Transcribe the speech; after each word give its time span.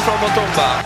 Hej 0.00 0.14
ifrån 0.14 0.20
Motumba. 0.20 0.82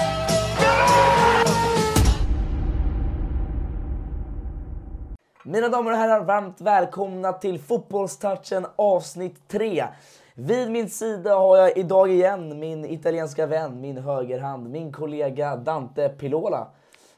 Mina 5.45 5.69
damer 5.69 5.91
och 5.93 5.99
herrar, 5.99 6.25
varmt 6.25 6.61
välkomna 6.61 7.33
till 7.33 7.59
Fotbollstouchen 7.59 8.67
avsnitt 8.77 9.49
3. 9.49 9.85
Vid 10.35 10.71
min 10.71 10.91
sida 10.91 11.35
har 11.35 11.57
jag 11.57 11.77
idag 11.77 12.11
igen 12.11 12.59
min 12.59 12.85
italienska 12.85 13.47
vän, 13.47 13.81
min 13.81 13.99
högerhand, 13.99 14.71
min 14.71 14.93
kollega 14.93 15.57
Dante 15.57 16.09
Pilola. 16.09 16.69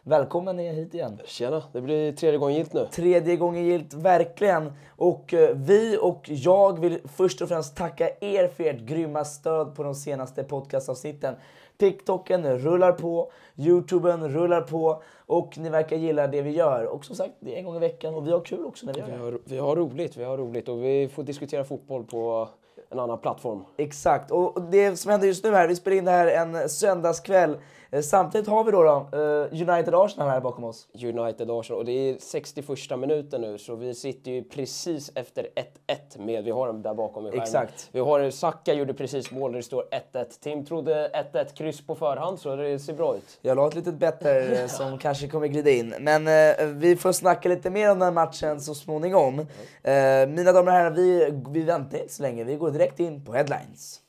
Välkommen 0.09 0.59
hit 0.59 0.95
igen. 0.95 1.21
Tjena, 1.25 1.63
det 1.73 1.81
blir 1.81 2.13
tredje 2.13 2.39
gången 2.39 2.57
gilt 2.57 2.73
nu. 2.73 2.87
Tredje 2.93 3.37
gången 3.37 3.65
gilt, 3.65 3.95
verkligen. 3.95 4.73
Och 4.97 5.35
eh, 5.35 5.51
vi 5.55 5.99
och 6.01 6.23
jag 6.29 6.81
vill 6.81 7.01
först 7.05 7.43
och 7.43 7.49
främst 7.49 7.77
tacka 7.77 8.09
er 8.21 8.49
för 8.49 8.65
ert 8.65 8.81
grymma 8.81 9.25
stöd 9.25 9.75
på 9.75 9.83
de 9.83 9.95
senaste 9.95 10.45
podcastavsnitten. 10.45 11.35
TikToken 11.79 12.59
rullar 12.59 12.93
på, 12.93 13.31
YouTuben 13.57 14.29
rullar 14.29 14.61
på 14.61 15.03
och 15.27 15.59
ni 15.59 15.69
verkar 15.69 15.97
gilla 15.97 16.27
det 16.27 16.43
vi 16.43 16.51
gör. 16.51 16.85
Och 16.85 17.05
som 17.05 17.17
sagt, 17.17 17.33
det 17.41 17.55
är 17.55 17.59
en 17.59 17.65
gång 17.65 17.77
i 17.77 17.79
veckan 17.79 18.15
och 18.15 18.27
vi 18.27 18.33
har 18.33 18.41
kul 18.41 18.65
också 18.65 18.87
när 18.87 18.93
vi 18.93 19.01
gör 19.01 19.07
Vi 19.07 19.13
det. 19.13 19.19
har, 19.19 19.39
vi 19.45 19.59
har 19.59 19.77
roligt, 19.77 20.17
vi 20.17 20.25
har 20.25 20.37
roligt 20.37 20.69
och 20.69 20.85
vi 20.85 21.09
får 21.09 21.23
diskutera 21.23 21.65
fotboll 21.65 22.05
på 22.05 22.49
en 22.91 22.99
annan 22.99 23.19
plattform. 23.19 23.65
Exakt, 23.77 24.31
och 24.31 24.63
det 24.63 24.97
som 24.97 25.11
händer 25.11 25.27
just 25.27 25.45
nu 25.45 25.51
här, 25.51 25.69
vi 25.69 25.77
spelar 25.77 25.97
in 25.97 26.05
det 26.05 26.11
här 26.11 26.27
en 26.27 26.69
söndagskväll. 26.69 27.57
Eh, 27.91 28.01
Samtidigt 28.01 28.49
har 28.49 28.65
vi 28.65 28.71
då, 28.73 28.83
då 28.83 29.19
eh, 29.19 29.69
United 29.69 29.95
Arsenal 29.95 30.29
här 30.29 30.41
bakom 30.41 30.65
oss. 30.65 30.89
United 30.95 31.51
Arsenal 31.51 31.79
och 31.79 31.85
det 31.85 31.93
är 31.93 32.17
61 32.21 32.99
minuten 32.99 33.41
nu 33.41 33.59
så 33.59 33.75
vi 33.75 33.95
sitter 33.95 34.31
ju 34.31 34.45
precis 34.45 35.13
efter 35.15 35.49
1-1 35.87 36.25
med, 36.25 36.45
vi 36.45 36.51
har 36.51 36.67
dem 36.67 36.83
där 36.83 36.95
bakom 36.95 37.27
i 37.27 37.31
skärmen. 37.31 37.43
Exakt. 37.43 37.89
Vi 37.93 38.01
har 38.01 38.31
Saka 38.31 38.75
gjorde 38.75 38.95
precis 38.95 39.31
mål 39.31 39.53
där 39.53 39.57
det 39.57 39.63
står 39.63 39.85
1-1. 40.13 40.25
Tim 40.41 40.65
trodde 40.65 41.11
1-1 41.33 41.57
kryss 41.57 41.87
på 41.87 41.95
förhand 41.95 42.39
så 42.39 42.57
det 42.57 42.79
ser 42.79 42.95
bra 42.95 43.17
ut. 43.17 43.39
Jag 43.43 43.57
la 43.57 43.69
ett 43.69 43.75
litet 43.75 43.95
bett 43.95 44.21
där 44.21 44.63
eh, 44.63 44.67
som 44.69 44.99
kanske 44.99 45.29
kommer 45.29 45.47
glida 45.47 45.71
in. 45.71 45.95
Men 46.01 46.27
eh, 46.27 46.67
vi 46.67 46.97
får 46.97 47.13
snacka 47.13 47.49
lite 47.49 47.71
mer 47.71 47.91
om 47.91 47.99
den 47.99 48.07
här 48.07 48.13
matchen 48.13 48.61
så 48.61 48.75
småningom. 48.75 49.39
Eh, 49.39 50.29
mina 50.29 50.53
damer 50.53 50.67
och 50.67 50.73
herrar, 50.73 50.91
vi, 50.91 51.43
vi 51.51 51.63
väntar 51.63 51.99
inte 51.99 52.15
så 52.15 52.23
länge. 52.23 52.45
Vi 52.45 52.57
går 52.57 52.71
direkt 52.71 53.01
in 53.01 53.25
på 53.25 53.33
headlines. 53.33 54.01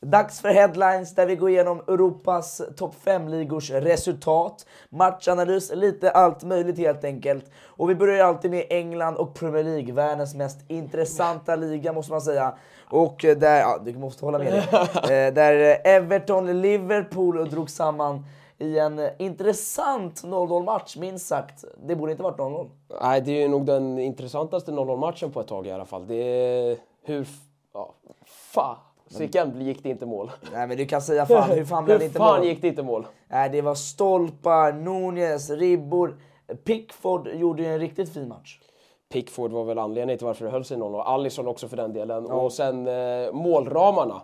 Dags 0.00 0.40
för 0.40 0.48
headlines 0.48 1.14
där 1.14 1.26
vi 1.26 1.36
går 1.36 1.50
igenom 1.50 1.80
Europas 1.88 2.62
topp 2.76 2.94
5-ligors 3.04 3.70
resultat, 3.70 4.66
matchanalys, 4.90 5.72
lite 5.74 6.10
allt 6.10 6.44
möjligt 6.44 6.78
helt 6.78 7.04
enkelt. 7.04 7.50
Och 7.64 7.90
vi 7.90 7.94
börjar 7.94 8.24
alltid 8.24 8.50
med 8.50 8.64
England 8.70 9.16
och 9.16 9.34
Premier 9.34 9.64
League, 9.64 9.92
världens 9.92 10.34
mest 10.34 10.70
intressanta 10.70 11.56
liga 11.56 11.92
måste 11.92 12.12
man 12.12 12.20
säga. 12.20 12.54
Och 12.90 13.24
eh, 13.24 13.36
där, 13.36 13.60
ja 13.60 13.78
du 13.84 13.98
måste 13.98 14.24
hålla 14.24 14.38
med 14.38 14.52
dig. 14.52 14.62
Eh, 15.02 15.34
där 15.34 15.80
eh, 15.84 15.94
Everton, 15.94 16.60
Liverpool 16.62 17.50
drog 17.50 17.70
samman 17.70 18.24
i 18.58 18.78
en 18.78 19.00
intressant 19.18 20.22
0-0 20.24 20.64
match, 20.64 20.96
minst 20.96 21.26
sagt. 21.26 21.64
Det 21.86 21.96
borde 21.96 22.12
inte 22.12 22.22
varit 22.24 22.38
0-0. 22.38 22.70
Nej, 23.02 23.20
det 23.20 23.30
är 23.30 23.42
ju 23.42 23.48
nog 23.48 23.66
den 23.66 23.98
intressantaste 23.98 24.70
0-0 24.70 24.96
matchen 24.96 25.32
på 25.32 25.40
ett 25.40 25.48
tag 25.48 25.66
i 25.66 25.70
alla 25.70 25.84
fall. 25.84 26.06
Det 26.06 26.14
är 26.14 26.76
hur... 27.02 27.26
Ja, 27.74 27.94
fasiken 29.12 29.60
gick 29.60 29.82
det 29.82 29.88
inte 29.88 30.06
mål. 30.06 30.30
Nej 30.52 30.66
men 30.66 30.76
du 30.76 30.86
kan 30.86 31.02
säga 31.02 31.26
fan, 31.26 31.50
hur 31.50 31.64
fan 31.64 31.84
blev 31.84 31.98
det 31.98 32.04
inte 32.04 32.18
mål? 32.18 32.44
gick 32.44 32.62
det 32.62 32.68
inte 32.68 32.82
mål? 32.82 33.06
Nej, 33.28 33.50
det 33.50 33.62
var 33.62 33.74
stolpar, 33.74 34.72
Nunez, 34.72 35.50
ribbor. 35.50 36.16
Pickford 36.64 37.28
gjorde 37.28 37.62
ju 37.62 37.68
en 37.68 37.78
riktigt 37.78 38.12
fin 38.12 38.28
match. 38.28 38.60
Pickford 39.12 39.50
var 39.50 39.64
väl 39.64 39.78
anledningen 39.78 40.18
till 40.18 40.26
varför 40.26 40.44
det 40.44 40.50
höll 40.50 40.64
sig 40.64 40.76
0 40.76 40.94
och 40.94 41.10
Alisson 41.10 41.48
också 41.48 41.68
för 41.68 41.76
den 41.76 41.92
delen. 41.92 42.26
Och 42.26 42.52
sen 42.52 42.86
eh, 42.88 43.32
målramarna. 43.32 44.22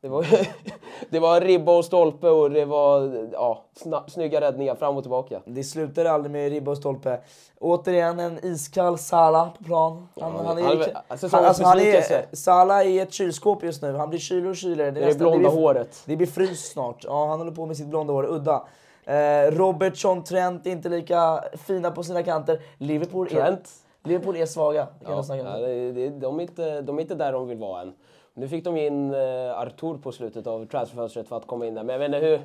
Det 0.00 0.08
var, 0.08 0.26
det 1.10 1.18
var 1.18 1.40
ribba 1.40 1.76
och 1.78 1.84
stolpe 1.84 2.28
och 2.28 2.50
det 2.50 2.64
var 2.64 3.26
ja, 3.32 3.64
snygga 4.08 4.40
räddningar 4.40 4.74
fram 4.74 4.96
och 4.96 5.02
tillbaka. 5.02 5.40
Det 5.44 5.64
slutade 5.64 6.10
aldrig 6.12 6.32
med 6.32 6.50
ribba 6.52 6.70
och 6.70 6.76
stolpe. 6.76 7.20
Återigen 7.60 8.18
en 8.20 8.44
iskall 8.46 8.98
Salah 8.98 9.52
på 9.58 9.64
plan. 9.64 10.08
Han, 10.20 10.32
Ja, 10.36 10.42
han, 10.46 10.58
är, 10.58 10.62
han- 10.62 10.78
han, 11.08 11.18
säsongens 11.18 11.48
alltså, 11.48 11.64
han 11.64 11.78
är. 11.80 12.36
Salah 12.36 12.78
är 12.80 12.84
i 12.84 12.98
ett 13.00 13.12
kylskåp 13.12 13.62
just 13.62 13.82
nu. 13.82 13.92
Han 13.94 14.10
blir 14.10 14.18
kyligare 14.20 14.50
och 14.50 14.56
kyligare. 14.56 14.90
Det 14.90 15.00
är 15.00 15.06
nästan- 15.06 15.18
blonda 15.18 15.38
blir, 15.38 15.60
håret. 15.60 16.02
Det 16.06 16.16
blir 16.16 16.26
frys 16.26 16.70
snart. 16.72 17.04
Ja, 17.04 17.26
han 17.26 17.38
håller 17.38 17.52
på 17.52 17.66
med 17.66 17.76
sitt 17.76 17.86
blonda 17.86 18.12
hår. 18.12 18.24
Udda. 18.26 18.64
Eh, 19.04 19.50
Robertson, 19.50 20.24
Trent 20.24 20.66
är 20.66 20.70
inte 20.70 20.88
lika 20.88 21.44
fina 21.66 21.90
på 21.90 22.02
sina 22.02 22.22
kanter. 22.22 22.60
Liverpool, 22.78 23.26
Är, 23.26 23.30
Trent? 23.30 23.70
Liverpool 24.04 24.36
är 24.36 24.46
svaga. 24.46 24.86
Det 25.00 25.06
kan 25.06 25.24
Ja, 25.28 25.36
ja, 25.36 25.66
det, 25.66 25.92
det, 25.92 26.08
de, 26.08 26.38
är 26.38 26.42
inte, 26.42 26.80
de 26.80 26.98
är 26.98 27.02
inte 27.02 27.14
där 27.14 27.32
de 27.32 27.48
vill 27.48 27.58
vara 27.58 27.82
än. 27.82 27.92
Nu 28.38 28.48
fick 28.48 28.64
de 28.64 28.76
in 28.76 29.14
eh, 29.14 29.58
Artur 29.60 29.98
på 29.98 30.12
slutet 30.12 30.46
av 30.46 30.66
transferfönstret 30.66 31.28
för 31.28 31.36
att 31.36 31.46
komma 31.46 31.66
in 31.66 31.74
där. 31.74 31.82
Men 31.84 31.92
jag 31.92 31.98
vet 31.98 32.06
inte 32.14 32.26
hur, 32.26 32.40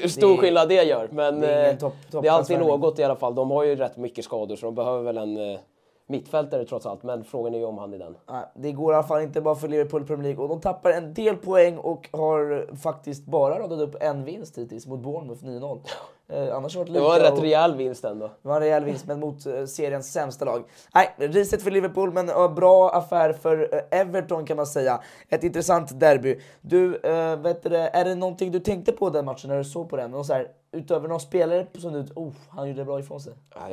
hur 0.00 0.08
stor 0.08 0.28
Det 0.28 0.34
är- 0.34 0.36
skillnad 0.38 0.68
det 0.68 0.82
gör. 0.84 1.08
Men 1.12 1.40
det 1.40 1.46
är 1.54 1.60
ingen 1.62 1.70
eh, 1.74 1.78
topp- 1.78 2.22
det 2.22 2.28
är 2.28 2.32
alltid 2.32 2.58
något 2.58 2.98
i 2.98 3.04
alla 3.04 3.16
fall. 3.16 3.34
De 3.34 3.50
har 3.50 3.64
ju 3.64 3.76
rätt 3.76 3.96
mycket 3.96 4.24
skador 4.24 4.56
så 4.56 4.66
de 4.66 4.74
behöver 4.74 5.02
väl 5.02 5.16
en 5.18 5.36
eh, 5.52 5.58
mittfältare 6.06 6.64
trots 6.64 6.86
allt. 6.86 7.02
Men 7.02 7.24
frågan 7.24 7.54
är 7.54 7.58
ju 7.58 7.64
om 7.64 7.78
han 7.78 7.94
är 7.94 7.98
den. 7.98 8.16
Det 8.54 8.72
går 8.72 8.92
i 8.92 8.96
alla 8.96 9.06
fall 9.06 9.22
inte 9.22 9.40
bara 9.40 9.54
för 9.54 9.68
Liverpool 9.68 10.02
i 10.02 10.04
Premier 10.04 10.22
League. 10.24 10.42
Och 10.42 10.48
de 10.48 10.60
tappar 10.60 10.90
en 10.90 11.14
del 11.14 11.36
poäng 11.36 11.78
och 11.78 12.08
har 12.12 12.76
faktiskt 12.76 13.26
bara 13.26 13.58
radat 13.58 13.80
upp 13.80 13.96
en 14.00 14.24
vinst 14.24 14.58
hittills 14.58 14.86
mot 14.86 15.00
Bournemouth 15.00 15.44
9-0. 15.44 15.78
Eh, 16.28 16.56
annars 16.56 16.76
har 16.76 16.84
det 16.84 16.90
varit 16.90 16.94
Det 16.94 17.00
var 17.00 17.16
en 17.16 17.36
rätt 17.36 17.42
rejäl 17.42 17.76
vinst 17.76 18.04
ändå. 18.04 18.26
Det 18.42 18.48
var 18.48 18.54
en 18.54 18.62
rejäl 18.62 18.84
vinst, 18.84 19.06
men 19.06 19.20
mot 19.20 19.46
eh, 19.46 19.64
seriens 19.64 20.12
sämsta 20.12 20.44
lag. 20.44 20.64
Nej, 20.94 21.14
riset 21.18 21.62
för 21.62 21.70
Liverpool, 21.70 22.12
men 22.12 22.28
eh, 22.28 22.54
bra 22.54 22.90
affär 22.90 23.32
för 23.32 23.74
eh, 23.74 24.00
Everton 24.00 24.46
kan 24.46 24.56
man 24.56 24.66
säga. 24.66 25.00
Ett 25.28 25.44
intressant 25.44 26.00
derby. 26.00 26.40
Du, 26.60 26.96
eh, 26.96 27.36
vet 27.36 27.62
du, 27.62 27.76
är 27.76 28.04
det 28.04 28.14
någonting 28.14 28.52
du 28.52 28.60
tänkte 28.60 28.92
på 28.92 29.10
den 29.10 29.24
matchen 29.24 29.50
när 29.50 29.58
du 29.58 29.64
såg 29.64 29.88
på 29.90 29.96
den? 29.96 30.10
Någon 30.10 30.24
så 30.24 30.32
här, 30.32 30.48
utöver 30.72 31.08
någon 31.08 31.20
spelare 31.20 31.66
som 31.78 31.92
du, 31.92 32.06
oh, 32.14 32.32
han 32.48 32.68
gjorde 32.68 32.84
bra 32.84 33.00
ifrån 33.00 33.20
sig. 33.20 33.32
Ja, 33.54 33.68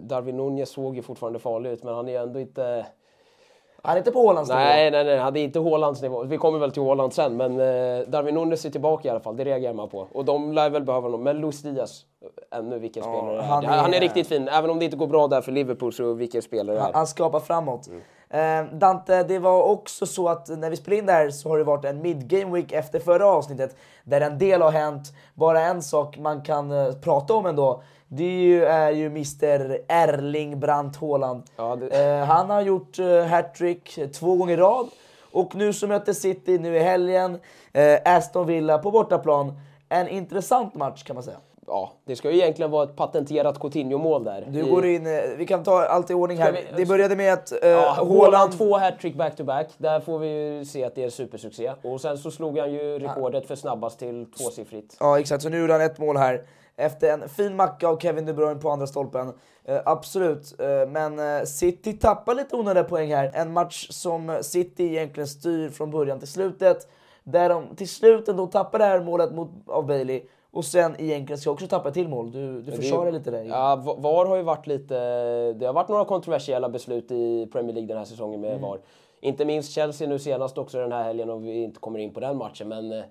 Darwin 0.00 0.36
Nunez 0.36 0.70
såg 0.70 0.96
ju 0.96 1.02
fortfarande 1.02 1.38
farlig 1.38 1.70
ut 1.70 1.82
men 1.82 1.94
han 1.94 2.08
är 2.08 2.20
ändå 2.20 2.40
inte... 2.40 2.86
Han 3.84 3.94
är 3.94 3.98
inte 3.98 4.10
på 4.10 4.18
Hålands 4.26 4.50
nivå. 4.50 4.60
Nej, 4.60 4.90
nej, 4.90 5.04
nej, 5.04 5.18
han 5.18 5.36
är 5.36 5.40
inte 5.44 5.60
Haalands 5.60 6.02
nivå. 6.02 6.22
Vi 6.22 6.38
kommer 6.38 6.58
väl 6.58 6.70
till 6.72 6.82
Haaland 6.82 7.12
sen, 7.12 7.36
men 7.36 7.52
eh, 7.60 8.00
Darwin 8.08 8.34
Nunes 8.34 8.64
är 8.64 8.70
tillbaka 8.70 9.08
i 9.08 9.10
alla 9.10 9.20
fall. 9.20 9.36
Det 9.36 9.44
reagerar 9.44 9.72
man 9.74 9.88
på. 9.88 10.06
Och 10.12 10.24
de 10.24 10.52
lär 10.52 10.70
väl 10.70 10.82
behöva 10.84 11.06
honom. 11.06 11.22
Men 11.22 11.36
Luis 11.40 11.62
Diaz, 11.62 12.00
ännu 12.54 12.78
vilken 12.78 13.02
spelare 13.02 13.32
det 13.36 13.38
är. 13.38 13.42
han 13.42 13.64
Han, 13.64 13.94
är- 13.94 14.00
riktigt 14.00 14.26
fin. 14.28 14.48
Även 14.48 14.70
om 14.70 14.78
det 14.78 14.84
inte 14.84 14.96
går 14.96 15.06
bra 15.06 15.26
där 15.28 15.40
för 15.40 15.52
Liverpool 15.52 15.92
så 15.92 16.12
vilken 16.12 16.42
spelare 16.42 16.78
Han, 16.78 16.88
är. 16.90 16.94
han 16.94 17.06
skapar 17.06 17.40
framåt. 17.40 17.88
Eh, 18.30 18.64
Dante, 18.72 19.22
det 19.22 19.38
var 19.38 19.62
också 19.62 20.06
så 20.06 20.28
att 20.28 20.48
när 20.48 20.70
vi 20.70 20.76
spelade 20.76 20.98
in 20.98 21.06
det 21.06 21.12
här 21.12 21.30
så 21.30 21.48
har 21.48 21.58
det 21.58 21.64
varit 21.64 21.84
en 21.84 22.02
mid-game 22.02 22.52
week 22.54 22.72
efter 22.72 22.98
förra 23.00 23.26
avsnittet 23.26 23.76
där 24.04 24.20
en 24.20 24.38
del 24.38 24.62
har 24.62 24.70
hänt. 24.70 25.12
Bara 25.34 25.60
en 25.60 25.82
sak 25.82 26.18
man 26.18 26.42
kan 26.42 26.70
eh, 26.70 26.92
prata 26.92 27.34
om 27.34 27.46
ändå, 27.46 27.82
det 28.14 28.60
är 28.64 28.90
ju, 28.90 29.06
Mr 29.06 29.78
Erling 29.88 30.60
Brandt 30.60 30.96
Haaland. 30.96 31.42
Ja, 31.56 31.76
det- 31.76 32.04
Eh, 32.20 32.24
han 32.24 32.50
har 32.50 32.60
gjort 32.60 32.98
eh, 32.98 33.24
hattrick 33.24 33.98
två 34.14 34.36
gånger 34.36 34.54
i 34.54 34.56
rad 34.56 34.86
och 35.32 35.54
nu 35.54 35.72
så 35.72 35.86
möter 35.86 36.12
City 36.12 36.58
nu 36.58 36.76
i 36.76 36.78
helgen 36.78 37.38
eh, 37.72 37.98
Aston 38.16 38.46
Villa 38.46 38.78
på 38.78 38.90
bortaplan. 38.90 39.52
En 39.88 40.08
intressant 40.08 40.74
match 40.74 41.02
kan 41.02 41.14
man 41.16 41.22
säga. 41.22 41.36
Ja, 41.66 41.92
det 42.04 42.16
ska 42.16 42.30
ju 42.30 42.36
egentligen 42.38 42.70
vara 42.70 42.84
ett 42.84 42.96
patenterat 42.96 43.58
Coutinho-mål 43.60 44.24
där. 44.24 44.44
Du 44.48 44.64
går 44.70 44.86
in, 44.86 45.06
eh, 45.06 45.20
vi 45.36 45.46
kan 45.46 45.62
ta 45.64 45.84
allt 45.84 46.10
i 46.10 46.14
ordning 46.14 46.38
här. 46.38 46.52
Vi- 46.52 46.64
Det 46.76 46.86
började 46.86 47.16
med 47.16 47.32
att 47.32 47.52
eh, 47.62 47.68
Ja, 47.70 47.90
Haaland... 48.08 48.58
Två 48.58 48.78
hattrick 48.78 49.14
back-to-back. 49.14 49.68
Där 49.78 50.00
får 50.00 50.18
vi 50.18 50.28
ju 50.28 50.64
se 50.64 50.84
att 50.84 50.94
det 50.94 51.04
är 51.04 51.10
supersuccé. 51.10 51.72
Och 51.82 52.00
sen 52.00 52.18
så 52.18 52.30
slog 52.30 52.58
han 52.58 52.72
ju 52.72 52.98
rekordet 52.98 53.46
för 53.46 53.56
snabbast 53.56 53.98
till 53.98 54.26
tvåsiffrigt. 54.38 54.96
Ja 55.00 55.20
exakt, 55.20 55.42
så 55.42 55.48
nu 55.48 55.60
gjorde 55.60 55.72
han 55.72 55.82
ett 55.82 55.98
mål 55.98 56.16
här. 56.16 56.42
Efter 56.76 57.12
en 57.12 57.28
fin 57.28 57.56
macka 57.56 57.88
av 57.88 57.98
Kevin 57.98 58.26
De 58.26 58.32
Bruyne 58.32 58.60
på 58.60 58.70
andra 58.70 58.86
stolpen. 58.86 59.32
Eh, 59.64 59.80
absolut, 59.84 60.60
eh, 60.60 60.88
men 60.88 61.18
eh, 61.18 61.44
City 61.44 61.92
tappar 61.92 62.34
lite 62.34 62.56
onödiga 62.56 62.84
poäng 62.84 63.14
här. 63.14 63.30
En 63.34 63.52
match 63.52 63.86
som 63.90 64.38
City 64.42 64.84
egentligen 64.84 65.26
styr 65.26 65.68
från 65.68 65.90
början 65.90 66.18
till 66.18 66.28
slutet. 66.28 66.88
Där 67.24 67.48
de 67.48 67.76
till 67.76 67.88
slut 67.88 68.28
ändå 68.28 68.46
tappar 68.46 68.78
det 68.78 68.84
här 68.84 69.00
målet 69.00 69.32
mot, 69.34 69.50
av 69.66 69.86
Bailey. 69.86 70.22
Och 70.50 70.64
sen 70.64 70.94
egentligen 70.98 71.38
ska 71.38 71.50
också 71.50 71.66
tappa 71.66 71.90
till 71.90 72.08
mål. 72.08 72.32
Du, 72.32 72.62
du 72.62 72.72
försvarar 72.72 73.12
lite 73.12 73.30
där. 73.30 73.44
Ja, 73.44 73.76
VAR 73.98 74.26
har 74.26 74.36
ju 74.36 74.42
varit 74.42 74.66
lite... 74.66 74.94
Det 75.52 75.66
har 75.66 75.72
varit 75.72 75.88
några 75.88 76.04
kontroversiella 76.04 76.68
beslut 76.68 77.10
i 77.10 77.46
Premier 77.52 77.72
League 77.74 77.88
den 77.88 77.98
här 77.98 78.04
säsongen 78.04 78.40
med 78.40 78.50
Mm. 78.50 78.62
VAR. 78.62 78.78
Inte 79.20 79.44
minst 79.44 79.72
Chelsea 79.72 80.08
nu 80.08 80.18
senast 80.18 80.58
också 80.58 80.78
den 80.78 80.92
här 80.92 81.04
helgen 81.04 81.30
om 81.30 81.42
vi 81.42 81.62
inte 81.62 81.80
kommer 81.80 81.98
in 81.98 82.14
på 82.14 82.20
den 82.20 82.36
matchen. 82.36 82.68
Men 82.68 82.92
eh, 82.92 83.04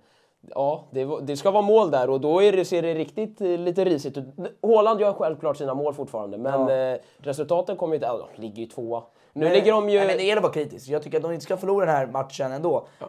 ja, 0.50 0.84
det, 0.92 1.22
det 1.22 1.38
ska 1.38 1.52
vara 1.52 1.62
mål 1.62 1.92
där 1.92 2.10
och 2.10 2.22
då 2.22 2.40
det, 2.40 2.66
ser 2.66 2.82
det 2.82 2.94
riktigt 2.94 3.42
eh, 3.42 3.48
lite 3.48 3.86
risigt 3.86 4.18
ut. 4.18 4.26
Haaland 4.62 5.02
gör 5.02 5.14
självklart 5.14 5.58
sina 5.58 5.74
mål 5.74 5.94
fortfarande 5.94 6.38
men 6.38 6.70
eh, 6.70 7.00
resultaten 7.18 7.78
kommer 7.78 7.94
ju 7.94 7.96
inte... 7.96 8.08
Ja, 8.08 8.30
de 8.36 8.42
ligger 8.42 8.62
ju 8.62 8.66
tvåa. 8.66 9.04
Nu 9.34 9.46
Men- 9.46 9.54
ligger 9.54 9.72
de 9.72 9.90
ju... 9.90 9.98
Nej, 9.98 10.08
men 10.08 10.18
det 10.18 10.24
gäller 10.24 10.38
att 10.38 10.44
vara 10.44 10.54
kritisk. 10.54 10.88
Jag 10.90 11.04
tycker 11.04 11.18
att 11.18 11.24
de 11.24 11.32
inte 11.32 11.44
ska 11.46 11.58
förlora 11.58 11.86
den 11.86 11.96
här 11.96 12.08
matchen 12.08 12.52
ändå. 12.52 12.88
Eh, 13.00 13.08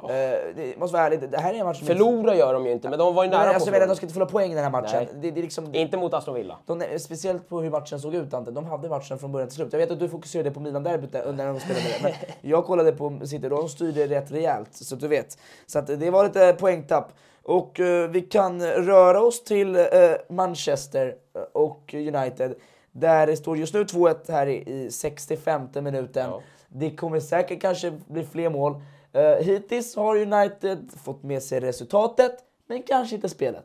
det 0.57 0.79
måste 0.79 0.97
vara 0.97 1.07
ärligt. 1.07 1.31
Det 1.33 1.39
här 1.39 1.55
är 1.55 1.59
en 1.59 1.67
match 1.67 1.79
som... 1.79 1.87
Förlora 1.87 2.35
gör 2.37 2.55
de 2.55 2.67
ju 2.67 2.73
inte, 2.73 2.89
men 2.89 2.99
de 2.99 3.15
var 3.15 3.25
ju 3.25 3.31
Nej, 3.31 3.39
nära 3.39 3.45
men 3.45 3.53
på 3.53 3.55
alltså, 3.55 3.71
förlora. 3.71 3.87
de 3.87 3.97
ska 3.97 4.05
inte 4.07 4.15
förlora 4.15 4.31
poäng 4.31 4.53
i 4.53 4.55
den 4.55 4.65
här 4.65 4.71
matchen. 4.71 4.91
Nej. 4.95 5.09
Det, 5.15 5.31
det 5.31 5.41
är 5.41 5.43
liksom... 5.43 5.75
Inte 5.75 5.97
mot 5.97 6.15
Aston 6.15 6.35
Villa. 6.35 6.59
De, 6.67 6.85
speciellt 6.99 7.49
på 7.49 7.61
hur 7.61 7.71
matchen 7.71 8.01
såg 8.01 8.15
ut 8.15 8.35
Ante. 8.35 8.51
De 8.51 8.65
hade 8.67 8.89
matchen 8.89 9.19
från 9.19 9.33
början 9.33 9.49
till 9.49 9.57
slut. 9.57 9.69
Jag 9.73 9.79
vet 9.79 9.91
att 9.91 9.99
du 10.01 10.09
fokuserade 10.09 10.51
på 10.51 10.61
Milan-derbyt 10.61 11.13
när 11.13 11.47
de 11.47 11.61
spelade 11.61 11.85
det. 11.85 12.03
Men 12.03 12.13
jag 12.51 12.65
kollade 12.67 12.93
på 12.93 13.19
City 13.25 13.47
och 13.47 13.51
de 13.51 13.69
styrde 13.69 14.07
rätt 14.07 14.33
rejält. 14.33 14.69
Så 14.73 14.97
du 14.97 15.09
vet. 15.09 15.39
Så 15.67 15.81
det 15.81 16.11
var 16.11 16.25
lite 16.25 16.57
poängtapp. 16.61 17.13
Och 17.45 17.81
eh, 17.81 18.09
vi 18.11 18.21
kan 18.21 18.63
röra 18.67 19.21
oss 19.21 19.45
till 19.45 19.77
eh, 19.77 19.85
Manchester 20.29 21.15
och 21.53 21.95
United. 21.95 22.55
Där 22.93 23.27
det 23.27 23.37
står 23.37 23.57
just 23.57 23.75
nu 23.75 23.85
2-1 23.85 24.33
här 24.33 24.47
i, 24.47 24.71
i 24.71 24.91
65 24.91 25.69
minuten. 25.75 26.31
Ja. 26.31 26.41
Det 26.69 26.97
kommer 26.97 27.21
säkert 27.21 27.61
kanske 27.61 27.91
bli 27.91 28.25
fler 28.25 28.51
mål. 28.51 28.73
Uh, 29.17 29.23
hittills 29.23 29.97
har 29.97 30.17
United 30.17 30.91
fått 31.05 31.23
med 31.23 31.43
sig 31.43 31.61
resultatet, 31.61 32.33
men 32.67 32.83
kanske 32.83 33.15
inte 33.15 33.29
spelet. 33.29 33.65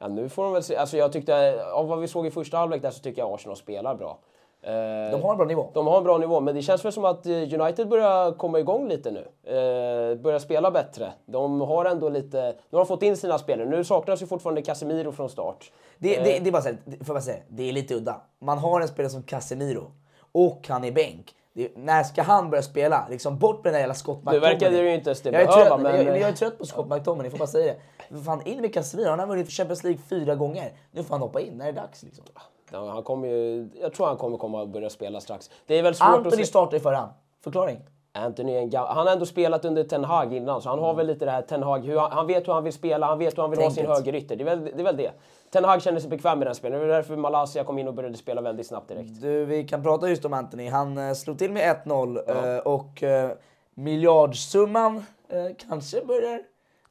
Ja, 0.00 0.08
nu 0.08 0.28
får 0.28 0.44
de 0.44 0.52
väl 0.52 0.62
se. 0.62 0.76
Alltså 0.76 0.96
jag 0.96 1.12
tyckte, 1.12 1.64
av 1.64 1.88
vad 1.88 2.00
vi 2.00 2.08
såg 2.08 2.26
i 2.26 2.30
första 2.30 2.56
halvlek 2.56 2.82
där 2.82 2.90
så 2.90 3.00
tycker 3.00 3.22
jag 3.22 3.34
Arsenal 3.34 3.56
spelar 3.56 3.94
bra. 3.94 4.18
Eh, 4.64 4.72
De 5.12 5.22
har 5.22 5.30
en 5.30 5.36
bra 5.36 5.46
nivå. 5.46 5.70
De 5.74 5.86
har 5.86 5.98
en 5.98 6.04
bra 6.04 6.18
nivå, 6.18 6.40
men 6.40 6.54
det 6.54 6.62
känns 6.62 6.84
väl 6.84 6.92
som 6.92 7.04
att 7.04 7.26
eh, 7.26 7.32
United 7.32 7.88
börjar 7.88 8.32
komma 8.32 8.58
igång 8.58 8.88
lite 8.88 9.10
nu. 9.10 9.20
Eh, 9.44 10.18
börjar 10.18 10.38
spela 10.38 10.70
bättre. 10.70 11.12
De 11.26 11.60
har 11.60 11.84
ändå 11.84 12.08
lite... 12.08 12.42
Nu 12.70 12.78
har 12.78 12.84
de 12.84 12.86
fått 12.86 13.02
in 13.02 13.16
sina 13.16 13.38
spelare. 13.38 13.68
Nu 13.68 13.84
saknas 13.84 14.22
ju 14.22 14.26
fortfarande 14.26 14.62
Casemiro 14.62 15.12
från 15.12 15.28
start. 15.28 15.72
Det, 15.98 16.16
Eh. 16.18 16.24
det, 16.24 16.38
det 16.38 16.48
är 16.50 16.52
bara 16.52 16.62
så 16.62 16.68
här, 16.68 17.04
får 17.04 17.16
jag 17.16 17.22
säga, 17.22 17.38
det 17.48 17.68
är 17.68 17.72
lite 17.72 17.94
udda. 17.94 18.20
Man 18.40 18.58
har 18.58 18.80
en 18.80 18.88
spelare 18.88 19.10
som 19.10 19.22
Casemiro 19.22 19.92
och 20.32 20.66
han 20.68 20.84
är 20.84 20.92
bänk. 20.92 21.34
Det, 21.54 21.68
när 21.76 22.02
ska 22.02 22.22
han 22.22 22.50
börja 22.50 22.62
spela? 22.62 23.06
Liksom 23.10 23.38
bort 23.38 23.56
med 23.56 23.64
den 23.64 23.72
där 23.72 23.80
jävla 23.80 23.94
Scott 23.94 24.18
Nu 24.24 24.38
verkar 24.38 24.48
det 24.50 24.54
McTominay. 24.56 24.88
ju 24.88 24.94
inte 24.94 25.10
ens 25.10 25.20
det 25.22 25.30
jag 25.30 25.42
är, 25.42 25.46
trött, 25.46 25.80
men- 25.82 26.06
jag, 26.06 26.20
jag 26.20 26.28
är 26.28 26.32
trött 26.32 26.58
på 26.58 26.66
Scott 26.66 26.88
McTominay, 26.90 27.30
får 27.30 27.38
bara 27.38 27.46
säga 27.46 27.74
det. 28.10 28.18
Fan, 28.24 28.42
in 28.46 28.60
med 28.60 28.74
Casemiro, 28.74 29.10
han 29.10 29.18
har 29.18 29.26
vunnit 29.26 29.50
Champions 29.50 29.84
League 29.84 30.00
fyra 30.10 30.34
gånger. 30.34 30.72
Nu 30.92 31.02
får 31.02 31.14
han 31.14 31.20
hoppa 31.22 31.40
in, 31.40 31.58
när 31.58 31.68
är 31.68 31.72
det 31.72 31.80
dags 31.80 32.02
liksom? 32.02 32.24
Ja, 32.72 32.90
han 32.90 33.02
kommer 33.02 33.28
ju, 33.28 33.68
jag 33.80 33.92
tror 33.92 34.06
han 34.06 34.16
kommer 34.16 34.38
komma 34.38 34.60
och 34.60 34.68
börja 34.68 34.90
spela 34.90 35.20
strax. 35.20 35.50
Det 35.66 35.78
är 35.78 35.82
väl 35.82 35.94
svårt 35.94 36.08
att 36.08 36.14
Anthony 36.14 36.36
se... 36.36 36.46
startar 36.46 36.76
i 36.76 36.80
förhand. 36.80 37.10
Förklaring? 37.44 37.80
Anthony 38.14 38.52
är 38.52 38.62
en. 38.62 38.74
Han 38.74 39.06
har 39.06 39.12
ändå 39.12 39.26
spelat 39.26 39.64
under 39.64 39.84
Ten 39.84 40.04
Hag 40.04 40.34
innan, 40.34 40.62
så 40.62 40.68
han 40.68 40.78
har 40.78 40.94
väl 40.94 41.06
lite 41.06 41.24
det 41.24 41.30
här 41.30 41.42
Ten 41.42 41.62
Hag... 41.62 41.86
Hur 41.86 41.98
han, 41.98 42.12
han 42.12 42.26
vet 42.26 42.48
hur 42.48 42.52
han 42.52 42.64
vill 42.64 42.72
spela, 42.72 43.06
han 43.06 43.18
vet 43.18 43.38
hur 43.38 43.42
han 43.42 43.50
vill 43.50 43.60
ha 43.60 43.70
sin 43.70 43.76
Tänket. 43.76 43.96
högerytter. 43.96 44.36
Det 44.36 44.42
är, 44.42 44.56
väl, 44.56 44.64
det 44.64 44.80
är 44.80 44.84
väl 44.84 44.96
det. 44.96 45.10
Ten 45.50 45.64
Hag 45.64 45.82
känner 45.82 46.00
sig 46.00 46.10
bekväm 46.10 46.38
med 46.38 46.48
den 46.48 46.54
spelaren. 46.54 46.80
Det 46.80 46.86
var 46.86 46.94
därför 46.94 47.16
Malaysia 47.16 47.64
kom 47.64 47.78
in 47.78 47.88
och 47.88 47.94
började 47.94 48.16
spela 48.16 48.40
väldigt 48.40 48.66
snabbt 48.66 48.88
direkt. 48.88 49.20
Du, 49.20 49.44
vi 49.44 49.64
kan 49.64 49.82
prata 49.82 50.08
just 50.08 50.24
om 50.24 50.32
Anthony. 50.32 50.68
Han 50.68 50.98
eh, 50.98 51.12
slog 51.14 51.38
till 51.38 51.52
med 51.52 51.76
1-0 51.84 52.56
eh, 52.56 52.58
och 52.58 53.02
eh, 53.02 53.30
miljardsumman 53.74 55.04
eh, 55.28 55.46
kanske 55.68 56.04
börjar 56.04 56.42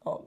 ja, 0.06 0.22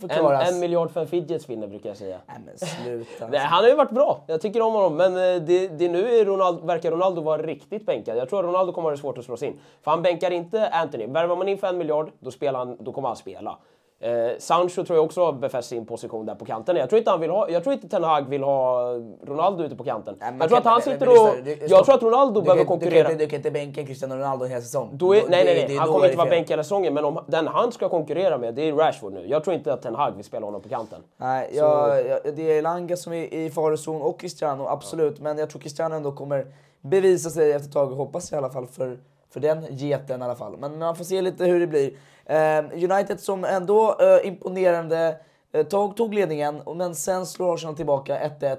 förklaras. 0.00 0.52
en 0.52 0.60
miljard 0.60 0.90
för 0.90 1.00
en 1.00 1.06
fidget 1.06 1.42
spinner 1.42 1.66
brukar 1.66 1.88
jag 1.88 1.96
säga. 1.96 2.18
Nej 2.26 2.36
men 2.46 2.58
sluta. 2.58 3.28
Nej, 3.28 3.40
han 3.40 3.62
har 3.64 3.70
ju 3.70 3.76
varit 3.76 3.90
bra. 3.90 4.24
Jag 4.26 4.40
tycker 4.40 4.60
om 4.60 4.72
honom. 4.72 4.96
Men 4.96 5.16
eh, 5.16 5.42
det, 5.42 5.68
det 5.68 5.88
nu 5.88 6.18
är 6.18 6.24
Ronaldo, 6.24 6.66
verkar 6.66 6.90
Ronaldo 6.90 7.20
vara 7.20 7.42
riktigt 7.42 7.86
bänkad. 7.86 8.16
Jag 8.16 8.28
tror 8.28 8.40
att 8.40 8.46
Ronaldo 8.46 8.72
kommer 8.72 8.88
ha 8.88 8.90
det 8.90 9.00
svårt 9.00 9.18
att 9.18 9.24
slå 9.24 9.36
sig 9.36 9.48
in. 9.48 9.60
För 9.82 9.90
han 9.90 10.02
bänkar 10.02 10.30
inte 10.30 10.68
Anthony. 10.68 11.06
Värvar 11.06 11.36
man 11.36 11.48
in 11.48 11.58
för 11.58 11.66
en 11.66 11.78
miljard, 11.78 12.10
då, 12.18 12.30
spelar 12.30 12.58
han, 12.58 12.76
då 12.80 12.92
kommer 12.92 13.08
han 13.08 13.16
spela. 13.16 13.58
Eh, 14.04 14.30
Sancho 14.38 14.84
tror 14.84 14.96
jag 14.96 15.04
också 15.04 15.24
har 15.24 15.32
befäst 15.32 15.68
sin 15.68 15.86
position 15.86 16.26
där 16.26 16.34
på 16.34 16.44
kanten. 16.44 16.76
Jag 16.76 16.88
tror 16.88 16.98
inte, 16.98 17.10
han 17.10 17.20
vill 17.20 17.30
ha, 17.30 17.48
jag 17.48 17.62
tror 17.62 17.72
inte 17.72 17.88
Ten 17.88 18.04
Hag 18.04 18.28
vill 18.28 18.42
ha 18.42 18.82
Ronaldo 19.26 19.64
ute 19.64 19.76
på 19.76 19.84
kanten. 19.84 20.16
Nej, 20.20 20.32
jag 20.40 20.48
tror 20.48 20.58
att 20.58 20.64
han 20.64 20.74
men- 20.74 20.82
sitter 20.82 21.06
men 21.06 21.18
och... 21.18 21.44
du- 21.44 21.50
Jag 21.60 21.70
stopp. 21.70 21.84
tror 21.84 21.94
att 21.94 22.02
Ronaldo 22.02 22.40
Du 22.40 22.44
behöver 22.44 22.64
kan- 22.64 22.78
Du 22.78 22.84
konkurrera. 22.84 23.02
kan, 23.02 23.12
inte, 23.12 23.24
du 23.24 23.30
kan 23.30 23.36
inte 23.36 23.50
bänka 23.50 23.84
Cristiano 23.86 24.14
Ronaldo 24.14 24.44
en 24.44 24.50
hel 24.50 24.62
säsong. 24.62 24.90
Då 24.92 25.14
är, 25.14 25.20
Då- 25.20 25.26
nej, 25.30 25.44
nej, 25.44 25.54
nej. 25.54 25.66
det 25.68 25.76
Han 25.76 25.88
kommer 25.88 26.04
inte 26.06 26.16
vara 26.18 26.28
bänkad 26.30 26.50
hela 26.50 26.62
säsongen. 26.64 26.94
Men 26.94 27.04
om 27.04 27.18
den 27.26 27.46
han 27.46 27.72
ska 27.72 27.88
konkurrera 27.88 28.38
med, 28.38 28.54
det 28.54 28.68
är 28.68 28.72
Rashford 28.72 29.12
nu. 29.12 29.26
Jag 29.28 29.44
tror 29.44 29.54
inte 29.56 29.72
att 29.72 29.82
Ten 29.82 29.94
Hag 29.94 30.12
vill 30.16 30.24
spela 30.24 30.46
honom 30.46 30.60
på 30.62 30.68
kanten. 30.68 31.00
Nej, 31.16 31.50
jag, 31.52 32.06
jag, 32.06 32.20
det 32.36 32.58
är 32.58 32.62
Langa 32.62 32.96
som 32.96 33.12
är 33.12 33.34
i 33.34 33.50
farozon 33.50 34.02
och 34.02 34.20
Cristiano, 34.20 34.66
absolut. 34.66 35.20
Men 35.20 35.38
jag 35.38 35.50
tror 35.50 35.60
Cristiano 35.60 35.94
ändå 35.94 36.12
kommer 36.12 36.46
bevisa 36.80 37.30
sig 37.30 37.52
efter 37.52 37.68
ett 37.68 37.74
tag, 37.74 37.86
hoppas 37.86 38.32
jag 38.32 38.38
i 38.38 38.44
alla 38.44 38.52
fall 38.52 38.66
för, 38.66 38.98
för 39.32 39.40
den 39.40 39.66
geten 39.70 40.20
i 40.20 40.24
alla 40.24 40.34
fall. 40.34 40.56
Men 40.58 40.78
man 40.78 40.96
får 40.96 41.04
se 41.04 41.22
lite 41.22 41.44
hur 41.44 41.60
det 41.60 41.66
blir. 41.66 41.92
Eh, 42.26 42.90
United 42.92 43.20
som 43.20 43.44
ändå 43.44 43.96
eh, 44.00 44.26
imponerande 44.28 45.16
eh, 45.52 45.66
tog, 45.66 45.96
tog 45.96 46.14
ledningen, 46.14 46.62
men 46.76 46.94
sen 46.94 47.26
slår 47.26 47.54
Arsenal 47.54 47.76
tillbaka 47.76 48.18
1-1 48.40 48.56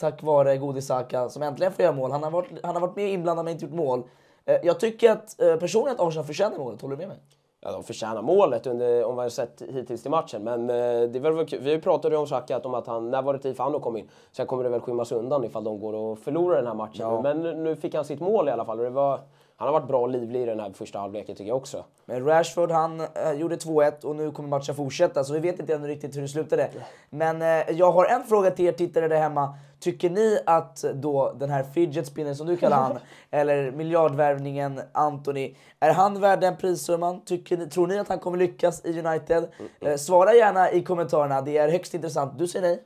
tack 0.00 0.22
vare 0.22 0.56
Godi 0.56 0.82
Saka 0.82 1.28
som 1.28 1.42
äntligen 1.42 1.72
får 1.72 1.82
göra 1.82 1.94
mål. 1.94 2.10
Han 2.12 2.22
har 2.22 2.30
varit, 2.30 2.48
han 2.62 2.74
har 2.74 2.80
varit 2.80 2.96
med 2.96 3.12
inblandad 3.12 3.44
men 3.44 3.52
inte 3.52 3.64
gjort 3.64 3.74
mål. 3.74 4.02
Eh, 4.44 4.56
jag 4.62 4.80
tycker 4.80 5.10
att 5.10 5.36
personligen 5.60 6.00
att 6.00 6.06
Arsenal 6.08 6.24
förtjänar 6.26 6.58
målet, 6.58 6.82
håller 6.82 6.96
du 6.96 7.00
med 7.00 7.08
mig? 7.08 7.18
Ja, 7.64 7.72
de 7.72 7.82
förtjänar 7.84 8.22
målet 8.22 8.66
under, 8.66 9.04
om 9.04 9.16
man 9.16 9.22
har 9.22 9.30
sett 9.30 9.62
hittills 9.68 10.06
i 10.06 10.08
matchen. 10.08 10.44
Men 10.44 10.66
det 10.66 11.46
kul. 11.46 11.60
Vi 11.62 11.80
pratade 11.80 12.14
ju 12.14 12.20
om 12.20 12.26
Xhaka 12.26 12.56
att 12.56 12.66
om 12.66 12.74
att 12.74 12.86
han, 12.86 13.10
när 13.10 13.22
var 13.22 13.32
det 13.32 13.38
tid 13.38 13.56
för 13.56 13.64
han 13.64 13.74
att 13.74 13.82
komma 13.82 13.98
in? 13.98 14.08
Sen 14.32 14.46
kommer 14.46 14.64
det 14.64 14.70
väl 14.70 14.80
skymmas 14.80 15.12
undan 15.12 15.44
ifall 15.44 15.64
de 15.64 15.80
går 15.80 15.92
och 15.92 16.18
förlorar 16.18 16.56
den 16.56 16.66
här 16.66 16.74
matchen. 16.74 17.00
Ja. 17.08 17.22
Men 17.22 17.40
nu- 17.40 17.54
nu 17.54 17.76
fick 17.76 17.94
han 17.94 18.04
sitt 18.04 18.20
mål 18.20 18.48
i 18.48 18.50
alla 18.50 18.64
fall. 18.64 18.78
Och 18.78 18.84
det 18.84 18.90
var, 18.90 19.20
han 19.62 19.72
har 19.72 19.80
varit 19.80 19.88
bra 19.88 20.00
och 20.00 20.08
livlig 20.08 20.42
i 20.42 20.44
den 20.44 20.60
här 20.60 20.72
första 20.72 20.98
halvleken 20.98 21.36
tycker 21.36 21.48
jag 21.48 21.56
också. 21.56 21.84
Men 22.04 22.24
Rashford 22.24 22.70
han 22.70 23.00
eh, 23.00 23.32
gjorde 23.32 23.56
2-1 23.56 24.04
och 24.04 24.16
nu 24.16 24.30
kommer 24.30 24.48
matchen 24.48 24.74
fortsätta 24.74 25.24
så 25.24 25.32
vi 25.32 25.38
vet 25.38 25.60
inte 25.60 25.74
ännu 25.74 25.88
riktigt 25.88 26.16
hur 26.16 26.22
det 26.22 26.28
slutade. 26.28 26.70
Men 27.10 27.42
eh, 27.42 27.70
jag 27.70 27.92
har 27.92 28.04
en 28.04 28.24
fråga 28.24 28.50
till 28.50 28.64
er 28.64 28.72
tittare 28.72 29.08
där 29.08 29.16
hemma. 29.16 29.54
Tycker 29.80 30.10
ni 30.10 30.38
att 30.46 30.84
då 30.94 31.32
den 31.32 31.50
här 31.50 31.62
fidget 31.62 32.06
spinner 32.06 32.34
som 32.34 32.46
du 32.46 32.56
kallar 32.56 32.76
han, 32.76 32.98
eller 33.30 33.70
miljardvärvningen 33.70 34.80
Anthony, 34.92 35.54
är 35.80 35.92
han 35.92 36.20
värd 36.20 36.40
den 36.40 36.56
prissumman? 36.56 37.24
Tycker 37.24 37.56
ni, 37.56 37.66
tror 37.66 37.86
ni 37.86 37.98
att 37.98 38.08
han 38.08 38.18
kommer 38.18 38.38
lyckas 38.38 38.84
i 38.84 39.00
United? 39.00 39.48
Eh, 39.80 39.96
svara 39.96 40.34
gärna 40.34 40.72
i 40.72 40.82
kommentarerna, 40.82 41.40
det 41.40 41.58
är 41.58 41.68
högst 41.68 41.94
intressant. 41.94 42.38
Du 42.38 42.48
säger 42.48 42.66
nej? 42.66 42.82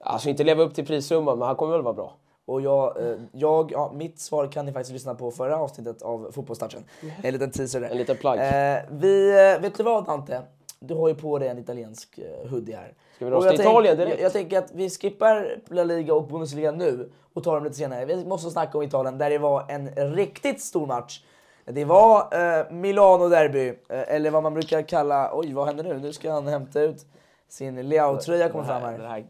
Alltså 0.00 0.28
inte 0.28 0.44
leva 0.44 0.62
upp 0.62 0.74
till 0.74 0.86
prissumman, 0.86 1.38
men 1.38 1.46
han 1.48 1.56
kommer 1.56 1.72
väl 1.72 1.82
vara 1.82 1.94
bra. 1.94 2.16
Och 2.46 2.60
jag, 2.60 3.00
eh, 3.00 3.16
jag, 3.32 3.72
ja, 3.72 3.92
mitt 3.94 4.20
svar 4.20 4.52
kan 4.52 4.66
ni 4.66 4.72
faktiskt 4.72 4.92
lyssna 4.92 5.14
på 5.14 5.30
förra 5.30 5.56
avsnittet 5.56 6.02
av 6.02 6.30
Fotbollstouchen. 6.32 6.84
En 7.22 7.32
liten 7.32 7.50
teaser 7.50 7.80
där. 7.80 7.88
En 7.90 7.96
liten 7.96 8.16
plugg. 8.16 8.38
Eh, 8.38 8.78
vi, 8.90 9.30
eh, 9.30 9.62
vet 9.62 9.74
du 9.74 9.82
vad 9.82 10.06
Dante? 10.06 10.42
Du 10.78 10.94
har 10.94 11.08
ju 11.08 11.14
på 11.14 11.38
dig 11.38 11.48
en 11.48 11.58
italiensk 11.58 12.18
hoodie 12.50 12.74
här. 12.74 12.94
Ska 13.16 13.24
vi 13.24 13.30
dra 13.30 13.38
oss 13.38 13.48
till 13.48 13.60
Italien 13.60 13.96
direkt? 13.96 14.16
Jag, 14.16 14.24
jag 14.24 14.32
tänker 14.32 14.58
att 14.58 14.72
vi 14.72 14.90
skippar 14.90 15.58
La 15.68 15.84
Liga 15.84 16.14
och 16.14 16.28
Bundesliga 16.28 16.72
nu 16.72 17.10
och 17.32 17.44
tar 17.44 17.54
dem 17.54 17.64
lite 17.64 17.76
senare. 17.76 18.04
Vi 18.04 18.24
måste 18.24 18.50
snacka 18.50 18.78
om 18.78 18.84
Italien 18.84 19.18
där 19.18 19.30
det 19.30 19.38
var 19.38 19.64
en 19.68 20.14
riktigt 20.14 20.60
stor 20.60 20.86
match. 20.86 21.22
Det 21.64 21.84
var 21.84 22.18
eh, 22.20 22.70
Milano-derby, 22.70 23.68
eh, 23.68 24.14
eller 24.14 24.30
vad 24.30 24.42
man 24.42 24.54
brukar 24.54 24.82
kalla... 24.82 25.30
Oj, 25.32 25.52
vad 25.52 25.66
händer 25.66 25.84
nu? 25.84 25.98
Nu 25.98 26.12
ska 26.12 26.32
han 26.32 26.46
hämta 26.46 26.80
ut 26.80 27.06
sin 27.48 27.88
Leao-tröja 27.88 28.48
kommer 28.48 28.64
fram 28.64 28.82
Det 28.82 29.08
här. 29.08 29.24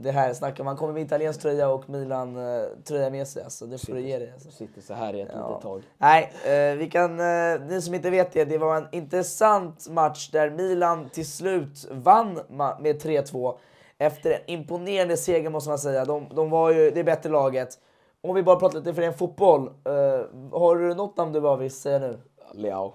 Det 0.00 0.10
här 0.10 0.34
snackar 0.34 0.64
man 0.64 0.76
kommer 0.76 0.92
med 0.92 1.02
italiensk 1.02 1.40
tröja 1.40 1.68
och 1.68 1.90
Milan-tröja 1.90 3.10
med 3.10 3.28
sig. 3.28 3.42
Alltså, 3.42 3.66
det 3.66 3.78
får 3.78 3.92
du 3.92 4.00
ge 4.00 4.18
dig. 4.18 4.32
Alltså. 4.32 4.50
Sitter 4.50 4.80
så 4.80 4.94
här 4.94 5.14
i 5.14 5.20
ett 5.20 5.28
litet 5.28 5.62
tag. 5.62 5.82
Nej, 5.98 6.32
eh, 6.44 6.76
vi 6.76 6.90
kan, 6.90 7.20
eh, 7.20 7.60
ni 7.68 7.82
som 7.82 7.94
inte 7.94 8.10
vet 8.10 8.32
det, 8.32 8.44
det 8.44 8.58
var 8.58 8.76
en 8.76 8.86
intressant 8.92 9.88
match 9.88 10.30
där 10.30 10.50
Milan 10.50 11.08
till 11.08 11.26
slut 11.26 11.88
vann 11.90 12.40
med 12.80 13.02
3-2 13.02 13.58
efter 13.98 14.30
en 14.30 14.40
imponerande 14.46 15.16
seger 15.16 15.50
måste 15.50 15.70
man 15.70 15.78
säga. 15.78 16.04
De, 16.04 16.26
de 16.34 16.50
var 16.50 16.72
ju 16.72 16.90
det 16.90 17.04
bättre 17.04 17.30
laget. 17.30 17.78
Om 18.20 18.34
vi 18.34 18.42
bara 18.42 18.56
pratar 18.56 18.78
lite 18.78 18.94
för 18.94 19.02
en 19.02 19.14
fotboll, 19.14 19.66
eh, 19.66 20.52
har 20.52 20.76
du 20.76 20.94
något 20.94 21.16
namn 21.16 21.32
du 21.32 21.40
bara 21.40 21.56
vill 21.56 21.70
säga 21.70 21.98
nu? 21.98 22.18
Leao. 22.52 22.92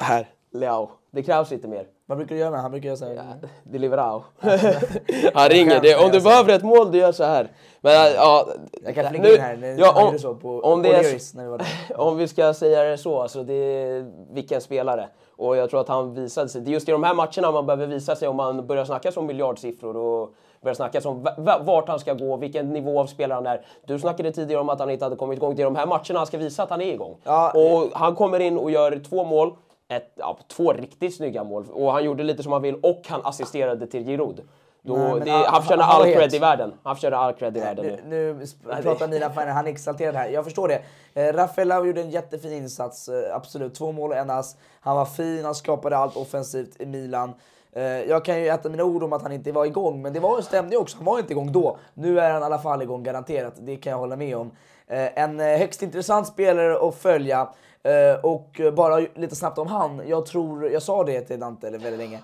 Här. 0.00 0.28
Leao. 0.52 0.88
Det 1.10 1.22
krävs 1.22 1.50
lite 1.50 1.68
mer. 1.68 1.86
Vad 2.06 2.18
brukar 2.18 2.34
du 2.34 2.40
göra 2.40 2.50
med 2.50 2.60
Han 2.60 2.70
brukar 2.70 2.86
göra 2.86 2.96
så 2.96 3.04
här. 3.04 3.16
Deliverao. 3.62 4.22
Han 5.34 5.48
ringer. 5.48 5.80
Det, 5.80 5.96
om 6.04 6.10
du 6.10 6.20
behöver 6.20 6.52
ett 6.52 6.62
mål, 6.62 6.92
du 6.92 6.98
gör 6.98 7.12
så 7.12 7.24
här. 7.24 7.48
Men 7.80 7.92
ja, 7.92 8.46
Jag 8.84 8.94
kan 8.94 9.08
flika 9.08 9.22
nu- 9.22 9.34
in 9.34 9.40
här, 9.40 9.76
ja, 9.78 10.08
om- 10.08 10.18
så 10.18 10.34
på 10.34 10.60
om 10.60 10.82
det 10.82 10.88
är 10.88 11.36
när 11.36 11.44
vi 11.44 11.50
var 11.50 11.58
där. 11.58 11.66
Om 12.00 12.16
vi 12.16 12.28
ska 12.28 12.54
säga 12.54 12.82
det 12.84 12.98
så, 12.98 13.20
alltså 13.22 13.42
det 13.42 13.54
är 13.54 14.12
vilken 14.32 14.60
spelare. 14.60 15.08
Och 15.36 15.56
jag 15.56 15.70
tror 15.70 15.80
att 15.80 15.88
han 15.88 16.14
visade 16.14 16.48
sig. 16.48 16.60
Det 16.60 16.70
är 16.70 16.72
just 16.72 16.88
i 16.88 16.92
de 16.92 17.02
här 17.04 17.14
matcherna 17.14 17.50
man 17.52 17.66
behöver 17.66 17.86
visa 17.86 18.16
sig 18.16 18.28
om 18.28 18.36
man 18.36 18.66
börjar 18.66 18.84
snacka 18.84 19.10
om 19.16 19.26
miljardsiffror 19.26 19.96
och 19.96 20.34
börjar 20.62 20.74
snacka 20.74 21.00
om 21.08 21.22
va- 21.22 21.34
va- 21.38 21.60
vart 21.62 21.88
han 21.88 21.98
ska 21.98 22.14
gå, 22.14 22.36
vilken 22.36 22.72
nivå 22.72 23.00
av 23.00 23.06
spelare 23.06 23.36
han 23.36 23.46
är. 23.46 23.66
Du 23.86 23.98
snackade 23.98 24.32
tidigare 24.32 24.60
om 24.60 24.68
att 24.68 24.78
han 24.80 24.90
inte 24.90 25.04
hade 25.04 25.16
kommit 25.16 25.36
igång. 25.36 25.54
Det 25.54 25.62
är 25.62 25.64
de 25.64 25.76
här 25.76 25.86
matcherna 25.86 26.18
han 26.18 26.26
ska 26.26 26.38
visa 26.38 26.62
att 26.62 26.70
han 26.70 26.80
är 26.80 26.92
igång. 26.92 27.16
Ja. 27.24 27.50
Och 27.52 27.88
han 27.98 28.14
kommer 28.14 28.40
in 28.40 28.58
och 28.58 28.70
gör 28.70 29.00
två 29.08 29.24
mål. 29.24 29.52
Ett, 29.90 30.12
ja, 30.14 30.38
två 30.48 30.72
riktigt 30.72 31.16
snygga 31.16 31.44
mål. 31.44 31.66
Och 31.72 31.92
han 31.92 32.04
gjorde 32.04 32.22
lite 32.22 32.42
som 32.42 32.52
han 32.52 32.62
vill 32.62 32.74
och 32.74 33.02
han 33.08 33.20
assisterade 33.24 33.86
till 33.86 34.04
Giroud. 34.04 34.40
Då, 34.82 34.96
Nej, 34.96 35.20
det, 35.24 35.30
han- 35.30 35.44
han 35.46 35.62
förtjänar 35.62 35.84
all 35.84 36.02
cred 36.12 36.34
i 36.34 36.38
världen. 36.38 36.72
Han 36.82 36.96
förtjänar 36.96 37.18
all 37.18 37.32
cred 37.32 37.56
i 37.56 37.60
världen 37.60 37.86
nu. 37.86 38.34
Nu, 38.36 38.46
pratar 38.82 39.08
mina 39.08 39.30
fan, 39.30 39.48
han 39.48 39.66
är 39.66 39.70
exalterad 39.70 40.14
här. 40.14 40.28
Jag 40.28 40.44
förstår 40.44 40.68
det. 40.68 40.82
Eh, 41.22 41.32
Rafael 41.32 41.68
Lau 41.68 41.86
gjorde 41.86 42.00
en 42.00 42.10
jättefin 42.10 42.52
insats, 42.52 43.08
eh, 43.08 43.36
absolut. 43.36 43.74
Två 43.74 43.92
mål 43.92 44.10
och 44.10 44.16
en 44.16 44.30
ass. 44.30 44.56
Han 44.80 44.96
var 44.96 45.04
fin, 45.04 45.44
han 45.44 45.54
skapade 45.54 45.96
allt 45.96 46.16
offensivt 46.16 46.80
i 46.80 46.86
Milan. 46.86 47.32
Eh, 47.72 47.82
jag 47.82 48.24
kan 48.24 48.40
ju 48.40 48.48
äta 48.48 48.68
mina 48.68 48.84
ord 48.84 49.02
om 49.02 49.12
att 49.12 49.22
han 49.22 49.32
inte 49.32 49.52
var 49.52 49.64
igång, 49.64 50.02
men 50.02 50.12
det 50.12 50.20
var, 50.20 50.40
ju 50.70 50.76
också. 50.76 50.96
Han 50.96 51.04
var 51.04 51.18
inte 51.18 51.32
igång 51.32 51.52
då. 51.52 51.78
Nu 51.94 52.20
är 52.20 52.30
han 52.30 52.42
i 52.42 52.44
alla 52.44 52.58
fall 52.58 52.82
igång, 52.82 53.02
garanterat. 53.02 53.54
Det 53.58 53.76
kan 53.76 53.90
jag 53.90 53.98
hålla 53.98 54.16
med 54.16 54.36
om. 54.36 54.50
Eh, 54.90 55.18
en 55.22 55.40
eh, 55.40 55.46
högst 55.46 55.82
intressant 55.82 56.26
spelare 56.26 56.88
att 56.88 56.94
följa. 56.94 57.48
Eh, 57.82 58.24
och 58.24 58.60
bara 58.74 58.98
lite 59.14 59.36
snabbt 59.36 59.58
om 59.58 59.66
han. 59.66 60.02
Jag 60.08 60.26
tror, 60.26 60.70
jag 60.70 60.82
sa 60.82 61.04
det 61.04 61.20
till 61.20 61.40
Dante 61.40 61.70
väldigt 61.70 61.98
länge. 61.98 62.20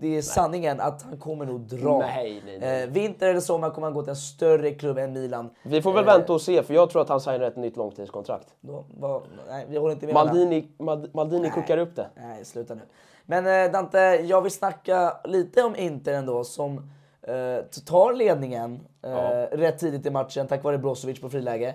Det 0.00 0.16
är 0.16 0.22
sanningen 0.22 0.80
att 0.80 1.02
han 1.02 1.18
kommer 1.18 1.44
nog 1.46 1.60
dra. 1.60 1.98
Nej, 1.98 2.42
nej, 2.46 2.58
nej. 2.60 2.86
Vinter 2.86 3.28
eller 3.28 3.40
sommar 3.40 3.70
kommer 3.70 3.86
han 3.86 3.94
gå 3.94 4.02
till 4.02 4.10
en 4.10 4.16
större 4.16 4.70
klubb 4.70 4.98
än 4.98 5.12
Milan. 5.12 5.50
Vi 5.62 5.82
får 5.82 5.92
väl 5.92 6.04
vänta 6.04 6.32
och 6.32 6.40
se, 6.40 6.62
för 6.62 6.74
jag 6.74 6.90
tror 6.90 7.02
att 7.02 7.08
han 7.08 7.20
signar 7.20 7.40
ett 7.40 7.56
nytt 7.56 7.76
långtidskontrakt. 7.76 8.46
Då, 8.60 8.84
vad, 8.98 9.22
nej, 9.48 9.66
jag 9.70 9.80
håller 9.80 9.94
inte 9.94 10.06
med. 10.06 10.14
Maldini, 10.14 10.68
Mald- 10.78 11.10
Maldini 11.14 11.50
kuckar 11.50 11.78
upp 11.78 11.96
det. 11.96 12.06
Nej, 12.16 12.44
sluta 12.44 12.74
nu. 12.74 12.80
Men 13.24 13.72
Dante, 13.72 13.98
jag 14.00 14.42
vill 14.42 14.52
snacka 14.52 15.16
lite 15.24 15.62
om 15.62 15.76
Inter 15.76 16.12
ändå 16.12 16.44
som 16.44 16.90
eh, 17.26 17.64
tar 17.86 18.14
ledningen 18.14 18.80
eh, 19.04 19.56
rätt 19.56 19.78
tidigt 19.78 20.06
i 20.06 20.10
matchen 20.10 20.46
tack 20.46 20.64
vare 20.64 20.78
Brozovic 20.78 21.20
på 21.20 21.28
friläge. 21.28 21.74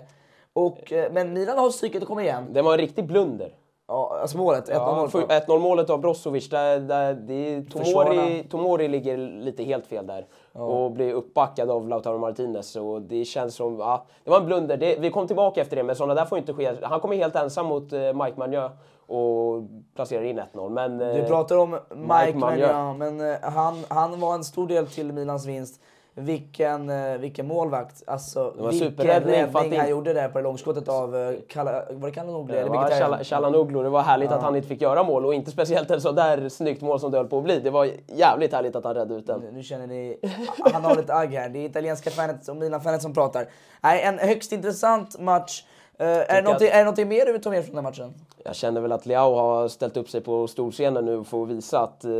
Och, 0.52 0.92
eh, 0.92 1.12
men 1.12 1.32
Milan 1.32 1.58
har 1.58 1.70
psyket 1.70 2.02
att 2.02 2.08
komma 2.08 2.22
igen. 2.22 2.46
Det 2.52 2.62
var 2.62 2.72
en 2.72 2.78
riktig 2.78 3.06
blunder. 3.06 3.54
Ja, 3.88 4.18
alltså 4.22 4.38
målet, 4.38 4.68
1-0 4.68 4.72
Ja, 4.72 4.94
mål. 4.96 5.08
för 5.08 5.22
1-0 5.22 5.58
målet 5.58 5.90
av 5.90 6.00
Brozovic, 6.00 6.48
där, 6.48 6.80
där, 6.80 7.14
det 7.14 7.62
Tomori. 7.70 8.46
Tomori 8.50 8.88
ligger 8.88 9.16
lite 9.16 9.62
helt 9.62 9.86
fel 9.86 10.06
där. 10.06 10.26
Och 10.52 10.90
blir 10.90 11.12
uppbackad 11.12 11.70
av 11.70 11.88
Lautaro 11.88 12.18
Martinez. 12.18 12.76
Och 12.76 13.02
det 13.02 13.24
känns 13.24 13.54
som, 13.54 13.78
ja, 13.78 14.06
det 14.24 14.30
var 14.30 14.40
en 14.40 14.46
blunder. 14.46 14.76
Det, 14.76 14.96
vi 15.00 15.10
kom 15.10 15.26
tillbaka 15.26 15.60
efter 15.60 15.76
det, 15.76 15.82
men 15.82 15.96
sådana 15.96 16.14
där 16.14 16.24
får 16.24 16.38
inte 16.38 16.52
ske. 16.52 16.72
Han 16.82 17.00
kommer 17.00 17.16
helt 17.16 17.36
ensam 17.36 17.66
mot 17.66 17.92
eh, 17.92 17.98
Mike 18.00 18.34
Magnier 18.36 18.70
och 19.12 19.62
placerar 19.96 20.22
in 20.22 20.40
1-0. 20.54 20.68
Men, 20.70 20.98
Du 20.98 21.04
eh, 21.20 21.26
pratar 21.26 21.56
om 21.56 21.70
Mike, 21.70 22.26
Mike. 22.26 22.38
Magnier, 22.38 22.94
men 22.94 23.20
eh, 23.32 23.36
han, 23.42 23.84
han 23.88 24.20
var 24.20 24.34
en 24.34 24.44
stor 24.44 24.68
del 24.68 24.86
till 24.86 25.12
Milans 25.12 25.46
vinst. 25.46 25.80
Vilken, 26.14 26.90
eh, 26.90 27.18
vilken 27.18 27.46
målvakt! 27.46 28.02
Alltså, 28.06 28.54
var 28.58 28.70
vilken 28.70 28.88
att 29.10 29.24
räddning 29.26 29.70
det- 29.70 29.76
han 29.76 29.88
gjorde 29.90 30.12
där 30.12 30.28
på 30.28 30.38
det 30.38 30.44
långskottet 30.44 30.88
av 30.88 31.36
Kala, 31.48 31.82
var 31.90 32.08
det 32.08 32.14
Kalanoglu? 32.14 32.54
Ja? 32.56 32.88
Chal- 32.90 33.24
Chalanoglu, 33.24 33.82
det 33.82 33.88
var 33.88 34.02
härligt 34.02 34.32
att 34.32 34.42
han 34.42 34.56
inte 34.56 34.68
fick 34.68 34.80
göra 34.80 35.02
mål 35.02 35.26
och 35.26 35.34
inte 35.34 35.50
speciellt 35.50 35.90
ett 35.90 36.02
sådär 36.02 36.48
snyggt 36.48 36.82
mål 36.82 37.00
som 37.00 37.10
det 37.10 37.16
höll 37.18 37.26
på 37.28 37.38
att 37.38 37.44
bli. 37.44 37.60
Det 37.60 37.70
var 37.70 37.88
jävligt 38.06 38.52
härligt 38.52 38.76
att 38.76 38.84
han 38.84 38.94
räddade 38.94 39.14
ut 39.14 39.26
den. 39.26 39.40
Nu 39.52 39.62
känner 39.62 39.86
ni, 39.86 40.16
han 40.72 40.84
har 40.84 40.96
lite 40.96 41.14
agg 41.14 41.34
här. 41.34 41.48
Det 41.48 41.58
är 41.58 41.64
italienska 41.68 42.10
fanet 42.10 42.48
och 42.48 42.56
Milan-fanet 42.56 43.02
som 43.02 43.14
pratar. 43.14 43.46
Nej, 43.82 44.02
en 44.02 44.18
högst 44.18 44.52
intressant 44.52 45.20
match. 45.20 45.64
Eh, 45.98 46.06
är, 46.08 46.14
det 46.28 46.38
att- 46.38 46.44
någonting, 46.44 46.68
är 46.68 46.76
det 46.78 46.84
någonting 46.84 47.08
mer 47.08 47.26
du 47.26 47.32
vill 47.32 47.42
ta 47.42 47.50
med 47.50 47.64
från 47.64 47.74
den 47.74 47.84
här 47.84 47.90
matchen? 47.92 48.14
Jag 48.44 48.56
känner 48.56 48.80
väl 48.80 48.92
att 48.92 49.06
Leao 49.06 49.34
har 49.34 49.68
ställt 49.68 49.96
upp 49.96 50.08
sig 50.10 50.20
på 50.20 50.46
storscenen 50.48 51.04
nu 51.04 51.24
för 51.24 51.42
att 51.42 51.48
visa 51.48 51.80
att 51.80 52.04
eh, 52.04 52.10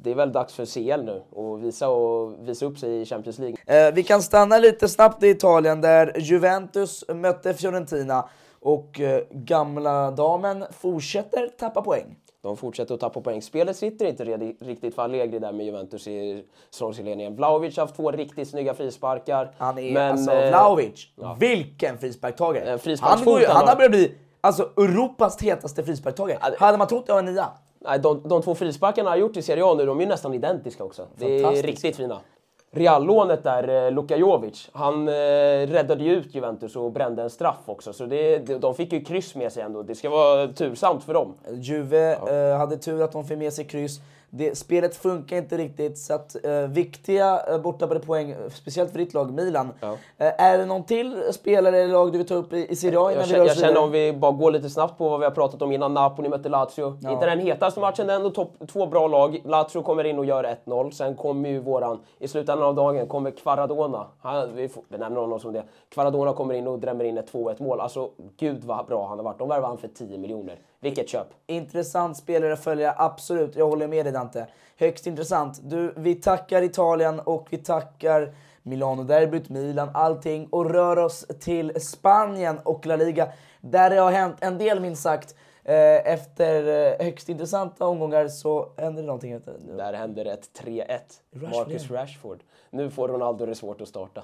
det 0.00 0.10
är 0.10 0.14
väl 0.14 0.32
dags 0.32 0.54
för 0.54 0.64
CL 0.66 1.04
nu 1.04 1.22
och 1.30 1.64
visa, 1.64 1.88
och 1.88 2.48
visa 2.48 2.66
upp 2.66 2.78
sig 2.78 3.00
i 3.00 3.04
Champions 3.04 3.38
League. 3.38 3.56
Eh, 3.66 3.94
vi 3.94 4.02
kan 4.02 4.22
stanna 4.22 4.58
lite 4.58 4.88
snabbt 4.88 5.22
i 5.22 5.28
Italien 5.28 5.80
där 5.80 6.18
Juventus 6.18 7.04
mötte 7.14 7.54
Fiorentina 7.54 8.28
och 8.60 9.00
eh, 9.00 9.22
gamla 9.30 10.10
damen 10.10 10.64
fortsätter 10.70 11.48
tappa 11.58 11.82
poäng. 11.82 12.16
De 12.42 12.56
fortsätter 12.56 12.94
att 12.94 13.00
tappa 13.00 13.20
poäng. 13.20 13.42
Spelet 13.42 13.76
sitter 13.76 14.06
inte 14.06 14.24
redi- 14.24 14.56
riktigt 14.60 14.94
för 14.94 15.02
Allegri 15.02 15.38
där 15.38 15.52
med 15.52 15.66
Juventus 15.66 16.06
i 16.08 16.44
strålsledningen. 16.70 17.36
Vlahovic 17.36 17.76
har 17.76 17.84
haft 17.84 17.96
två 17.96 18.10
riktigt 18.10 18.48
snygga 18.48 18.74
frisparkar. 18.74 19.54
Han 19.58 19.78
är 19.78 19.92
men, 19.92 20.12
alltså 20.12 20.32
eh, 20.32 20.48
Vlahovic, 20.48 21.06
vilken 21.38 21.98
frisparktagare! 21.98 22.78
Han, 23.00 23.24
går 23.24 23.46
han 23.46 23.56
han 23.56 23.68
har. 23.68 23.76
börjat 23.76 23.90
bli 23.90 24.14
alltså, 24.40 24.62
Europas 24.76 25.42
hetaste 25.42 25.84
frisparktagare. 25.84 26.38
Hade 26.58 26.78
man 26.78 26.86
trott 26.86 27.06
det 27.06 27.12
var 27.12 27.18
en 27.18 27.24
nia? 27.24 27.48
Nej, 27.84 27.98
de, 27.98 28.28
de 28.28 28.42
två 28.42 28.54
frisparkarna 28.54 29.10
han 29.10 29.18
har 29.18 29.20
gjort 29.20 29.36
i 29.36 29.42
Serie 29.42 29.64
A 29.64 29.74
nu, 29.74 29.86
de 29.86 29.98
är 29.98 30.02
ju 30.02 30.08
nästan 30.08 30.34
identiska 30.34 30.84
också. 30.84 31.06
Det 31.16 31.42
är 31.42 31.62
riktigt 31.62 31.96
fina. 31.96 32.20
Reallånet 32.72 33.42
där, 33.42 33.86
eh, 33.86 33.92
Luka 33.92 34.16
Jovic, 34.16 34.70
han 34.72 35.08
eh, 35.08 35.12
räddade 35.66 36.04
ju 36.04 36.12
ut 36.12 36.34
Juventus 36.34 36.76
och 36.76 36.92
brände 36.92 37.22
en 37.22 37.30
straff 37.30 37.62
också. 37.66 37.92
Så 37.92 38.06
det, 38.06 38.38
de, 38.38 38.74
fick 38.74 38.92
ju 38.92 39.04
kryss 39.04 39.34
med 39.34 39.52
sig 39.52 39.62
ändå. 39.62 39.82
Det 39.82 39.94
ska 39.94 40.10
vara 40.10 40.48
tursamt 40.48 41.04
för 41.04 41.14
dem. 41.14 41.34
Juve 41.52 42.12
eh, 42.12 42.58
hade 42.58 42.76
tur 42.76 43.02
att 43.02 43.12
de 43.12 43.24
fick 43.24 43.38
med 43.38 43.52
sig 43.52 43.64
kryss. 43.64 44.00
Det, 44.32 44.58
spelet 44.58 44.96
funkar 44.96 45.36
inte 45.36 45.56
riktigt, 45.56 45.98
så 45.98 46.14
att 46.14 46.44
eh, 46.44 46.52
viktiga 46.52 47.40
eh, 47.48 47.58
bortappade 47.58 48.00
poäng, 48.00 48.34
speciellt 48.52 48.90
för 48.92 48.98
ditt 48.98 49.14
lag 49.14 49.32
Milan. 49.32 49.68
Ja. 49.80 49.96
Eh, 50.18 50.44
är 50.44 50.58
det 50.58 50.66
någon 50.66 50.84
till 50.84 51.22
spelare 51.32 51.78
eller 51.78 51.92
lag 51.92 52.12
du 52.12 52.18
vill 52.18 52.26
ta 52.26 52.34
upp 52.34 52.52
i, 52.52 52.66
i 52.72 52.76
Serie 52.76 52.98
A 53.00 53.12
innan 53.12 53.28
Jag, 53.28 53.38
jag 53.38 53.42
vidare? 53.42 53.58
känner 53.58 53.80
om 53.80 53.90
vi 53.90 54.12
bara 54.12 54.32
går 54.32 54.50
lite 54.50 54.70
snabbt 54.70 54.98
på 54.98 55.08
vad 55.08 55.20
vi 55.20 55.24
har 55.24 55.32
pratat 55.32 55.62
om 55.62 55.72
innan. 55.72 55.94
Napoli 55.94 56.28
mötte 56.28 56.48
Lazio. 56.48 57.10
Inte 57.10 57.26
den 57.26 57.38
hetaste 57.38 57.80
matchen, 57.80 58.06
det 58.06 58.12
är 58.12 58.16
ändå 58.16 58.30
topp, 58.30 58.52
två 58.72 58.86
bra 58.86 59.08
lag. 59.08 59.42
Lazio 59.44 59.82
kommer 59.82 60.04
in 60.04 60.18
och 60.18 60.24
gör 60.24 60.56
1-0. 60.64 60.90
Sen 60.90 61.16
kommer 61.16 61.48
ju 61.48 61.58
våran, 61.58 61.98
i 62.18 62.28
slutändan 62.28 62.68
av 62.68 62.74
dagen, 62.74 63.06
kommer 63.06 63.30
Kvaradona. 63.30 64.06
Han, 64.20 64.54
vi 64.54 64.68
får, 64.68 64.82
benämner 64.88 65.20
honom 65.20 65.40
som 65.40 65.52
det. 65.52 65.62
Kvaradona 65.88 66.32
kommer 66.32 66.54
in 66.54 66.66
och 66.66 66.78
drämmer 66.78 67.04
in 67.04 67.18
ett 67.18 67.32
2-1 67.32 67.62
mål. 67.62 67.80
Alltså, 67.80 68.10
gud 68.36 68.64
vad 68.64 68.86
bra 68.86 69.06
han 69.08 69.18
har 69.18 69.24
varit. 69.24 69.38
De 69.38 69.48
värvade 69.48 69.66
han 69.66 69.78
för 69.78 69.88
10 69.88 70.18
miljoner. 70.18 70.58
Vilket 70.80 71.08
köp! 71.08 71.26
Intressant 71.46 72.16
spelare 72.16 72.52
att 72.52 72.64
följa, 72.64 72.94
absolut. 72.98 73.56
Jag 73.56 73.68
håller 73.68 73.88
med 73.88 74.06
dig 74.06 74.12
Dante. 74.12 74.46
Högst 74.78 75.06
intressant. 75.06 75.60
Du, 75.62 75.94
vi 75.96 76.14
tackar 76.14 76.62
Italien 76.62 77.20
och 77.20 77.46
vi 77.50 77.58
tackar 77.58 78.34
Milano-derbyt, 78.62 79.48
Milan, 79.48 79.90
allting 79.94 80.46
och 80.50 80.70
rör 80.70 80.98
oss 80.98 81.26
till 81.40 81.80
Spanien 81.80 82.58
och 82.64 82.86
La 82.86 82.96
Liga. 82.96 83.32
Där 83.60 83.90
det 83.90 83.96
har 83.96 84.12
hänt 84.12 84.36
en 84.40 84.58
del 84.58 84.80
minst 84.80 85.02
sagt. 85.02 85.34
Eh, 85.64 86.12
Efter 86.12 86.88
eh, 87.00 87.06
högst 87.06 87.28
intressanta 87.28 87.86
omgångar 87.86 88.28
så 88.28 88.72
händer 88.76 89.02
det 89.02 89.06
någonting. 89.06 89.40
Där 89.76 89.92
händer 89.92 90.24
ett 90.24 90.62
3-1. 90.64 90.86
Rashford 91.32 91.68
Marcus. 91.68 91.90
Rashford. 91.90 92.42
Nu 92.70 92.90
får 92.90 93.08
Ronaldo 93.08 93.46
det 93.46 93.54
svårt 93.54 93.80
att 93.80 93.88
starta. 93.88 94.22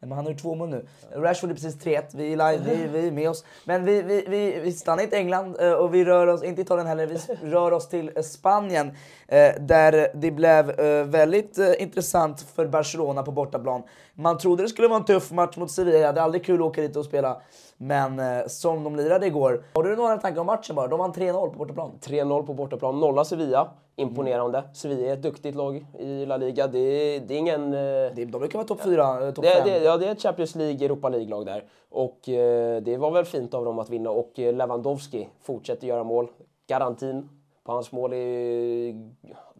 Nej, 0.00 0.08
Men 0.08 0.16
han 0.16 0.24
har 0.24 0.32
ju 0.32 0.38
två 0.38 0.54
mål 0.54 0.68
nu. 0.68 0.86
Rashford 1.14 1.50
är 1.50 1.54
precis 1.54 1.76
3-1, 1.76 2.02
vi 2.14 2.32
är 2.32 2.36
live, 2.36 2.58
vi, 2.64 2.88
vi 2.88 3.06
är 3.08 3.12
med 3.12 3.30
oss. 3.30 3.44
Men 3.64 3.84
vi, 3.84 4.02
vi, 4.02 4.24
vi, 4.28 4.60
vi 4.60 4.72
stannar 4.72 5.02
inte 5.02 5.16
i 5.16 5.18
England 5.18 5.56
eh, 5.60 5.72
och 5.72 5.94
vi 5.94 6.04
rör 6.04 6.26
oss, 6.26 6.42
inte 6.42 6.60
i 6.60 6.64
Italien 6.64 6.86
heller, 6.86 7.06
vi 7.06 7.50
rör 7.50 7.72
oss 7.72 7.88
till 7.88 8.12
eh, 8.16 8.22
Spanien. 8.22 8.88
Eh, 9.28 9.52
där 9.60 10.08
det 10.14 10.30
blev 10.30 10.76
väldigt 11.06 11.58
intressant 11.78 12.40
för 12.40 12.66
Barcelona 12.66 13.22
på 13.22 13.32
bortaplan. 13.32 13.82
Man 14.14 14.38
trodde 14.38 14.62
det 14.62 14.68
skulle 14.68 14.88
vara 14.88 14.98
en 14.98 15.04
tuff 15.04 15.30
match 15.30 15.56
mot 15.56 15.70
Sevilla, 15.70 16.12
det 16.12 16.20
är 16.20 16.24
aldrig 16.24 16.44
kul 16.44 16.60
att 16.60 16.66
åka 16.66 16.80
dit 16.80 16.96
och 16.96 17.04
spela. 17.04 17.40
Men 17.76 18.20
som 18.48 18.84
de 18.84 18.96
lirade 18.96 19.26
igår. 19.26 19.64
Har 19.74 19.82
du 19.82 19.96
några 19.96 20.16
tankar 20.16 20.40
om 20.40 20.46
matchen 20.46 20.76
bara? 20.76 20.88
De 20.88 20.98
vann 20.98 21.12
3-0 21.12 21.32
på 21.32 21.58
bortaplan. 21.58 21.90
3-0 22.00 22.46
på 22.46 22.54
bortaplan. 22.54 23.00
Nolla 23.00 23.24
Sevilla. 23.24 23.70
Imponerande. 23.98 24.62
Sevilla 24.74 25.08
är 25.08 25.12
ett 25.12 25.22
duktigt 25.22 25.54
lag 25.56 25.86
i 25.98 26.26
La 26.26 26.36
Liga. 26.36 26.66
Det 26.66 27.18
det 27.18 27.34
är 27.34 27.38
ingen... 27.38 27.64
eh, 27.72 27.78
Det- 27.78 28.10
De 28.14 28.26
brukar 28.38 28.58
vara 28.58 28.66
topp 28.68 28.80
4, 28.84 29.32
topp 29.32 29.44
Det, 29.44 29.50
5. 29.50 29.68
det, 29.68 29.78
ja, 29.84 29.96
det 29.96 30.06
är 30.06 30.12
ett 30.12 30.22
Champions 30.22 30.54
League, 30.54 30.84
Europa 30.84 31.08
League-lag 31.08 31.46
där. 31.46 31.64
Och 31.90 32.28
eh, 32.28 32.82
det 32.82 32.96
var 32.96 33.10
väl 33.10 33.24
fint 33.24 33.54
av 33.54 33.64
dem 33.64 33.78
att 33.78 33.90
vinna. 33.90 34.10
Och 34.10 34.38
eh, 34.38 34.54
Lewandowski 34.54 35.28
fortsätter 35.42 35.86
göra 35.86 36.04
mål. 36.04 36.28
Garantin 36.66 37.28
på 37.64 37.72
hans 37.72 37.92
mål. 37.92 38.12
Är, 38.12 38.92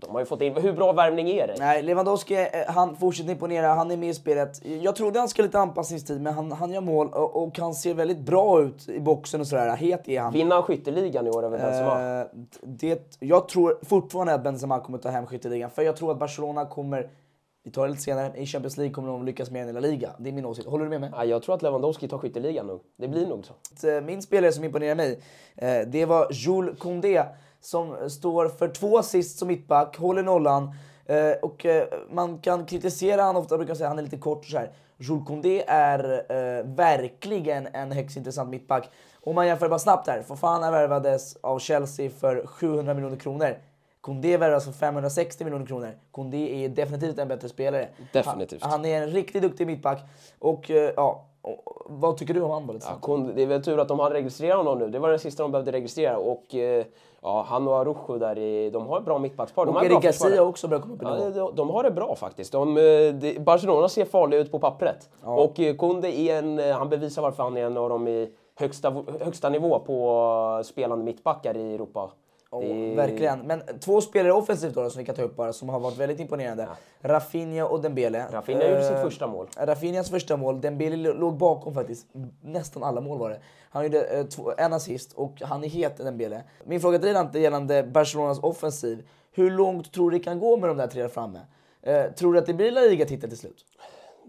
de 0.00 0.10
har 0.10 0.20
ju 0.20 0.26
fått 0.26 0.42
in... 0.42 0.56
Hur 0.56 0.72
bra 0.72 0.92
värvning 0.92 1.30
är 1.30 1.46
det? 1.46 1.54
Nej, 1.58 1.82
Lewandowski, 1.82 2.34
eh, 2.34 2.46
han 2.66 2.96
fortsätter 2.96 3.30
imponera, 3.30 3.66
han 3.68 3.90
är 3.90 3.96
med 3.96 4.08
i 4.08 4.14
spelet. 4.14 4.66
Jag 4.82 4.96
trodde 4.96 5.18
han 5.18 5.28
skulle 5.28 5.48
lite 5.48 5.58
anpassningstid, 5.58 6.20
men 6.20 6.34
han, 6.34 6.52
han 6.52 6.72
gör 6.72 6.80
mål 6.80 7.08
och, 7.08 7.42
och 7.42 7.58
han 7.58 7.74
ser 7.74 7.94
väldigt 7.94 8.18
bra 8.18 8.62
ut 8.62 8.88
i 8.88 9.00
boxen 9.00 9.40
och 9.40 9.46
sådär. 9.46 9.76
Het 9.76 10.08
är 10.08 10.20
han. 10.20 10.32
Vinner 10.32 10.54
han 10.54 10.62
skytteligan 10.62 11.26
i 11.26 11.30
år 11.30 11.44
över 11.44 11.58
Benzema? 11.58 12.20
Eh, 12.20 12.26
det, 12.62 13.16
jag 13.20 13.48
tror 13.48 13.78
fortfarande 13.82 14.34
att 14.34 14.42
Benzema 14.42 14.80
kommer 14.80 14.98
ta 14.98 15.08
hem 15.08 15.26
skytteligan, 15.26 15.70
för 15.70 15.82
jag 15.82 15.96
tror 15.96 16.12
att 16.12 16.18
Barcelona 16.18 16.64
kommer, 16.64 17.10
vi 17.64 17.70
tar 17.70 17.82
det 17.82 17.90
lite 17.90 18.02
senare, 18.02 18.32
i 18.36 18.46
Champions 18.46 18.76
League 18.76 18.94
kommer 18.94 19.08
de 19.08 19.24
lyckas 19.24 19.50
mer 19.50 19.62
än 19.62 19.68
i 19.68 19.72
La 19.72 19.80
Liga. 19.80 20.10
Det 20.18 20.28
är 20.30 20.32
min 20.32 20.46
åsikt. 20.46 20.68
Håller 20.68 20.84
du 20.84 20.90
med 20.90 21.00
mig? 21.00 21.10
Ja, 21.12 21.24
jag 21.24 21.42
tror 21.42 21.54
att 21.54 21.62
Lewandowski 21.62 22.08
tar 22.08 22.18
skytteligan 22.18 22.66
nog. 22.66 22.80
Det 22.96 23.08
blir 23.08 23.26
nog 23.26 23.44
så. 23.46 23.88
Eh, 23.88 24.00
Min 24.02 24.22
spelare 24.22 24.52
som 24.52 24.64
imponerar 24.64 24.94
mig, 24.94 25.20
eh, 25.56 25.80
det 25.86 26.06
var 26.06 26.26
Jules 26.30 26.78
Koundé 26.78 27.24
som 27.60 28.10
står 28.10 28.48
för 28.48 28.68
två 28.68 28.98
assist 28.98 29.38
som 29.38 29.48
mittback, 29.48 29.96
håller 29.96 30.22
nollan. 30.22 30.70
Eh, 31.06 31.32
Och 31.42 31.66
eh, 31.66 31.88
man 32.10 32.38
kan 32.38 32.66
kritisera 32.66 33.22
han 33.22 33.36
ofta, 33.36 33.56
brukar 33.56 33.74
säga 33.74 33.86
att 33.86 33.90
han 33.90 33.98
är 33.98 34.02
lite 34.02 34.16
kort 34.18 34.38
och 34.38 34.44
så 34.50 34.58
här. 34.58 34.72
Jules 35.00 35.26
Koundé 35.26 35.64
är 35.66 36.04
eh, 36.28 36.64
verkligen 36.64 37.66
en 37.72 37.92
högst 37.92 38.16
intressant 38.16 38.50
mittback. 38.50 38.90
Om 39.24 39.34
man 39.34 39.46
jämför 39.46 39.68
bara 39.68 39.78
snabbt 39.78 40.08
här, 40.08 40.22
Fofana 40.22 40.70
värvades 40.70 41.36
av 41.40 41.58
Chelsea 41.58 42.10
för 42.10 42.46
700 42.46 42.94
miljoner 42.94 43.16
kronor. 43.16 43.58
Koundé 44.00 44.36
värvas 44.36 44.64
för 44.64 44.72
560 44.72 45.44
miljoner 45.44 45.66
kronor. 45.66 45.98
Koundé 46.10 46.64
är 46.64 46.68
definitivt 46.68 47.18
en 47.18 47.28
bättre 47.28 47.48
spelare. 47.48 47.88
Definitivt. 48.12 48.62
Han, 48.62 48.70
han 48.70 48.84
är 48.84 49.02
en 49.02 49.08
riktigt 49.10 49.42
duktig 49.42 49.66
mittback. 49.66 49.98
Och 50.38 50.70
eh, 50.70 50.92
ja, 50.96 51.27
vad 51.86 52.16
tycker 52.16 52.34
du 52.34 52.42
om 52.42 52.50
han? 52.50 52.80
Ja, 53.06 53.16
det 53.34 53.42
är 53.42 53.46
väl 53.46 53.62
tur 53.64 53.78
att 53.78 53.88
de 53.88 53.98
har 53.98 54.10
registrerat 54.10 54.56
honom 54.56 54.78
nu. 54.78 54.88
Det 54.88 54.98
var 54.98 55.10
den 55.10 55.18
sista 55.18 55.42
de 55.42 55.52
behövde 55.52 55.72
registrera. 55.72 56.18
Och 56.18 56.54
eh, 56.54 56.84
ja, 57.22 57.44
han 57.48 57.68
och 57.68 57.78
Arujo 57.78 58.18
där, 58.18 58.38
i, 58.38 58.70
de 58.70 58.86
har 58.86 58.98
ett 58.98 59.04
bra 59.04 59.18
mittbackspar. 59.18 59.66
De 59.66 59.76
Och 59.76 59.82
försvar. 59.82 60.00
Garcia 60.30 60.42
också 60.42 60.68
börjar 60.68 60.82
komma 60.82 60.94
upp 60.94 61.02
i 61.02 61.04
Ja, 61.04 61.30
de, 61.30 61.54
de 61.54 61.70
har 61.70 61.82
det 61.82 61.90
bra 61.90 62.14
faktiskt. 62.14 62.52
De, 62.52 62.76
eh, 62.76 62.82
det, 63.14 63.40
Barcelona 63.40 63.88
ser 63.88 64.04
farliga 64.04 64.40
ut 64.40 64.50
på 64.50 64.58
pappret. 64.58 65.10
Och 65.22 65.60
eh, 65.60 65.76
Kunde 65.76 66.18
är 66.18 66.38
en, 66.38 66.72
han 66.72 66.88
bevisar 66.88 67.22
varför 67.22 67.42
han 67.42 67.56
är 67.56 67.66
en 67.66 67.76
av 67.76 67.88
dem 67.88 68.08
i 68.08 68.30
högsta, 68.54 69.04
högsta 69.20 69.48
nivå 69.48 69.78
på 69.78 70.62
spelande 70.64 71.04
mittbackar 71.04 71.56
i 71.56 71.74
Europa. 71.74 72.10
Ja, 72.50 72.60
Det 72.60 72.94
Verkligen. 72.94 73.40
Men 73.40 73.62
två 73.80 74.00
spelare 74.00 74.32
offensivt 74.32 74.74
då, 74.74 74.90
som 74.90 74.98
vi 74.98 75.04
kan 75.04 75.14
ta 75.14 75.22
upp 75.22 75.36
bara, 75.36 75.52
som 75.52 75.68
har 75.68 75.80
varit 75.80 75.96
väldigt 75.96 76.20
imponerande. 76.20 76.68
Rafinha 77.00 77.64
och 77.64 77.82
Dembele. 77.82 78.26
Rafinha 78.30 78.64
gjorde 78.68 78.82
sitt 78.82 78.92
Eh, 78.92 79.02
första 79.02 79.26
mål. 79.26 79.46
Rafinhas 79.56 80.10
första 80.10 80.36
mål. 80.36 80.60
Dembele 80.60 81.12
låg 81.12 81.36
bakom 81.36 81.74
faktiskt. 81.74 82.06
Nästan 82.42 82.82
alla 82.82 83.00
mål 83.00 83.18
var 83.18 83.30
det. 83.30 83.40
Han 83.70 83.84
gjorde 83.84 84.04
eh, 84.04 84.26
två, 84.26 84.52
en 84.58 84.72
assist 84.72 85.12
och 85.12 85.42
han 85.42 85.64
är 85.64 85.68
het 85.68 85.96
Dembele. 85.96 86.42
Min 86.64 86.80
fråga 86.80 86.98
till 86.98 87.04
dig 87.04 87.14
Dante 87.14 87.38
gällande 87.38 87.82
Barcelonas 87.82 88.38
offensiv. 88.42 89.08
Hur 89.32 89.50
långt 89.50 89.92
tror 89.92 90.10
du 90.10 90.18
det 90.18 90.24
kan 90.24 90.38
gå 90.38 90.56
med 90.56 90.70
de 90.70 90.76
där 90.76 90.86
tre 90.86 91.08
framme? 91.08 91.40
Eh, 91.82 92.04
tror 92.12 92.32
du 92.32 92.38
att 92.38 92.46
det 92.46 92.54
blir 92.54 92.70
La 92.70 92.80
Liga-titel 92.80 93.28
till 93.30 93.38
slut? 93.38 93.64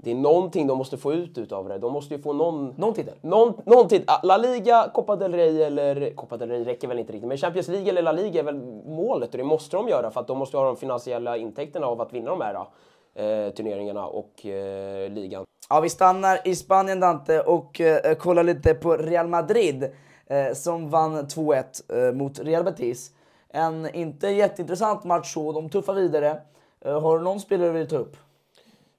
Det 0.01 0.11
är 0.11 0.15
någonting 0.15 0.67
de 0.67 0.77
måste 0.77 0.97
få 0.97 1.13
ut 1.13 1.37
utav 1.37 1.69
det. 1.69 1.77
De 1.77 1.93
måste 1.93 2.13
ju 2.13 2.21
få 2.21 2.33
någon... 2.33 2.73
Någon 2.77 2.93
titel? 2.93 3.13
Någon, 3.21 3.53
någon 3.65 3.87
tid. 3.87 4.03
Ah, 4.07 4.19
La 4.23 4.37
Liga, 4.37 4.91
Copa 4.93 5.15
del 5.15 5.33
Rey 5.33 5.61
eller... 5.61 6.15
Copa 6.15 6.37
del 6.37 6.49
Rey 6.49 6.63
räcker 6.63 6.87
väl 6.87 6.99
inte 6.99 7.13
riktigt, 7.13 7.27
men 7.27 7.37
Champions 7.37 7.67
League 7.67 7.89
eller 7.89 8.01
La 8.01 8.11
Liga 8.11 8.39
är 8.39 8.43
väl 8.43 8.61
målet 8.85 9.31
och 9.31 9.37
det 9.37 9.43
måste 9.43 9.77
de 9.77 9.87
göra 9.87 10.11
för 10.11 10.19
att 10.19 10.27
de 10.27 10.37
måste 10.37 10.57
ha 10.57 10.65
de 10.65 10.77
finansiella 10.77 11.37
intäkterna 11.37 11.87
av 11.87 12.01
att 12.01 12.13
vinna 12.13 12.29
de 12.29 12.41
här 12.41 12.55
eh, 12.55 13.53
turneringarna 13.53 14.05
och 14.05 14.45
eh, 14.45 15.09
ligan. 15.09 15.45
Ja, 15.69 15.79
vi 15.79 15.89
stannar 15.89 16.47
i 16.47 16.55
Spanien 16.55 16.99
Dante 16.99 17.39
och 17.39 17.81
eh, 17.81 18.15
kollar 18.15 18.43
lite 18.43 18.73
på 18.73 18.97
Real 18.97 19.27
Madrid 19.27 19.83
eh, 20.27 20.53
som 20.53 20.89
vann 20.89 21.27
2-1 21.27 22.07
eh, 22.07 22.13
mot 22.13 22.39
Real 22.39 22.63
Betis. 22.63 23.11
En 23.49 23.95
inte 23.95 24.27
jätteintressant 24.27 25.03
match 25.03 25.33
så, 25.33 25.51
de 25.51 25.69
tuffar 25.69 25.93
vidare. 25.93 26.41
Eh, 26.85 27.01
har 27.01 27.17
du 27.17 27.23
någon 27.23 27.39
spelare 27.39 27.67
du 27.67 27.73
vill 27.73 27.87
ta 27.87 27.97
upp? 27.97 28.17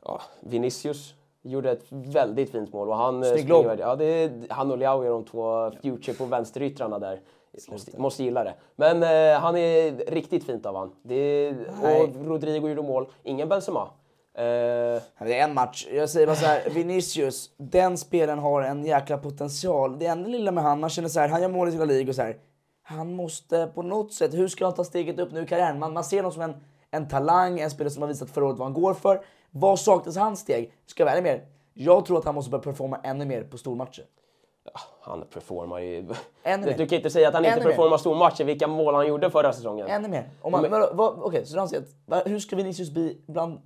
Ja, 0.05 0.21
Vinicius 0.41 1.15
gjorde 1.43 1.71
ett 1.71 1.85
väldigt 1.91 2.51
fint 2.53 2.73
mål 2.73 2.89
och 2.89 2.97
han... 2.97 3.23
eh, 3.23 3.29
springer-. 3.29 3.77
Ja, 3.81 3.97
det 3.97 4.05
är, 4.05 4.47
han 4.51 4.71
och 4.71 4.79
Leao 4.79 5.03
är 5.03 5.11
de 5.11 5.25
två 5.25 5.71
future 5.83 6.15
på 6.17 6.25
vänsteryttrarna 6.25 6.99
där. 6.99 7.21
Måste, 7.71 8.01
måste 8.01 8.25
gilla 8.25 8.45
det. 8.45 8.55
Men 8.77 9.03
eh, 9.03 9.41
han 9.41 9.57
är 9.57 10.11
riktigt 10.11 10.45
fint 10.45 10.67
av 10.67 10.77
han. 10.77 10.93
Det 11.03 11.55
och 11.83 12.27
Rodrigo 12.27 12.69
gjorde 12.69 12.83
mål. 12.83 13.07
Ingen 13.23 13.49
Benzema. 13.49 13.81
Eh, 14.35 14.43
Det 14.45 15.39
är 15.39 15.45
en 15.45 15.55
match. 15.55 15.87
Jag 15.93 16.11
säger 16.11 16.27
bara 16.27 16.37
så 16.37 16.47
här, 16.47 16.71
Vinicius, 16.71 17.51
den 17.57 17.99
spelaren 17.99 18.39
har 18.39 18.63
en 18.63 18.85
jäkla 18.87 19.19
potential. 19.19 19.99
Det 19.99 20.07
enda 20.07 20.29
lilla 20.29 20.53
med 20.53 20.65
han, 20.65 20.81
man 20.81 20.91
känner 20.91 21.09
så 21.09 21.21
här, 21.21 21.29
han 21.29 21.43
gör 21.43 21.49
mål 21.49 21.69
i 21.69 21.73
sina 21.73 21.85
ligor 21.85 22.13
så 22.13 22.23
här. 22.23 22.37
Han 22.83 23.15
måste 23.15 23.71
på 23.75 23.83
något 23.83 24.13
sätt, 24.13 24.35
hur 24.35 24.49
ska 24.49 24.65
han 24.65 24.75
ta 24.75 24.85
steget 24.85 25.19
upp 25.19 25.33
nu 25.33 25.43
i 25.43 25.47
karriären? 25.47 25.79
Man, 25.79 25.93
man 25.93 26.05
ser 26.05 26.17
honom 26.17 26.33
som 26.33 26.43
en, 26.43 26.55
en 26.91 27.09
talang, 27.09 27.61
en 27.61 27.71
spelare 27.71 27.91
som 27.91 28.03
har 28.03 28.09
visat 28.09 28.31
förra 28.31 28.47
året 28.47 28.59
vad 28.59 28.67
han 28.67 28.83
går 28.83 28.95
för. 28.95 29.21
Vad 29.51 29.79
saknas 29.81 30.17
hans 30.17 30.41
steg? 30.41 30.73
Ska 30.87 31.01
jag 31.01 31.07
vara 31.07 31.13
ärlig 31.17 31.23
med 31.23 31.33
er? 31.35 31.45
Jag 31.75 32.05
tror 32.05 32.19
att 32.19 32.25
han 32.25 32.35
måste 32.35 32.51
börja 32.51 32.63
performa 32.63 32.99
ännu 33.03 33.25
mer 33.25 33.43
på 33.43 33.59
stormatcher. 33.59 34.05
Han 35.01 35.25
performar 35.33 35.79
ju... 35.79 36.09
Ännu 36.43 36.67
mer. 36.67 36.79
Du 36.79 36.87
kan 36.87 36.97
inte 36.97 37.11
säga 37.11 37.29
att 37.29 37.35
han 37.35 37.45
inte 37.45 37.57
Ännu 37.57 37.65
mer. 37.65 37.71
performar 37.71 37.97
stormatcher, 37.97 38.45
vilka 38.45 38.67
mål 38.67 38.95
han 38.95 39.07
gjorde 39.09 39.31
förra 39.31 39.53
säsongen. 39.53 39.87
Ännu 39.89 40.09
mer. 40.09 40.31
Om 40.43 40.53
man, 40.53 40.63
Men- 40.63 40.97
vad- 40.97 41.19
Okej, 41.23 41.47
så 41.47 41.55
du 41.55 41.61
anser 41.61 41.83
att, 42.09 42.27
hur 42.27 42.39
ska 42.39 42.57
Vinicius 42.57 42.91
bli 42.91 43.19
bland 43.27 43.59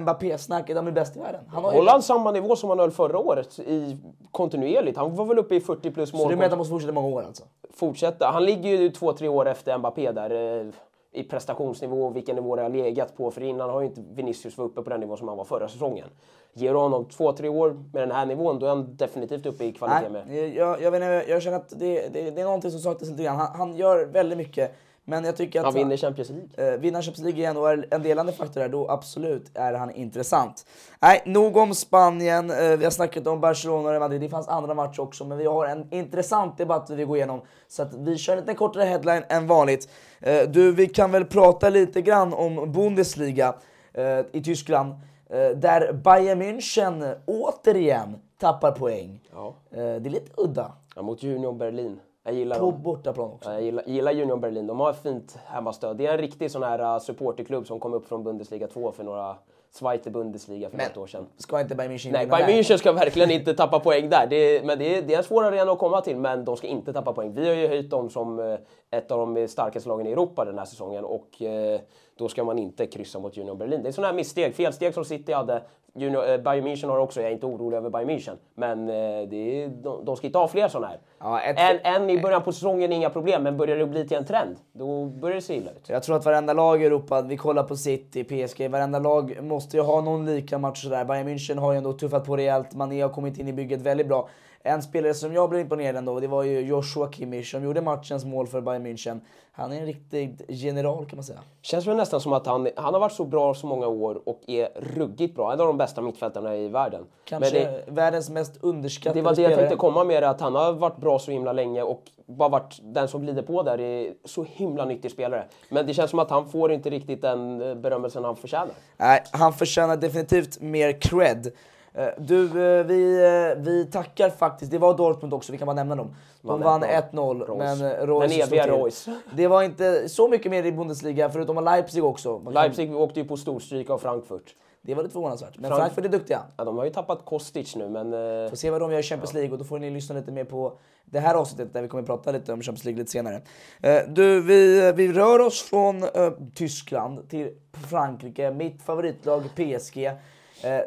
Mbappé-snacket? 0.00 0.76
Han 0.76 0.86
är 0.86 0.92
bäst 0.92 1.16
i 1.16 1.20
världen. 1.20 1.44
Han 1.48 1.64
har 1.64 1.72
Håller 1.72 1.90
han 1.90 2.02
samma 2.02 2.30
nivå 2.32 2.56
som 2.56 2.68
han 2.70 2.78
höll 2.78 2.90
förra 2.90 3.18
året 3.18 3.58
i, 3.58 3.96
kontinuerligt? 4.30 4.96
Han 4.98 5.16
var 5.16 5.24
väl 5.24 5.38
uppe 5.38 5.54
i 5.54 5.60
40 5.60 5.90
plus 5.90 6.12
mål. 6.12 6.22
så 6.22 6.28
du 6.28 6.34
menar 6.36 6.44
att 6.44 6.50
han 6.50 6.58
måste 6.58 6.70
fortsätta 6.70 6.92
många 6.92 7.08
år 7.08 7.22
alltså? 7.22 7.44
fortsätta. 7.74 8.30
Han 8.30 8.44
ligger 8.44 8.70
ju 8.70 8.90
två, 8.90 9.12
tre 9.12 9.28
år 9.28 9.48
efter 9.48 9.78
Mbappé 9.78 10.12
där 10.12 10.60
eh, 10.60 10.66
i 11.12 11.22
prestationsnivå 11.22 12.06
och 12.06 12.16
vilken 12.16 12.36
nivå 12.36 12.56
det 12.56 12.62
har 12.62 12.68
legat 12.68 13.16
på. 13.16 13.30
För 13.30 13.40
innan 13.40 13.70
har 13.70 13.80
ju 13.80 13.86
inte 13.86 14.02
Vinicius 14.10 14.58
varit 14.58 14.70
uppe 14.70 14.82
på 14.82 14.90
den 14.90 15.00
nivå 15.00 15.16
som 15.16 15.28
han 15.28 15.36
var 15.36 15.44
förra 15.44 15.68
säsongen. 15.68 16.08
Ger 16.52 16.72
du 16.72 16.78
honom 16.78 17.04
två, 17.04 17.32
tre 17.32 17.48
år 17.48 17.70
med 17.92 18.02
den 18.02 18.10
här 18.10 18.26
nivån, 18.26 18.58
då 18.58 18.66
är 18.66 18.70
han 18.70 18.96
definitivt 18.96 19.46
uppe 19.46 19.64
i 19.64 19.72
kvalitet 19.72 20.08
med. 20.08 20.24
Nej, 20.28 20.56
jag, 20.56 20.82
jag, 20.82 20.90
vet 20.90 21.02
inte, 21.02 21.30
jag 21.30 21.42
känner 21.42 21.56
att 21.56 21.78
det, 21.78 22.08
det, 22.12 22.30
det 22.30 22.40
är 22.40 22.44
någonting 22.44 22.70
som 22.70 22.80
saknas 22.80 23.10
lite 23.10 23.22
grann. 23.22 23.36
Han, 23.36 23.56
han 23.56 23.76
gör 23.76 24.04
väldigt 24.04 24.38
mycket, 24.38 24.74
men 25.08 25.24
jag 25.24 25.36
tycker 25.36 25.58
att... 25.58 25.64
Han 25.64 25.74
vinner 25.74 25.96
Champions 25.96 26.30
League. 26.30 26.74
Eh, 26.74 26.80
vinner 26.80 27.02
Champions 27.02 27.24
League 27.24 27.40
igen 27.40 27.56
och 27.56 27.70
är 27.70 27.88
en 27.90 28.02
delande 28.02 28.32
faktor 28.32 28.60
där, 28.60 28.68
då 28.68 28.90
absolut 28.90 29.50
är 29.54 29.74
han 29.74 29.90
intressant. 29.90 30.66
Nej, 31.00 31.22
nog 31.26 31.56
om 31.56 31.74
Spanien. 31.74 32.50
Eh, 32.50 32.56
vi 32.56 32.84
har 32.84 32.90
snackat 32.90 33.26
om 33.26 33.40
Barcelona 33.40 33.82
och 33.82 33.90
Real 33.90 34.00
Madrid. 34.00 34.20
Det 34.20 34.28
fanns 34.28 34.48
andra 34.48 34.74
matcher 34.74 35.00
också, 35.00 35.24
men 35.24 35.38
vi 35.38 35.46
har 35.46 35.66
en 35.66 35.94
intressant 35.94 36.58
debatt 36.58 36.90
vi 36.90 36.94
vill 36.94 37.06
gå 37.06 37.16
igenom. 37.16 37.40
Så 37.68 37.82
att 37.82 37.94
vi 37.94 38.18
kör 38.18 38.32
en 38.32 38.38
lite 38.38 38.54
kortare 38.54 38.84
headline 38.84 39.22
än 39.28 39.46
vanligt. 39.46 39.88
Eh, 40.20 40.48
du, 40.48 40.72
vi 40.72 40.86
kan 40.86 41.12
väl 41.12 41.24
prata 41.24 41.68
lite 41.68 42.02
grann 42.02 42.34
om 42.34 42.72
Bundesliga 42.72 43.54
eh, 43.92 44.20
i 44.32 44.42
Tyskland. 44.44 44.94
Eh, 45.30 45.48
där 45.56 45.92
Bayern 45.92 46.42
München 46.42 47.16
återigen 47.26 48.16
tappar 48.40 48.72
poäng. 48.72 49.20
Ja. 49.32 49.54
Eh, 49.70 49.76
det 49.76 49.82
är 49.82 50.10
lite 50.10 50.32
udda. 50.36 50.72
Ja, 50.96 51.02
mot 51.02 51.24
Union 51.24 51.58
Berlin. 51.58 52.00
Jag 52.28 52.34
gillar 52.36 52.58
På 52.58 52.70
dem. 52.70 52.82
bortaplan 52.82 53.30
också. 53.30 53.48
Ja, 53.50 53.54
Jag 53.54 53.62
gillar, 53.62 53.82
gillar 53.86 54.12
Union 54.12 54.40
Berlin. 54.40 54.66
De 54.66 54.80
har 54.80 54.90
ett 54.90 55.02
fint 55.02 55.38
hemmastöd. 55.46 55.96
Det 55.96 56.06
är 56.06 56.12
en 56.12 56.18
riktig 56.18 56.50
sån 56.50 56.62
här 56.62 56.94
uh, 56.94 56.98
supporterklubb 57.00 57.66
som 57.66 57.80
kom 57.80 57.94
upp 57.94 58.08
från 58.08 58.24
Bundesliga 58.24 58.66
2 58.66 58.92
för 58.92 59.04
några 59.04 59.36
Zweite 59.70 60.10
Bundesliga 60.10 60.70
för 60.70 60.76
Men- 60.76 60.86
något 60.88 60.96
år 60.96 61.06
sedan. 61.06 61.26
Ska 61.36 61.60
inte 61.60 61.74
Bayern 61.74 61.92
München 61.92 62.12
Nej, 62.12 62.26
Bayern? 62.26 62.50
München 62.50 62.76
ska 62.76 62.92
verkligen 62.92 63.30
inte 63.30 63.54
tappa 63.54 63.80
poäng 63.80 64.08
där. 64.08 64.26
Det 64.30 64.36
är, 64.36 64.62
men 64.64 64.78
det 64.78 64.96
är, 64.98 65.02
det 65.02 65.14
är 65.14 65.18
en 65.18 65.24
svår 65.24 65.44
arena 65.44 65.72
att 65.72 65.78
komma 65.78 66.00
till, 66.00 66.16
men 66.16 66.44
de 66.44 66.56
ska 66.56 66.66
inte 66.66 66.92
tappa 66.92 67.12
poäng. 67.12 67.32
Vi 67.34 67.48
har 67.48 67.54
ju 67.54 67.68
höjt 67.68 67.90
dem 67.90 68.10
som 68.10 68.38
eh, 68.40 68.58
ett 68.90 69.10
av 69.10 69.34
de 69.34 69.48
starkaste 69.48 69.88
lagen 69.88 70.06
i 70.06 70.12
Europa 70.12 70.44
den 70.44 70.58
här 70.58 70.64
säsongen 70.66 71.04
och 71.04 71.42
eh, 71.42 71.80
då 72.18 72.28
ska 72.28 72.44
man 72.44 72.58
inte 72.58 72.86
kryssa 72.86 73.18
mot 73.18 73.38
Union 73.38 73.58
Berlin. 73.58 73.82
Det 73.82 73.88
är 73.88 73.92
sådana 73.92 74.08
här 74.08 74.16
missteg, 74.16 74.54
felsteg 74.54 74.94
som 74.94 75.04
City 75.04 75.32
hade. 75.32 75.62
Junior, 75.94 76.30
eh, 76.30 76.38
Bayern 76.38 76.66
München 76.66 76.88
har 76.88 76.98
också, 76.98 77.20
jag 77.20 77.28
är 77.30 77.32
inte 77.34 77.46
orolig 77.46 77.76
över 77.76 77.90
Bayern 77.90 78.10
München, 78.10 78.36
men 78.54 78.88
eh, 78.88 78.94
är, 78.94 79.68
de, 79.68 80.04
de 80.04 80.16
ska 80.16 80.26
inte 80.26 80.38
ha 80.38 80.48
fler 80.48 80.68
sådana 80.68 80.86
här. 80.86 80.98
Ja, 81.20 81.40
ett- 81.40 81.56
en, 81.84 81.94
en 82.02 82.10
i 82.10 82.20
början 82.20 82.42
på 82.42 82.52
säsongen, 82.52 82.92
inga 82.92 83.10
problem, 83.10 83.42
men 83.42 83.56
börjar 83.56 83.76
det 83.76 83.86
bli 83.86 84.08
till 84.08 84.16
en 84.16 84.24
trend, 84.24 84.56
då 84.72 85.04
börjar 85.04 85.34
det 85.36 85.42
se 85.42 85.54
illa 85.56 85.70
ut. 85.70 85.88
Jag 85.88 86.02
tror 86.02 86.16
att 86.16 86.24
varenda 86.24 86.52
lag 86.52 86.82
i 86.82 86.86
Europa, 86.86 87.22
vi 87.22 87.36
kollar 87.36 87.62
på 87.62 87.76
City, 87.76 88.24
PSG, 88.24 88.68
varenda 88.70 88.98
lag 88.98 89.38
måste 89.42 89.76
ju 89.76 89.82
ha 89.82 90.00
någon 90.00 90.26
lika 90.26 90.58
match 90.58 90.82
sådär. 90.82 91.04
Bayern 91.04 91.28
München 91.28 91.58
har 91.58 91.72
ju 91.72 91.78
ändå 91.78 91.92
tuffat 91.92 92.24
på 92.26 92.36
rejält, 92.36 92.74
Mané 92.74 93.00
har 93.02 93.08
kommit 93.08 93.38
in 93.38 93.48
i 93.48 93.52
bygget 93.52 93.80
väldigt 93.80 94.06
bra. 94.08 94.28
En 94.62 94.82
spelare 94.82 95.14
som 95.14 95.32
jag 95.34 95.50
blev 95.50 95.60
imponerad 95.62 95.96
ändå, 95.96 96.20
det 96.20 96.26
var 96.26 96.42
ju 96.42 96.60
Joshua 96.60 97.12
Kimmich 97.12 97.50
som 97.50 97.64
gjorde 97.64 97.80
matchens 97.80 98.24
mål 98.24 98.46
för 98.46 98.60
Bayern 98.60 98.86
München. 98.86 99.20
Han 99.52 99.72
är 99.72 99.76
en 99.80 99.86
riktig 99.86 100.40
general 100.48 101.06
kan 101.06 101.16
man 101.16 101.24
säga. 101.24 101.38
Känns 101.62 101.86
väl 101.86 101.96
nästan 101.96 102.20
som 102.20 102.32
att 102.32 102.46
han, 102.46 102.68
han 102.76 102.94
har 102.94 103.00
varit 103.00 103.12
så 103.12 103.24
bra 103.24 103.54
så 103.54 103.66
många 103.66 103.86
år 103.86 104.20
och 104.28 104.40
är 104.46 104.68
ruggigt 104.76 105.34
bra. 105.36 105.52
En 105.52 105.60
av 105.60 105.66
de 105.66 105.76
bästa 105.78 106.00
mittfältarna 106.00 106.56
i 106.56 106.68
världen. 106.68 107.04
Kanske 107.24 107.50
det, 107.58 107.84
världens 107.86 108.30
mest 108.30 108.64
underskattade 108.64 109.20
det 109.20 109.24
var 109.24 109.34
det 109.34 109.42
jag 109.42 109.50
spelare. 109.50 109.68
tänkte 109.68 109.80
komma 109.80 110.04
med, 110.04 110.24
att 110.24 110.40
han 110.40 110.54
har 110.54 110.72
varit 110.72 110.96
bra 110.96 111.07
så 111.18 111.30
himla 111.30 111.52
länge 111.52 111.82
och 111.82 112.02
bara 112.26 112.48
varit 112.48 112.78
den 112.82 113.08
som 113.08 113.22
glider 113.22 113.42
på 113.42 113.62
där. 113.62 113.80
är 113.80 114.14
så 114.24 114.44
himla 114.44 114.84
nyttig 114.84 115.10
spelare. 115.10 115.44
Men 115.68 115.86
det 115.86 115.94
känns 115.94 116.10
som 116.10 116.18
att 116.18 116.30
han 116.30 116.48
får 116.48 116.72
inte 116.72 116.90
riktigt 116.90 117.22
den 117.22 117.62
eh, 117.62 117.74
berömmelsen 117.74 118.24
han 118.24 118.36
förtjänar. 118.36 118.74
Nej, 118.96 119.22
han 119.32 119.52
förtjänar 119.52 119.96
definitivt 119.96 120.60
mer 120.60 121.00
cred. 121.00 121.52
Eh, 121.94 122.06
Du, 122.18 122.44
eh, 122.44 122.84
vi, 122.86 123.20
vi 123.58 123.86
tackar 123.92 124.30
faktiskt, 124.30 124.70
det 124.70 124.78
var 124.78 124.94
Dortmund 124.96 125.34
också, 125.34 125.52
vi 125.52 125.58
kan 125.58 125.66
bara 125.66 125.74
nämna 125.74 125.96
dem. 125.96 126.14
De 126.42 126.48
Vann 126.48 126.60
vann 126.60 126.84
1-0. 126.84 127.10
1-0, 127.12 127.46
Royce. 127.46 127.58
men 127.58 127.92
eh, 128.10 128.20
Den 128.20 128.40
eviga. 128.40 128.66
Royce. 128.66 129.10
Det 129.34 129.46
var 129.46 129.62
inte 129.62 130.08
så 130.08 130.28
mycket 130.28 130.50
mer 130.50 130.64
i 130.64 130.72
Bundesliga, 130.72 131.30
förutom 131.30 131.64
Leipzig 131.64 132.04
också. 132.04 132.38
Leipzig 132.50 132.96
åkte 132.96 133.20
ju 133.20 133.26
på 133.28 133.36
storstryk 133.36 133.90
av 133.90 133.98
Frankfurt. 133.98 134.54
Det 134.88 134.94
var 134.94 135.02
lite 135.02 135.12
förvånansvärt. 135.12 135.58
Men 135.58 135.70
Frank- 135.70 135.78
Frankfurt 135.80 136.04
är 136.04 136.08
duktiga. 136.08 136.42
Ja, 136.56 136.64
de 136.64 136.78
har 136.78 136.84
ju 136.84 136.90
tappat 136.90 137.24
Kostic 137.24 137.76
nu, 137.76 137.88
men... 137.88 138.12
eh, 138.12 138.48
Får 138.48 138.56
se 138.56 138.70
vad 138.70 138.80
de 138.80 138.92
gör 138.92 138.98
i 138.98 139.02
Champions 139.02 139.34
League 139.34 139.52
och 139.52 139.58
då 139.58 139.64
får 139.64 139.78
ni 139.78 139.90
lyssna 139.90 140.14
lite 140.14 140.32
mer 140.32 140.44
på 140.44 140.78
det 141.04 141.20
här 141.20 141.34
avsnittet 141.34 141.72
där 141.72 141.82
vi 141.82 141.88
kommer 141.88 142.00
att 142.02 142.06
prata 142.06 142.32
lite 142.32 142.52
om 142.52 142.60
Champions 142.62 142.84
League 142.84 142.98
lite 142.98 143.10
senare. 143.10 143.40
Eh, 143.82 144.02
du, 144.08 144.40
vi, 144.40 144.92
vi 144.92 145.12
rör 145.12 145.38
oss 145.46 145.62
från 145.62 146.02
eh, 146.02 146.30
Tyskland 146.54 147.28
till 147.30 147.50
Frankrike, 147.90 148.50
mitt 148.50 148.82
favoritlag 148.82 149.42
PSG, 149.54 150.04
eh, 150.06 150.12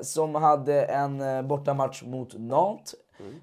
som 0.01 0.35
hade 0.35 0.83
en 0.83 1.21
eh, 1.21 1.41
bortamatch 1.41 2.03
mot 2.03 2.33
Nantes. 2.39 2.95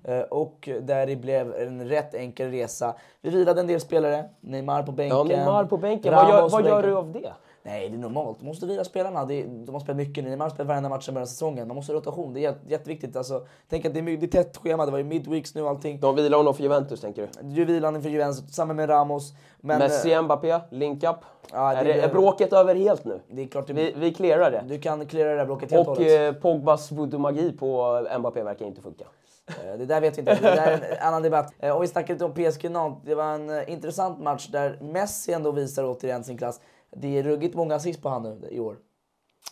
Eh, 0.05 0.21
och 0.21 0.69
där 0.83 1.07
det 1.07 1.17
blev 1.17 1.55
en 1.55 1.89
rätt 1.89 2.15
enkel 2.15 2.51
resa. 2.51 2.95
Vi 3.21 3.31
vilade 3.31 3.61
en 3.61 3.67
del 3.67 3.81
spelare, 3.81 4.25
Neymar 4.41 4.83
på 4.83 4.93
bänken. 4.93 5.17
Ja, 5.19 5.25
Neymar 5.25 5.65
på 5.65 5.77
bänken. 5.77 6.15
Vad 6.15 6.29
gör, 6.29 6.49
vad 6.49 6.67
gör 6.67 6.83
du 6.83 6.95
av 6.97 7.13
det? 7.13 7.33
Nej, 7.69 7.89
det 7.89 7.97
är 7.97 7.99
normalt. 7.99 8.41
Du 8.41 8.47
måste 8.47 8.67
vila 8.67 8.85
spelarna. 8.85 9.25
Det 9.25 9.35
är, 9.43 9.47
de 9.47 9.73
har 9.75 9.81
spelat 9.81 9.97
mycket. 9.97 10.25
Neymar 10.25 10.45
har 10.45 10.51
spelat 10.51 10.69
varenda 10.69 10.89
match 10.89 11.09
början 11.09 11.23
av 11.23 11.27
säsongen. 11.27 11.69
Man 11.69 11.75
måste 11.75 11.93
ha 11.93 11.99
rotation. 11.99 12.35
Det 12.35 12.41
är 12.41 12.43
jätte- 12.43 12.61
jätteviktigt. 12.73 13.17
Alltså, 13.17 13.47
tänk 13.69 13.85
att 13.87 13.95
det 13.95 14.01
är, 14.01 14.03
det 14.17 14.27
är 14.27 14.31
tätt 14.43 14.57
schema. 14.57 14.87
Det 14.87 14.93
var 14.93 14.99
ju 14.99 15.05
midweeks 15.05 15.55
nu 15.55 15.63
och 15.63 15.69
allting. 15.69 16.01
De 16.01 16.15
vilar 16.17 16.39
honom 16.39 16.55
för 16.55 16.63
Juventus, 16.63 17.01
tänker 17.01 17.23
du? 17.43 17.49
Du 17.49 17.65
vilan 17.65 17.97
inför 17.97 18.11
Juventus, 18.11 18.55
samma 18.55 18.75
med 18.75 18.89
Ramos. 18.91 19.33
Men 19.61 19.79
Messi, 19.79 20.13
eh, 20.13 20.23
Mbappé, 20.23 20.61
link-up. 20.71 21.17
Ja, 21.53 21.75
det 21.85 21.93
är, 21.93 22.09
är 22.09 22.13
bråket 22.13 22.53
över 22.53 22.75
helt 22.75 23.05
nu? 23.05 23.21
det 23.31 23.43
är 23.43 23.47
klart 23.47 23.67
det, 23.67 23.73
Vi, 23.73 23.95
vi 23.97 24.15
clearar 24.15 24.51
det. 24.51 24.65
du 24.69 24.79
kan 24.79 25.07
cleara 25.07 25.31
det 25.31 25.37
där 25.37 25.47
bråket 25.47 25.71
helt 25.71 25.89
och 25.89 25.93
Och 25.93 25.99
hållet. 25.99 26.35
eh, 26.37 26.41
Pogbas 26.43 26.93
voodoo-magi 26.93 27.53
på 27.59 28.01
Mbappé 28.19 28.43
verkar 28.43 28.67
inte 28.67 28.83
funka. 28.83 29.05
Eh, 29.49 29.79
Det 29.79 29.87
där 29.87 30.01
vet 30.01 30.17
vi 30.17 30.21
inte. 30.21 30.35
Det 30.35 30.41
där 30.41 30.57
är 30.67 30.97
en 31.01 31.03
annan 31.09 31.23
debatt. 31.23 31.53
Om 31.63 31.81
vi 31.81 31.87
snackar 31.87 32.15
lite 32.15 32.25
om 32.25 32.33
PSG 32.35 32.69
Nantes. 32.71 33.03
Det 33.07 33.15
var 33.15 33.25
en 33.35 33.69
intressant 33.69 34.19
match 34.21 34.49
där 34.49 34.79
Messi 34.83 35.33
ändå 35.33 35.51
visar 35.53 35.85
återigen 35.85 36.25
sin 36.25 36.39
klass. 36.39 36.61
Det 36.91 37.19
är 37.19 37.23
ruggigt 37.23 37.55
många 37.55 37.75
assist 37.75 38.03
på 38.03 38.09
han 38.09 38.23
nu 38.23 38.49
i 38.51 38.61
år. 38.61 38.77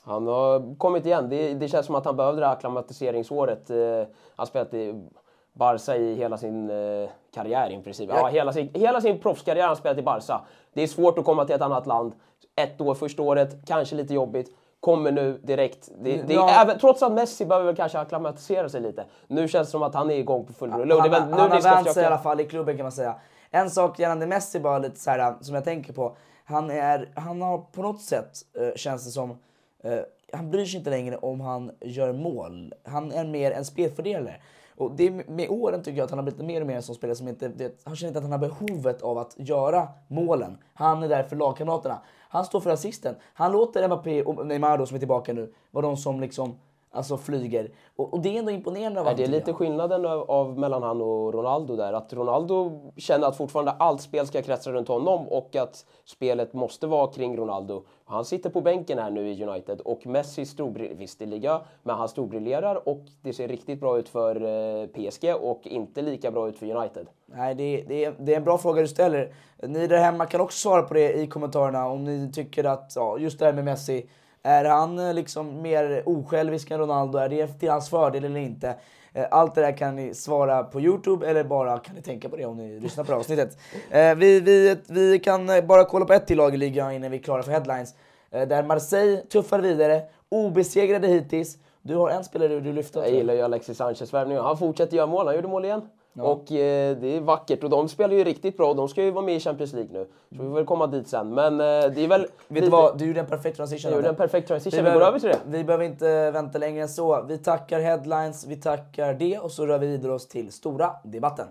Han 0.04 0.26
har 0.26 0.76
kommit 0.78 1.06
igen. 1.06 1.28
Det, 1.28 1.54
det 1.54 1.68
känns 1.68 1.86
som 1.86 1.94
att 1.94 2.04
han 2.04 2.16
behövde 2.16 2.40
det 2.40 2.46
här 2.46 2.52
akklimatiseringsåret. 2.52 3.70
Eh, 3.70 3.76
han 3.76 4.06
har 4.36 4.46
spelat 4.46 4.74
i 4.74 5.08
Barca 5.52 5.96
i 5.96 6.14
hela 6.14 6.38
sin 6.38 6.70
eh, 6.70 7.08
karriär 7.34 7.70
i 7.70 7.82
princip. 7.82 8.10
Ja, 8.14 8.26
hela, 8.26 8.52
sin, 8.52 8.70
hela 8.74 9.00
sin 9.00 9.18
proffskarriär 9.20 9.62
har 9.62 9.68
han 9.68 9.76
spelat 9.76 9.98
i 9.98 10.02
Barca. 10.02 10.40
Det 10.72 10.82
är 10.82 10.86
svårt 10.86 11.18
att 11.18 11.24
komma 11.24 11.44
till 11.44 11.54
ett 11.54 11.62
annat 11.62 11.86
land. 11.86 12.12
Ett 12.56 12.80
år 12.80 12.94
första 12.94 13.22
året, 13.22 13.66
kanske 13.66 13.96
lite 13.96 14.14
jobbigt. 14.14 14.50
Kommer 14.80 15.12
nu 15.12 15.38
direkt. 15.42 15.88
Det, 15.98 16.22
det 16.22 16.34
Ja. 16.34 16.50
även, 16.50 16.78
trots 16.78 17.02
att 17.02 17.12
Messi 17.12 17.46
behöver 17.46 17.74
kanske 17.74 17.98
akklimatisera 17.98 18.68
sig 18.68 18.80
lite. 18.80 19.04
Nu 19.26 19.48
känns 19.48 19.68
det 19.68 19.72
som 19.72 19.82
att 19.82 19.94
han 19.94 20.10
är 20.10 20.14
igång 20.14 20.46
på 20.46 20.52
full 20.52 20.72
rulle. 20.72 20.94
Han, 20.94 21.12
han, 21.12 21.32
han 21.32 21.50
har 21.50 21.60
vänt 21.62 21.92
sig 21.92 22.02
i 22.02 22.06
alla 22.06 22.18
fall 22.18 22.40
i 22.40 22.44
klubben 22.44 22.76
kan 22.76 22.84
man 22.84 22.92
säga. 22.92 23.14
En 23.50 23.70
sak 23.70 23.98
gällande 23.98 24.26
Messi 24.26 24.60
bara 24.60 24.78
lite 24.78 25.00
så 25.00 25.10
här, 25.10 25.34
som 25.40 25.54
jag 25.54 25.64
tänker 25.64 25.92
på. 25.92 26.16
Han, 26.48 26.70
är, 26.70 27.12
han 27.14 27.42
har 27.42 27.58
på 27.58 27.82
något 27.82 28.00
sätt, 28.00 28.38
eh, 28.60 28.74
känns 28.76 29.04
det 29.04 29.10
som, 29.10 29.30
eh, 29.82 29.98
han 30.32 30.50
bryr 30.50 30.64
sig 30.64 30.78
inte 30.78 30.90
längre 30.90 31.16
om 31.16 31.40
han 31.40 31.70
gör 31.80 32.12
mål. 32.12 32.74
Han 32.82 33.12
är 33.12 33.24
mer 33.24 33.50
en 33.50 33.64
spelfördelare. 33.64 34.36
Och 34.76 34.92
det 34.96 35.06
är, 35.06 35.30
med 35.30 35.50
åren 35.50 35.82
tycker 35.82 35.98
jag 35.98 36.04
att 36.04 36.10
han 36.10 36.18
har 36.18 36.24
blivit 36.24 36.46
mer 36.46 36.60
och 36.60 36.66
mer 36.66 36.76
en 36.76 36.82
sån 36.82 36.94
spelare 36.94 37.16
som 37.16 37.28
inte, 37.28 37.48
det, 37.48 37.80
han 37.84 37.96
känner 37.96 38.08
inte 38.08 38.18
att 38.18 38.24
han 38.24 38.32
har 38.32 38.38
behovet 38.38 39.02
av 39.02 39.18
att 39.18 39.34
göra 39.36 39.88
målen. 40.08 40.58
Han 40.74 41.02
är 41.02 41.08
där 41.08 41.22
för 41.22 41.36
lagkamraterna. 41.36 42.00
Han 42.28 42.44
står 42.44 42.60
för 42.60 42.70
assisten. 42.70 43.14
Han 43.34 43.52
låter 43.52 43.88
Mbappé 43.88 44.22
och 44.22 44.46
Neymar 44.46 44.78
då, 44.78 44.86
som 44.86 44.94
är 44.94 44.98
tillbaka 44.98 45.32
nu, 45.32 45.52
vara 45.70 45.86
de 45.86 45.96
som 45.96 46.20
liksom 46.20 46.58
Alltså 46.90 47.16
flyger. 47.16 47.70
Och, 47.96 48.12
och 48.12 48.20
det 48.20 48.34
är 48.34 48.38
ändå 48.38 48.50
imponerande 48.50 49.00
av 49.00 49.06
honom, 49.06 49.16
det 49.16 49.24
är 49.24 49.28
lite 49.28 49.52
skillnaden 49.52 50.06
av, 50.06 50.30
av 50.30 50.58
mellan 50.58 50.82
han 50.82 51.00
och 51.02 51.34
Ronaldo 51.34 51.76
där. 51.76 51.92
Att 51.92 52.12
Ronaldo 52.12 52.80
känner 52.96 53.26
att 53.26 53.36
fortfarande 53.36 53.72
allt 53.72 54.02
spel 54.02 54.26
ska 54.26 54.42
kretsa 54.42 54.72
runt 54.72 54.88
honom 54.88 55.28
och 55.28 55.56
att 55.56 55.86
spelet 56.04 56.52
måste 56.52 56.86
vara 56.86 57.12
kring 57.12 57.36
Ronaldo. 57.36 57.84
Han 58.04 58.24
sitter 58.24 58.50
på 58.50 58.60
bänken 58.60 58.98
här 58.98 59.10
nu 59.10 59.28
i 59.28 59.44
United 59.44 59.80
och 59.80 60.06
Messi 60.06 60.46
storbriljerar, 60.46 60.96
visst 60.98 61.18
det 61.18 61.26
ligger, 61.26 61.60
men 61.82 61.96
han 61.96 62.08
storbriljerar 62.08 62.88
och 62.88 63.04
det 63.22 63.32
ser 63.32 63.48
riktigt 63.48 63.80
bra 63.80 63.98
ut 63.98 64.08
för 64.08 64.42
eh, 64.42 64.86
PSG 64.86 65.34
och 65.40 65.66
inte 65.66 66.02
lika 66.02 66.30
bra 66.30 66.48
ut 66.48 66.58
för 66.58 66.76
United. 66.76 67.06
Nej, 67.26 67.54
det, 67.54 67.84
det, 67.88 68.04
är, 68.04 68.14
det 68.18 68.32
är 68.32 68.36
en 68.36 68.44
bra 68.44 68.58
fråga 68.58 68.82
du 68.82 68.88
ställer. 68.88 69.34
Ni 69.62 69.86
där 69.86 69.98
hemma 69.98 70.26
kan 70.26 70.40
också 70.40 70.58
svara 70.58 70.82
på 70.82 70.94
det 70.94 71.12
i 71.12 71.26
kommentarerna 71.26 71.86
om 71.86 72.04
ni 72.04 72.32
tycker 72.32 72.64
att, 72.64 72.92
ja, 72.96 73.18
just 73.18 73.38
det 73.38 73.44
här 73.44 73.52
med 73.52 73.64
Messi, 73.64 74.08
är 74.46 74.64
han 74.64 74.98
eh, 74.98 75.14
liksom 75.14 75.62
mer 75.62 76.02
osjälvisk 76.06 76.70
än 76.70 76.78
Ronaldo? 76.78 77.18
Är 77.18 77.28
det 77.28 77.46
till 77.46 77.70
hans 77.70 77.90
fördel 77.90 78.24
eller 78.24 78.40
inte? 78.40 78.74
Eh, 79.12 79.24
Allt 79.30 79.54
det 79.54 79.60
där 79.60 79.72
kan 79.76 79.96
ni 79.96 80.14
svara 80.14 80.62
på 80.64 80.80
Youtube 80.80 81.26
eller 81.26 81.44
bara 81.44 81.78
kan 81.78 81.94
ni 81.94 82.02
tänka 82.02 82.28
på 82.28 82.36
det 82.36 82.44
om 82.44 82.56
ni 82.56 82.80
lyssnar 82.80 83.04
på 83.04 83.12
det 83.12 83.18
avsnittet. 83.18 83.58
Eh, 83.90 84.14
Vi, 84.14 84.40
vi, 84.40 84.76
vi 84.88 85.18
kan 85.18 85.46
bara 85.66 85.84
kolla 85.84 86.04
på 86.04 86.12
ett 86.12 86.26
till 86.26 86.36
lag 86.36 86.54
i 86.54 86.56
ligan 86.56 86.92
innan 86.92 87.10
vi 87.10 87.16
är 87.18 87.22
klara 87.22 87.42
för 87.42 87.52
headlines. 87.52 87.94
Där 88.30 88.62
Marseille 88.62 89.16
tuffar 89.22 89.58
vidare, 89.58 90.02
obesegrade 90.28 91.06
hittills. 91.08 91.56
Du 91.82 91.96
har 91.96 92.10
en 92.10 92.24
spelare 92.24 92.60
du 92.60 92.72
lyfter. 92.72 93.00
Jag 93.00 93.10
gillar 93.10 93.34
ju 93.34 93.42
Alexis 93.42 93.78
Sanchez 93.78 94.14
värvning. 94.14 94.38
Han 94.38 94.58
fortsätter 94.58 94.96
göra 94.96 95.06
mål, 95.06 95.26
han 95.26 95.34
gjorde 95.36 95.48
mål 95.48 95.64
igen. 95.64 95.82
Och 96.24 96.52
eh, 96.52 96.96
det 96.96 97.16
är 97.16 97.20
vackert 97.20 97.64
och 97.64 97.70
de 97.70 97.88
spelar 97.88 98.14
ju 98.14 98.24
riktigt 98.24 98.56
bra. 98.56 98.74
De 98.74 98.88
ska 98.88 99.02
ju 99.02 99.10
vara 99.10 99.24
med 99.24 99.36
i 99.36 99.40
Champions 99.40 99.72
League 99.72 99.92
nu. 99.92 100.04
Så 100.04 100.42
vi 100.42 100.48
får 100.48 100.54
väl 100.54 100.64
komma 100.64 100.86
dit 100.86 101.08
sen. 101.08 101.34
Men 101.34 101.52
eh, 101.52 101.66
det 101.66 102.04
är 102.04 102.08
väl... 102.08 102.20
Vet 102.20 102.30
lite- 102.48 102.66
du 102.66 102.70
vad? 102.70 102.98
Du 102.98 103.06
gjorde 103.06 103.20
en 103.20 103.26
perfekt 103.26 103.56
transition. 103.56 103.90
Jag 103.90 103.96
gjorde 103.98 104.08
en 104.08 104.16
perfekt 104.16 104.48
transition. 104.48 104.76
Vi, 104.76 104.82
behöver- 104.82 105.00
går 105.00 105.08
över 105.08 105.18
till 105.18 105.28
det. 105.28 105.38
Vi 105.46 105.64
behöver 105.64 105.84
inte 105.84 106.30
vänta 106.30 106.58
längre 106.58 106.82
än 106.82 106.88
så. 106.88 107.22
Vi 107.28 107.38
tackar 107.38 107.80
headlines, 107.80 108.46
vi 108.46 108.56
tackar 108.56 109.14
det 109.14 109.38
och 109.38 109.50
så 109.52 109.66
rör 109.66 109.78
vi 109.78 109.86
vidare 109.86 110.12
oss 110.12 110.28
till 110.28 110.52
stora 110.52 110.90
debatten. 111.04 111.46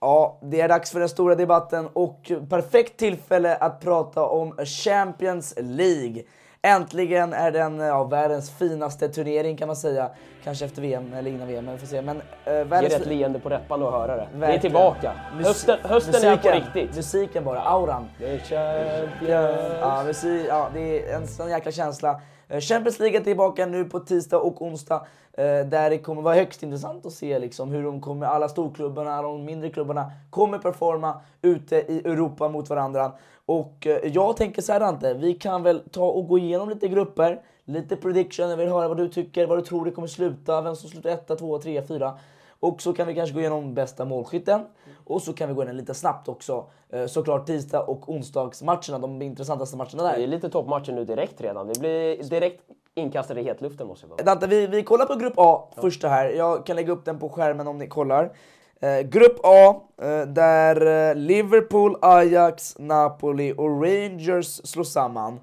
Ja, 0.00 0.38
det 0.42 0.60
är 0.60 0.68
dags 0.68 0.90
för 0.90 1.00
den 1.00 1.08
stora 1.08 1.34
debatten 1.34 1.88
och 1.92 2.32
perfekt 2.50 2.96
tillfälle 2.96 3.56
att 3.56 3.80
prata 3.80 4.26
om 4.26 4.52
Champions 4.64 5.54
League. 5.60 6.22
Äntligen 6.64 7.32
är 7.32 7.50
den 7.50 7.78
ja, 7.78 8.04
världens 8.04 8.50
finaste 8.50 9.08
turnering 9.08 9.56
kan 9.56 9.66
man 9.66 9.76
säga. 9.76 10.10
Kanske 10.44 10.64
efter 10.64 10.82
VM 10.82 11.12
eller 11.12 11.30
innan 11.30 11.46
VM, 11.48 11.64
men 11.64 11.74
vi 11.74 11.80
får 11.80 11.86
se. 11.86 12.02
Men, 12.02 12.22
eh, 12.44 12.52
Ger 12.54 12.64
världens 12.64 12.94
ett 12.94 13.06
leende 13.06 13.38
på 13.38 13.48
läpparna 13.48 13.86
att 13.86 13.92
höra 13.92 14.16
det. 14.16 14.28
Det 14.32 14.36
är 14.36 14.40
Verkligen. 14.40 14.60
tillbaka. 14.60 15.12
Mus- 15.36 15.46
Hösten, 15.46 15.78
hösten 15.82 16.24
är 16.32 16.36
på 16.36 16.48
riktigt. 16.48 16.96
Musiken 16.96 17.44
bara, 17.44 17.60
auran. 17.60 18.08
The 18.18 18.38
champions. 18.38 19.78
Ja, 19.80 20.02
musik, 20.06 20.46
ja, 20.48 20.68
det 20.74 21.10
är 21.10 21.16
en 21.16 21.26
sån 21.28 21.50
jäkla 21.50 21.72
känsla. 21.72 22.20
Eh, 22.52 22.60
Champions 22.60 22.98
League 22.98 23.20
är 23.20 23.24
tillbaka 23.24 23.66
nu 23.66 23.84
på 23.84 24.00
tisdag 24.00 24.38
och 24.38 24.62
onsdag. 24.62 25.06
Eh, 25.32 25.44
där 25.44 25.90
det 25.90 25.98
kommer 25.98 26.22
vara 26.22 26.34
högst 26.34 26.62
intressant 26.62 27.06
att 27.06 27.12
se 27.12 27.38
liksom, 27.38 27.70
hur 27.70 27.82
de 27.82 28.00
kommer, 28.00 28.26
alla 28.26 28.48
storklubbarna, 28.48 29.22
de 29.22 29.44
mindre 29.44 29.70
klubbarna 29.70 30.12
kommer 30.30 30.58
performa 30.58 31.20
ute 31.42 31.76
i 31.76 31.98
Europa 32.04 32.48
mot 32.48 32.70
varandra. 32.70 33.12
Och 33.46 33.86
eh, 33.86 34.12
jag 34.12 34.36
tänker 34.36 34.62
så 34.62 34.72
här 34.72 34.80
Dante, 34.80 35.14
vi 35.14 35.34
kan 35.34 35.62
väl 35.62 35.82
ta 35.90 36.04
och 36.04 36.28
gå 36.28 36.38
igenom 36.38 36.68
lite 36.68 36.88
grupper, 36.88 37.40
lite 37.64 37.96
prediction, 37.96 38.50
jag 38.50 38.56
vill 38.56 38.68
höra 38.68 38.88
vad 38.88 38.96
du 38.96 39.08
tycker, 39.08 39.46
vad 39.46 39.58
du 39.58 39.62
tror 39.62 39.84
det 39.84 39.90
kommer 39.90 40.08
sluta, 40.08 40.60
vem 40.62 40.76
som 40.76 40.90
slutar 40.90 41.10
etta, 41.10 41.36
tvåa, 41.36 41.58
trea, 41.58 41.82
fyra. 41.86 42.18
Och 42.62 42.82
så 42.82 42.92
kan 42.92 43.06
vi 43.06 43.14
kanske 43.14 43.34
gå 43.34 43.40
igenom 43.40 43.74
bästa 43.74 44.04
målskytten. 44.04 44.60
Och 45.04 45.22
så 45.22 45.32
kan 45.32 45.48
vi 45.48 45.54
gå 45.54 45.62
igenom 45.62 45.76
lite 45.76 45.94
snabbt 45.94 46.28
också. 46.28 46.66
Eh, 46.92 47.06
Såklart 47.06 47.46
tisdag 47.46 47.80
och 47.80 48.08
onsdagsmatcherna, 48.08 48.98
de 48.98 49.22
intressantaste 49.22 49.76
matcherna 49.76 50.02
där. 50.02 50.16
Det 50.16 50.22
är 50.22 50.26
lite 50.26 50.48
toppmatcher 50.50 50.92
nu 50.92 51.04
direkt 51.04 51.40
redan. 51.40 51.68
Vi 51.68 51.80
blir 51.80 52.22
direkt 52.22 52.60
inkastade 52.94 53.40
i 53.40 53.44
hetluften 53.44 53.86
måste 53.86 54.06
vi 54.06 54.10
vara. 54.10 54.22
Dante, 54.22 54.46
vi, 54.46 54.66
vi 54.66 54.82
kollar 54.82 55.06
på 55.06 55.14
grupp 55.14 55.34
A 55.36 55.68
första 55.76 56.08
här. 56.08 56.30
Jag 56.30 56.66
kan 56.66 56.76
lägga 56.76 56.92
upp 56.92 57.04
den 57.04 57.18
på 57.18 57.28
skärmen 57.28 57.66
om 57.66 57.78
ni 57.78 57.88
kollar. 57.88 58.32
Eh, 58.80 59.00
grupp 59.00 59.40
A, 59.42 59.80
eh, 60.02 60.20
där 60.20 61.08
eh, 61.10 61.14
Liverpool, 61.14 61.96
Ajax, 62.02 62.78
Napoli 62.78 63.54
och 63.58 63.82
Rangers 63.82 64.46
slår 64.46 64.84
samman. 64.84 65.40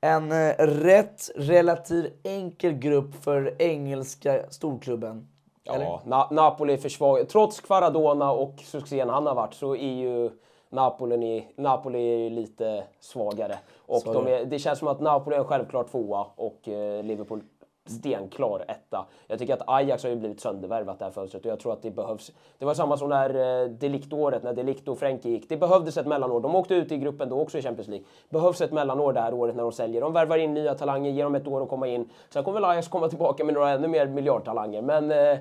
En 0.00 0.32
eh, 0.32 0.54
rätt 0.58 1.30
relativt 1.36 2.12
enkel 2.22 2.72
grupp 2.72 3.24
för 3.24 3.54
engelska 3.62 4.40
storklubben. 4.50 5.28
Ja, 5.64 6.00
Na 6.04 6.28
Napoli 6.30 6.72
är 6.72 6.76
för 6.76 6.88
svag. 6.88 7.28
Trots 7.28 7.60
Kvaradona 7.60 8.32
och 8.32 8.54
succén 8.64 9.08
han 9.08 9.26
har 9.26 9.34
varit 9.34 9.54
så 9.54 9.76
är 9.76 9.92
ju 9.92 10.30
Napoli, 10.70 11.14
i, 11.14 11.46
Napoli 11.56 12.26
är 12.26 12.30
lite 12.30 12.84
svagare. 13.00 13.58
Och 13.86 14.02
de 14.04 14.26
är 14.26 14.30
är, 14.30 14.44
det 14.44 14.58
känns 14.58 14.78
som 14.78 14.88
att 14.88 15.00
Napoli 15.00 15.36
är 15.36 15.40
en 15.40 15.46
självklar 15.46 15.84
tvåa 15.84 16.26
och 16.36 16.68
eh, 16.68 17.04
Liverpool 17.04 17.42
stenklar 17.86 18.64
etta. 18.68 19.06
Jag 19.26 19.38
tycker 19.38 19.54
att 19.54 19.62
Ajax 19.66 20.02
har 20.02 20.10
ju 20.10 20.16
blivit 20.16 20.40
söndervärvat 20.40 20.98
det 20.98 21.04
här 21.04 21.12
fönstret 21.12 21.44
och 21.44 21.50
jag 21.50 21.60
tror 21.60 21.72
att 21.72 21.82
det 21.82 21.90
behövs. 21.90 22.32
Det 22.58 22.64
var 22.64 22.74
samma 22.74 22.96
som 22.96 23.08
när 23.08 23.62
eh, 23.62 23.68
Delict-året, 23.68 24.42
när 24.42 24.52
Delict 24.52 24.88
och 24.88 24.98
Frenkie 24.98 25.32
gick. 25.32 25.48
Det 25.48 25.56
behövdes 25.56 25.96
ett 25.96 26.06
mellanår. 26.06 26.40
De 26.40 26.54
åkte 26.54 26.74
ut 26.74 26.92
i 26.92 26.98
gruppen 26.98 27.28
då 27.28 27.40
också 27.40 27.58
i 27.58 27.62
Champions 27.62 27.88
League. 27.88 28.06
Behövs 28.28 28.60
ett 28.60 28.72
mellanår 28.72 29.12
det 29.12 29.20
här 29.20 29.34
året 29.34 29.56
när 29.56 29.62
de 29.62 29.72
säljer. 29.72 30.00
De 30.00 30.12
värvar 30.12 30.38
in 30.38 30.54
nya 30.54 30.74
talanger, 30.74 31.10
ger 31.10 31.24
dem 31.24 31.34
ett 31.34 31.46
år 31.46 31.62
att 31.62 31.68
komma 31.68 31.86
in. 31.88 32.08
Sen 32.30 32.44
kommer 32.44 32.60
väl 32.60 32.70
Ajax 32.70 32.88
komma 32.88 33.08
tillbaka 33.08 33.44
med 33.44 33.54
några 33.54 33.70
ännu 33.70 33.88
mer 33.88 34.06
miljardtalanger. 34.06 34.82
Men 34.82 35.10
eh, 35.10 35.38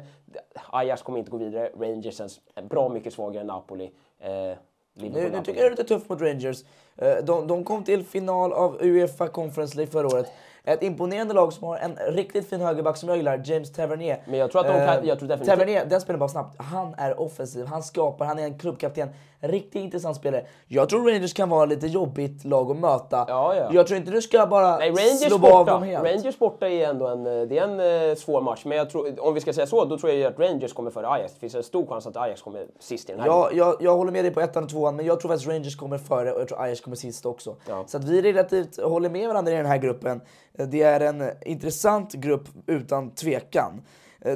Ajax 0.69 1.01
kommer 1.01 1.19
inte 1.19 1.31
gå 1.31 1.37
vidare. 1.37 1.69
Rangers 1.79 2.39
är 2.55 2.61
bra 2.61 2.89
mycket 2.89 3.13
svagare 3.13 3.41
än 3.41 3.47
Napoli. 3.47 3.91
Eh, 4.19 4.57
Nu, 4.95 5.09
nu 5.29 5.39
tycker 5.43 5.53
jag 5.53 5.55
det 5.55 5.65
är 5.65 5.69
lite 5.69 5.83
tufft 5.83 6.09
mot 6.09 6.21
Rangers. 6.21 6.63
Eh, 6.95 7.15
De, 7.23 7.47
de 7.47 7.63
kom 7.63 7.83
till 7.83 8.03
final 8.03 8.53
av 8.53 8.77
Uefa 8.81 9.27
Conference 9.27 9.77
League 9.77 9.91
förra 9.91 10.07
året. 10.07 10.27
Ett 10.65 10.83
imponerande 10.83 11.33
lag 11.33 11.53
som 11.53 11.67
har 11.67 11.77
en 11.77 11.95
riktigt 11.95 12.49
fin 12.49 12.61
högerback 12.61 12.97
som 12.97 13.09
jag 13.09 13.17
gillar, 13.17 13.41
James 13.45 13.71
Tavernier. 13.71 14.21
Men 14.25 14.39
jag 14.39 14.51
tror 14.51 14.61
att 14.61 14.67
de 14.67 14.73
kan- 14.85 14.99
Eh, 15.03 15.07
jag 15.07 15.19
tror 15.19 15.29
definitivt- 15.29 15.55
Tavernier, 15.55 15.85
den 15.85 16.01
spelar 16.01 16.19
bara 16.19 16.29
snabbt. 16.29 16.61
Han 16.61 16.93
är 16.97 17.19
offensiv, 17.19 17.65
han 17.65 17.83
skapar, 17.83 18.25
han 18.25 18.39
är 18.39 18.43
en 18.43 18.57
klubbkapten. 18.59 19.09
Riktigt 19.45 19.75
intressant 19.75 20.17
spelare. 20.17 20.45
Jag 20.67 20.89
tror 20.89 21.11
Rangers 21.11 21.33
kan 21.33 21.49
vara 21.49 21.65
lite 21.65 21.87
jobbigt 21.87 22.45
lag 22.45 22.71
att 22.71 22.77
möta. 22.77 23.25
Ja, 23.27 23.55
ja. 23.55 23.69
Jag 23.71 23.87
tror 23.87 23.97
inte 23.97 24.11
du 24.11 24.21
ska 24.21 24.47
bara 24.47 24.77
Nej, 24.77 24.89
Rangers 24.89 25.19
slå 25.19 25.35
av 25.35 25.41
borta. 25.41 25.71
dem 25.71 25.83
helt. 25.83 26.05
Rangers 26.05 26.39
borta 26.39 26.69
är 26.69 26.87
ändå 26.87 27.07
en, 27.07 27.25
eh, 27.25 27.47
det 27.47 27.57
är 27.57 27.63
en 27.63 28.09
eh, 28.09 28.15
svår 28.15 28.41
match. 28.41 28.61
Men 28.65 28.77
jag 28.77 28.89
tror, 28.89 29.19
om 29.19 29.33
vi 29.33 29.41
ska 29.41 29.53
säga 29.53 29.67
så, 29.67 29.85
då 29.85 29.97
tror 29.97 30.11
jag 30.11 30.33
att 30.33 30.39
Rangers 30.39 30.73
kommer 30.73 30.91
före 30.91 31.07
Ajax. 31.09 31.33
Det 31.33 31.39
finns 31.39 31.55
en 31.55 31.63
stor 31.63 31.85
chans 31.85 32.07
att 32.07 32.17
Ajax 32.17 32.41
kommer 32.41 32.65
sist 32.79 33.09
i 33.09 33.11
den 33.11 33.21
här. 33.21 33.27
Ja, 33.27 33.49
jag, 33.53 33.75
jag 33.79 33.97
håller 33.97 34.11
med 34.11 34.25
dig 34.25 34.33
på 34.33 34.41
ettan 34.41 34.63
och 34.63 34.69
tvåan, 34.69 34.95
men 34.95 35.05
jag 35.05 35.19
tror 35.19 35.31
faktiskt 35.31 35.49
Rangers 35.49 35.75
kommer 35.75 35.97
före 35.97 36.31
och 36.31 36.41
jag 36.41 36.47
tror 36.47 36.61
Ajax 36.61 36.81
kommer 36.81 36.97
sist 36.97 37.25
också. 37.25 37.55
Ja. 37.69 37.83
Så 37.87 37.97
att 37.97 38.03
vi 38.03 38.21
relativt 38.21 38.81
håller 38.81 39.09
med 39.09 39.27
varandra 39.27 39.51
i 39.51 39.55
den 39.55 39.65
här 39.65 39.77
gruppen. 39.77 40.21
Det 40.53 40.81
är 40.81 40.99
en 40.99 41.23
intressant 41.45 42.13
grupp 42.13 42.47
utan 42.67 43.15
tvekan. 43.15 43.81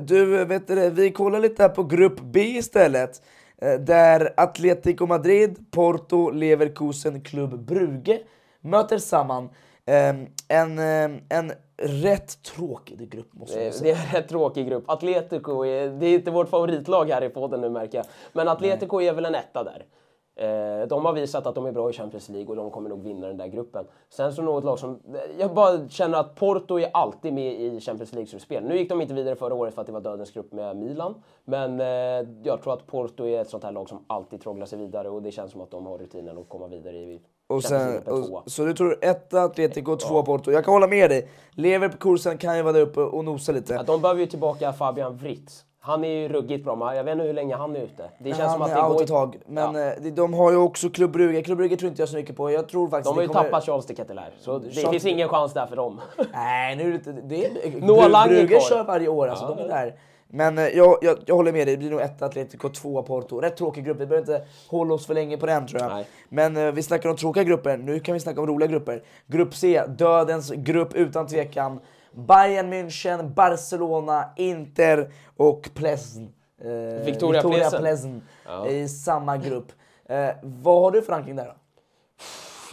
Du, 0.02 0.46
vet 0.46 0.68
du, 0.68 0.90
vi 0.90 1.12
kollar 1.12 1.40
lite 1.40 1.62
här 1.62 1.70
på 1.70 1.84
grupp 1.84 2.20
B 2.22 2.40
istället. 2.40 3.22
Eh, 3.62 3.74
Där 3.80 4.34
Atletico 4.38 5.06
Madrid, 5.06 5.72
Porto, 5.72 6.30
Leverkusen, 6.30 7.22
Klubb 7.22 7.60
Brugge 7.60 8.20
möter 8.62 8.98
samman. 8.98 9.50
Ehm, 9.86 10.26
En, 10.48 10.80
eh, 10.80 11.20
en 11.30 11.52
rätt 11.78 12.44
tråkig 12.44 13.10
grupp 13.10 13.34
måste 13.34 13.58
jag 13.64 13.68
Det, 13.68 13.72
säga. 13.72 13.96
det 13.96 14.00
är 14.02 14.06
en 14.06 14.22
rätt 14.22 14.30
tråkig 14.30 14.68
grupp. 14.68 14.84
Atletico 14.90 15.66
är, 15.66 15.90
det 15.90 16.06
är 16.06 16.14
inte 16.14 16.32
vårt 16.32 16.50
favoritlag 16.50 17.06
här 17.10 17.24
i 17.24 17.30
podden 17.30 17.62
nu 17.62 17.70
märker 17.70 17.98
jag. 17.98 18.06
Men 18.34 18.48
Atletico 18.48 19.02
är 19.02 19.14
väl 19.14 19.26
en 19.26 19.36
etta 19.36 19.64
där. 19.64 19.86
Eh, 20.40 20.88
de 20.88 21.06
har 21.06 21.14
visat 21.14 21.48
att 21.48 21.56
de 21.56 21.66
är 21.66 21.72
bra 21.72 21.90
i 21.90 21.94
Champions 21.94 22.30
League 22.30 22.48
och 22.50 22.56
de 22.56 22.72
kommer 22.72 22.90
nog 22.90 23.04
vinna 23.04 23.28
den 23.28 23.38
där 23.38 23.48
gruppen. 23.48 23.86
Sen 24.10 24.34
så 24.34 24.42
något 24.42 24.64
lag 24.64 24.80
som... 24.80 25.00
Jag 25.40 25.54
bara 25.54 25.90
känner 25.90 26.18
att 26.18 26.36
Porto 26.36 26.80
är 26.80 26.90
alltid 26.94 27.34
med 27.34 27.62
i 27.62 27.80
Champions 27.80 28.14
League-slutspel. 28.14 28.64
Nu 28.64 28.78
gick 28.78 28.90
de 28.90 29.02
inte 29.02 29.14
vidare 29.14 29.36
förra 29.36 29.54
året 29.54 29.74
för 29.74 29.82
att 29.82 29.88
det 29.88 29.94
var 29.94 30.02
dödens 30.02 30.32
grupp 30.32 30.52
med 30.54 30.78
Milan. 30.78 31.16
Men 31.46 31.80
eh, 31.80 32.30
jag 32.44 32.62
tror 32.62 32.74
att 32.74 32.88
Porto 32.88 33.26
är 33.26 33.42
ett 33.42 33.50
sånt 33.50 33.64
här 33.64 33.72
lag 33.72 33.90
som 33.90 34.06
alltid 34.08 34.42
trånglar 34.42 34.66
sig 34.66 34.80
vidare 34.80 35.10
och 35.10 35.22
det 35.22 35.32
känns 35.32 35.52
som 35.52 35.62
att 35.62 35.72
de 35.72 35.86
har 35.86 35.98
rutinen 35.98 36.38
att 36.38 36.50
komma 36.50 36.68
vidare 36.68 36.98
i 36.98 37.22
Och 37.48 37.64
Champions 37.64 37.68
sen, 37.68 37.80
League-gruppen 37.92 38.24
tvåa. 38.28 38.40
och, 38.42 38.52
så 38.52 38.66
du 38.66 38.74
tror 38.74 38.98
etta 39.02 39.42
Atletico 39.44 39.92
och 39.92 40.00
tvåa 40.00 40.24
Porto. 40.24 40.52
Jag 40.52 40.66
kan 40.66 40.74
hålla 40.74 40.88
med 40.88 41.10
dig. 41.10 41.30
Leverkusen 41.52 42.38
kan 42.38 42.58
ju 42.58 42.62
vara 42.64 42.74
där 42.74 42.82
uppe 42.82 43.00
och 43.02 43.26
nosa 43.26 43.52
lite. 43.52 43.74
Ja, 43.74 43.84
de 43.84 44.02
behöver 44.02 44.22
ju 44.22 44.28
tillbaka 44.28 44.74
Fabian 44.74 45.18
Writz. 45.18 45.64
Han 45.88 46.04
är 46.04 46.08
ju 46.10 46.28
ruggigt 46.28 46.64
bra, 46.66 46.76
men 46.76 46.96
jag 46.96 47.04
vet 47.04 47.12
inte 47.12 47.26
hur 47.26 47.34
länge 47.34 47.56
han 47.56 47.76
är 47.76 47.80
ute. 47.80 48.10
Det 48.20 48.30
känns 48.30 48.40
han 48.42 48.52
som 48.52 48.62
att 48.62 48.70
är 48.72 48.76
det 48.76 48.90
går... 48.90 49.02
ett 49.02 49.08
tag. 49.08 49.38
Men 49.48 49.76
Ja. 49.76 49.92
eh, 49.94 50.14
de, 50.14 50.34
har 50.34 50.52
ju 50.52 50.58
också 50.58 50.90
Klubb 50.90 51.12
Brugge. 51.12 51.42
Klubb 51.42 51.58
Brugge 51.58 51.78
tror 51.78 51.90
inte 51.90 52.02
jag 52.02 52.10
så 52.10 52.16
mycket 52.16 52.36
på. 52.36 52.52
Jag 52.52 52.70
tror 52.70 52.88
faktiskt 52.90 53.06
De 53.10 53.16
har 53.16 53.22
ju 53.22 53.28
kommer... 53.28 53.44
tappat 53.44 53.66
Charles 53.66 53.86
de 53.86 53.96
Ketelaere, 53.96 54.32
så 54.40 54.60
det 54.60 54.70
Charles- 54.70 54.90
finns 54.92 55.06
ingen 55.06 55.30
chans 55.30 55.54
där 55.54 55.66
för 55.68 55.76
dem. 55.76 56.02
Nej, 56.34 56.76
nu 56.76 56.94
är 56.94 57.00
det. 57.04 57.22
Det 57.22 57.46
är, 57.46 57.82
Noah 57.82 58.28
Brugge 58.28 58.60
kör 58.62 58.84
varje 58.84 59.08
år, 59.08 59.28
alltså. 59.28 59.46
De 59.56 59.64
är 59.64 59.68
där. 59.68 59.96
Men 60.30 60.58
eh, 60.58 60.64
jag, 60.68 60.98
jag, 61.02 61.18
jag 61.26 61.36
håller 61.36 61.52
med 61.52 61.68
dig. 61.68 61.76
Det 61.76 61.80
blir 61.80 61.90
nog 61.92 62.02
ett 62.02 62.22
Atletico, 62.22 62.70
tvåa 62.70 63.04
Porto. 63.04 63.40
Rätt 63.42 63.56
tråkig 63.58 63.86
grupp. 63.86 63.98
Vi 64.00 64.06
behöver 64.06 64.34
inte 64.34 64.48
hålla 64.70 64.94
oss 64.94 65.06
för 65.08 65.14
länge 65.14 65.38
på 65.38 65.46
den 65.46 65.68
tror 65.68 65.82
jag. 65.82 65.92
Nej. 65.92 66.06
Men 66.30 66.58
eh, 66.58 66.72
vi 66.72 66.84
snackar 66.84 67.10
om 67.10 67.16
tråkiga 67.16 67.44
grupper. 67.44 67.78
Nu 67.78 68.00
kan 68.00 68.14
vi 68.14 68.20
snacka 68.20 68.42
om 68.42 68.48
roliga 68.48 68.68
grupper. 68.70 69.04
Grupp 69.28 69.56
C, 69.56 69.84
dödens 69.88 70.52
grupp 70.52 70.94
utan 70.96 71.28
tvekan. 71.28 71.80
Bayern 72.18 72.70
München, 72.74 73.34
Barcelona, 73.34 74.26
Inter 74.36 75.12
och 75.38 75.70
Plzen. 75.74 76.30
Eh, 76.62 77.06
Victoria 77.42 77.42
Plzen. 77.82 77.82
Plzen 77.82 78.22
i 78.70 78.88
samma 78.88 79.38
grupp. 79.38 79.72
Eh, 80.06 80.30
vad 80.44 80.82
har 80.84 80.92
du 80.92 81.02
för 81.02 81.12
ranking 81.14 81.36
där 81.36 81.46
då? 81.46 81.54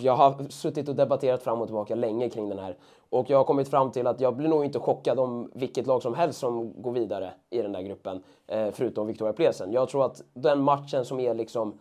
Jag 0.01 0.17
har 0.17 0.45
suttit 0.51 0.89
och 0.89 0.95
debatterat 0.95 1.43
fram 1.43 1.61
och 1.61 1.67
tillbaka 1.67 1.95
länge 1.95 2.31
kring 2.31 2.49
den 2.49 2.59
här. 2.59 2.77
Och 3.11 3.31
jag 3.31 3.37
har 3.39 3.45
kommit 3.45 3.69
fram 3.69 3.91
till 3.93 4.07
att 4.07 4.21
jag 4.21 4.37
blir 4.37 4.49
nog 4.49 4.65
inte 4.65 4.79
chockad 4.79 5.19
om 5.21 5.51
vilket 5.55 5.87
lag 5.87 6.03
som 6.03 6.15
helst 6.15 6.39
som 6.39 6.83
går 6.83 6.93
vidare 6.93 7.31
i 7.51 7.63
den 7.63 7.73
där 7.73 7.83
gruppen. 7.83 8.23
Eh, 8.47 8.69
förutom 8.73 9.07
Victoria 9.07 9.33
Plesen. 9.33 9.73
Jag 9.73 9.89
tror 9.89 10.05
att 10.05 10.23
den 10.35 10.61
matchen 10.61 11.05
som 11.05 11.21
är 11.21 11.35
liksom... 11.35 11.79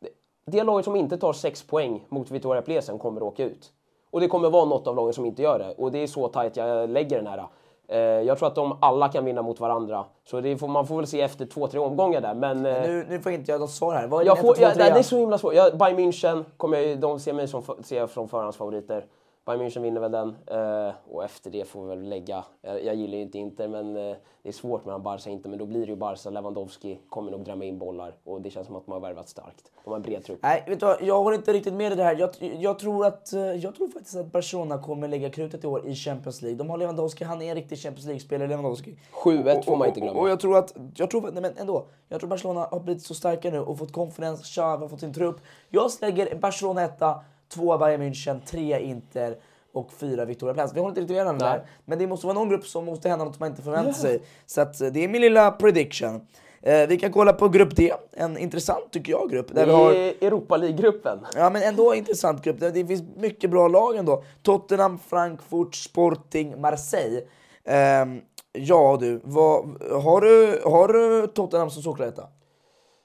det- 0.00 0.08
Det 0.46 0.62
laget 0.64 0.84
som 0.84 0.96
inte 0.96 1.18
tar 1.18 1.32
sex 1.32 1.62
poäng 1.62 2.06
mot 2.08 2.30
Victoria 2.30 2.62
Plesen 2.62 2.98
kommer 2.98 3.20
att 3.20 3.26
åka 3.26 3.44
ut. 3.44 3.72
Och 4.10 4.20
det 4.20 4.28
kommer 4.28 4.50
vara 4.50 4.64
något 4.64 4.86
av 4.86 4.96
lagen 4.96 5.12
som 5.12 5.26
inte 5.26 5.42
gör 5.42 5.58
det. 5.58 5.74
Och 5.78 5.92
det 5.92 6.02
är 6.02 6.06
så 6.06 6.28
tajt 6.28 6.56
jag 6.56 6.90
lägger 6.90 7.16
den 7.16 7.26
här. 7.26 7.46
Eh, 7.88 7.98
jag 7.98 8.38
tror 8.38 8.48
att 8.48 8.54
de 8.54 8.78
alla 8.80 9.08
kan 9.08 9.24
vinna 9.24 9.42
mot 9.42 9.60
varandra. 9.60 10.04
Så 10.24 10.40
det 10.40 10.56
får, 10.56 10.68
man 10.68 10.86
får 10.86 10.96
väl 10.96 11.06
se 11.06 11.20
efter 11.20 11.46
två, 11.46 11.66
tre 11.66 11.80
omgångar 11.80 12.20
där. 12.20 12.34
Men, 12.34 12.66
eh, 12.66 12.82
Nu, 12.82 13.06
nu 13.08 13.20
får 13.20 13.32
inte 13.32 13.52
jag 13.52 13.60
något 13.60 13.70
svar 13.70 13.94
här. 13.94 14.06
Vad 14.06 14.22
är 14.22 14.26
jag 14.26 14.40
får, 14.40 14.60
jag, 14.60 14.76
det 14.76 14.84
är 14.84 15.02
så 15.02 15.18
himla 15.18 15.38
svårt. 15.38 15.54
Jag, 15.54 15.78
Bayern 15.78 15.98
München, 15.98 16.44
kommer 16.56 16.78
jag, 16.78 16.98
de 16.98 17.20
ser 17.20 17.32
mig 17.32 17.48
som, 17.48 17.62
ser 17.82 17.96
jag 17.96 18.10
från 18.10 18.28
förhandsfavoriter. 18.28 19.04
Bayern 19.48 19.60
München 19.60 19.82
vinner 19.82 20.00
väl 20.00 20.12
den. 20.12 20.36
Eh, 20.46 20.94
och 21.10 21.24
efter 21.24 21.50
det 21.50 21.68
får 21.68 21.82
vi 21.82 21.88
väl 21.88 22.08
lägga... 22.08 22.44
Jag, 22.62 22.84
jag 22.84 22.94
gillar 22.94 23.16
ju 23.16 23.22
inte 23.22 23.38
Inter, 23.38 23.68
men 23.68 23.96
eh, 23.96 24.16
det 24.42 24.48
är 24.48 24.52
svårt 24.52 24.84
mellan 24.84 25.02
Barca 25.02 25.30
och 25.30 25.32
Inter. 25.32 25.50
Men 25.50 25.58
då 25.58 25.66
blir 25.66 25.80
det 25.80 25.86
ju 25.86 25.96
Barca. 25.96 26.30
Lewandowski 26.30 26.98
kommer 27.08 27.30
nog 27.30 27.44
dra 27.44 27.64
in 27.64 27.78
bollar. 27.78 28.14
Och 28.24 28.40
det 28.42 28.50
känns 28.50 28.66
som 28.66 28.76
att 28.76 28.86
de 28.86 28.92
har 28.92 29.00
värvat 29.00 29.28
starkt. 29.28 29.72
De 29.84 29.90
har 29.90 29.96
en 29.96 30.02
bred 30.02 30.24
trupp. 30.24 30.38
Nej, 30.42 30.64
vet 30.66 30.80
du 30.80 30.86
vad? 30.86 31.02
Jag 31.02 31.22
håller 31.22 31.36
inte 31.36 31.52
riktigt 31.52 31.74
med 31.74 31.92
i 31.92 31.94
det 31.94 32.02
här. 32.02 32.16
Jag, 32.16 32.30
jag, 32.40 32.78
tror 32.78 33.06
att, 33.06 33.32
eh, 33.32 33.40
jag 33.40 33.74
tror 33.74 33.88
faktiskt 33.88 34.16
att 34.16 34.32
Barcelona 34.32 34.78
kommer 34.78 35.08
lägga 35.08 35.30
krutet 35.30 35.64
i 35.64 35.66
år 35.66 35.86
i 35.86 35.94
Champions 35.94 36.42
League. 36.42 36.58
De 36.58 36.70
har 36.70 36.78
Lewandowski, 36.78 37.24
han 37.24 37.42
är 37.42 37.48
en 37.48 37.54
riktig 37.54 37.78
Champions 37.78 38.06
League-spelare, 38.06 38.48
Lewandowski. 38.48 38.96
7-1 39.24 39.62
får 39.62 39.76
man 39.76 39.88
inte 39.88 40.00
Och, 40.00 40.04
glömma. 40.04 40.20
och 40.20 40.28
jag 40.28 40.40
tror 40.40 40.58
att, 40.58 40.74
jag 40.94 41.10
tror, 41.10 41.30
nej 41.32 41.42
men 41.42 41.56
ändå, 41.56 41.86
jag 42.08 42.20
tror 42.20 42.30
Barcelona 42.30 42.68
har 42.70 42.80
blivit 42.80 43.02
så 43.02 43.14
starka 43.14 43.50
nu 43.50 43.60
och 43.60 43.78
fått 43.78 43.92
confidence, 43.92 44.42
Xavi 44.44 44.82
har 44.82 44.88
fått 44.88 45.00
sin 45.00 45.14
trupp. 45.14 45.40
Jag 45.68 45.90
lägger 46.00 46.38
Barcelona 46.38 46.82
etta, 46.82 47.20
två 47.48 47.78
Bayern 47.78 48.02
München, 48.02 48.40
tre 48.46 48.80
Inter 48.80 49.36
och 49.72 49.92
fyra 49.92 50.24
Victoria 50.24 50.54
Plans. 50.54 50.72
Vi 50.74 50.80
håller 50.80 50.90
inte 50.90 51.00
riktigt 51.00 51.16
med 51.16 51.24
varandra 51.24 51.46
där. 51.46 51.66
Men 51.84 51.98
det 51.98 52.06
måste 52.06 52.26
vara 52.26 52.34
någon 52.34 52.48
grupp 52.48 52.66
som 52.66 52.84
måste 52.84 53.08
hända 53.08 53.24
något 53.24 53.40
man 53.40 53.50
inte 53.50 53.62
förväntar 53.62 53.92
sig. 53.92 54.22
Så 54.46 54.60
att 54.60 54.80
eh, 54.80 54.88
det 54.88 55.04
är 55.04 55.08
min 55.08 55.20
lilla 55.20 55.50
prediction. 55.50 56.20
Eh, 56.62 56.86
vi 56.88 56.98
kan 56.98 57.12
kolla 57.12 57.32
på 57.32 57.48
grupp 57.48 57.76
D, 57.76 57.92
en 58.12 58.38
intressant 58.38 58.90
tycker 58.90 59.12
jag 59.12 59.30
grupp. 59.30 59.54
Där 59.54 59.66
vi 59.66 59.72
har... 59.72 59.92
Europa 59.92 60.56
League-gruppen. 60.56 61.18
Ja 61.34 61.50
men 61.50 61.62
ändå 61.62 61.94
intressant 61.94 62.42
grupp. 62.42 62.60
Det 62.60 62.86
finns 62.86 63.02
mycket 63.16 63.50
bra 63.50 63.68
lag 63.68 63.96
ändå. 63.96 64.22
Tottenham, 64.42 64.98
Frankfurt, 64.98 65.74
Sporting, 65.74 66.60
Marseille. 66.60 67.22
Ehm, 67.64 68.20
ja 68.52 68.96
du, 69.00 69.20
vad, 69.24 69.82
har 70.02 70.20
du, 70.20 70.62
har 70.64 70.88
du 70.88 71.26
Tottenham 71.26 71.70
som 71.70 71.82
solklar 71.82 72.06
etta? 72.06 72.28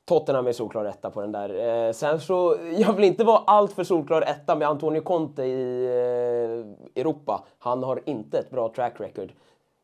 Tottenham 0.06 0.48
är 0.48 0.52
solklar 0.52 0.86
etta 0.86 1.10
på 1.10 1.22
den 1.22 1.32
där. 1.32 1.86
Eh, 1.88 1.92
sen 1.92 2.20
så, 2.20 2.58
jag 2.78 2.94
vill 2.94 3.06
inte 3.06 3.24
vara 3.24 3.38
allt 3.38 3.74
för 3.74 3.84
solklar 3.84 4.22
etta 4.22 4.56
med 4.56 4.68
Antonio 4.68 5.02
Conte 5.02 5.44
i 5.44 5.86
eh, 5.86 7.02
Europa. 7.02 7.44
Han 7.60 7.84
har 7.84 8.02
inte 8.06 8.40
ett 8.40 8.52
bra 8.52 8.74
track 8.76 8.94
record. 9.00 9.32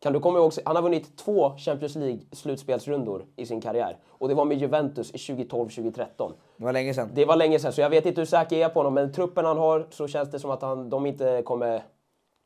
Kan 0.02 0.14
du 0.14 0.20
komma 0.20 0.40
ihåg, 0.40 0.54
han 0.66 0.76
har 0.76 0.84
vunnit 0.84 1.18
två 1.18 1.58
Champions 1.58 1.96
League-slutspelsrundor 1.96 3.26
i 3.36 3.46
sin 3.46 3.62
karriär. 3.62 3.98
Och 4.08 4.28
det 4.28 4.34
var 4.34 4.46
med 4.46 4.58
Juventus 4.58 5.12
i 5.12 5.18
2012-2013. 5.18 6.32
Det 6.58 6.64
var 6.64 6.74
länge 6.74 6.94
sedan. 6.94 7.10
Det 7.14 7.26
var 7.26 7.36
länge 7.36 7.60
sedan, 7.60 7.74
så 7.74 7.82
jag 7.82 7.90
vet 7.90 8.06
inte 8.06 8.22
hur 8.22 8.26
säker 8.26 8.58
jag 8.58 8.70
är 8.70 8.74
på 8.74 8.80
honom. 8.80 8.94
Men 8.94 9.14
truppen 9.14 9.46
han 9.46 9.58
har 9.58 9.88
så 9.90 10.08
känns 10.08 10.32
det 10.32 10.40
som 10.40 10.52
att 10.52 10.62
han, 10.62 10.90
de 10.90 11.06
inte 11.06 11.42
kommer 11.46 11.82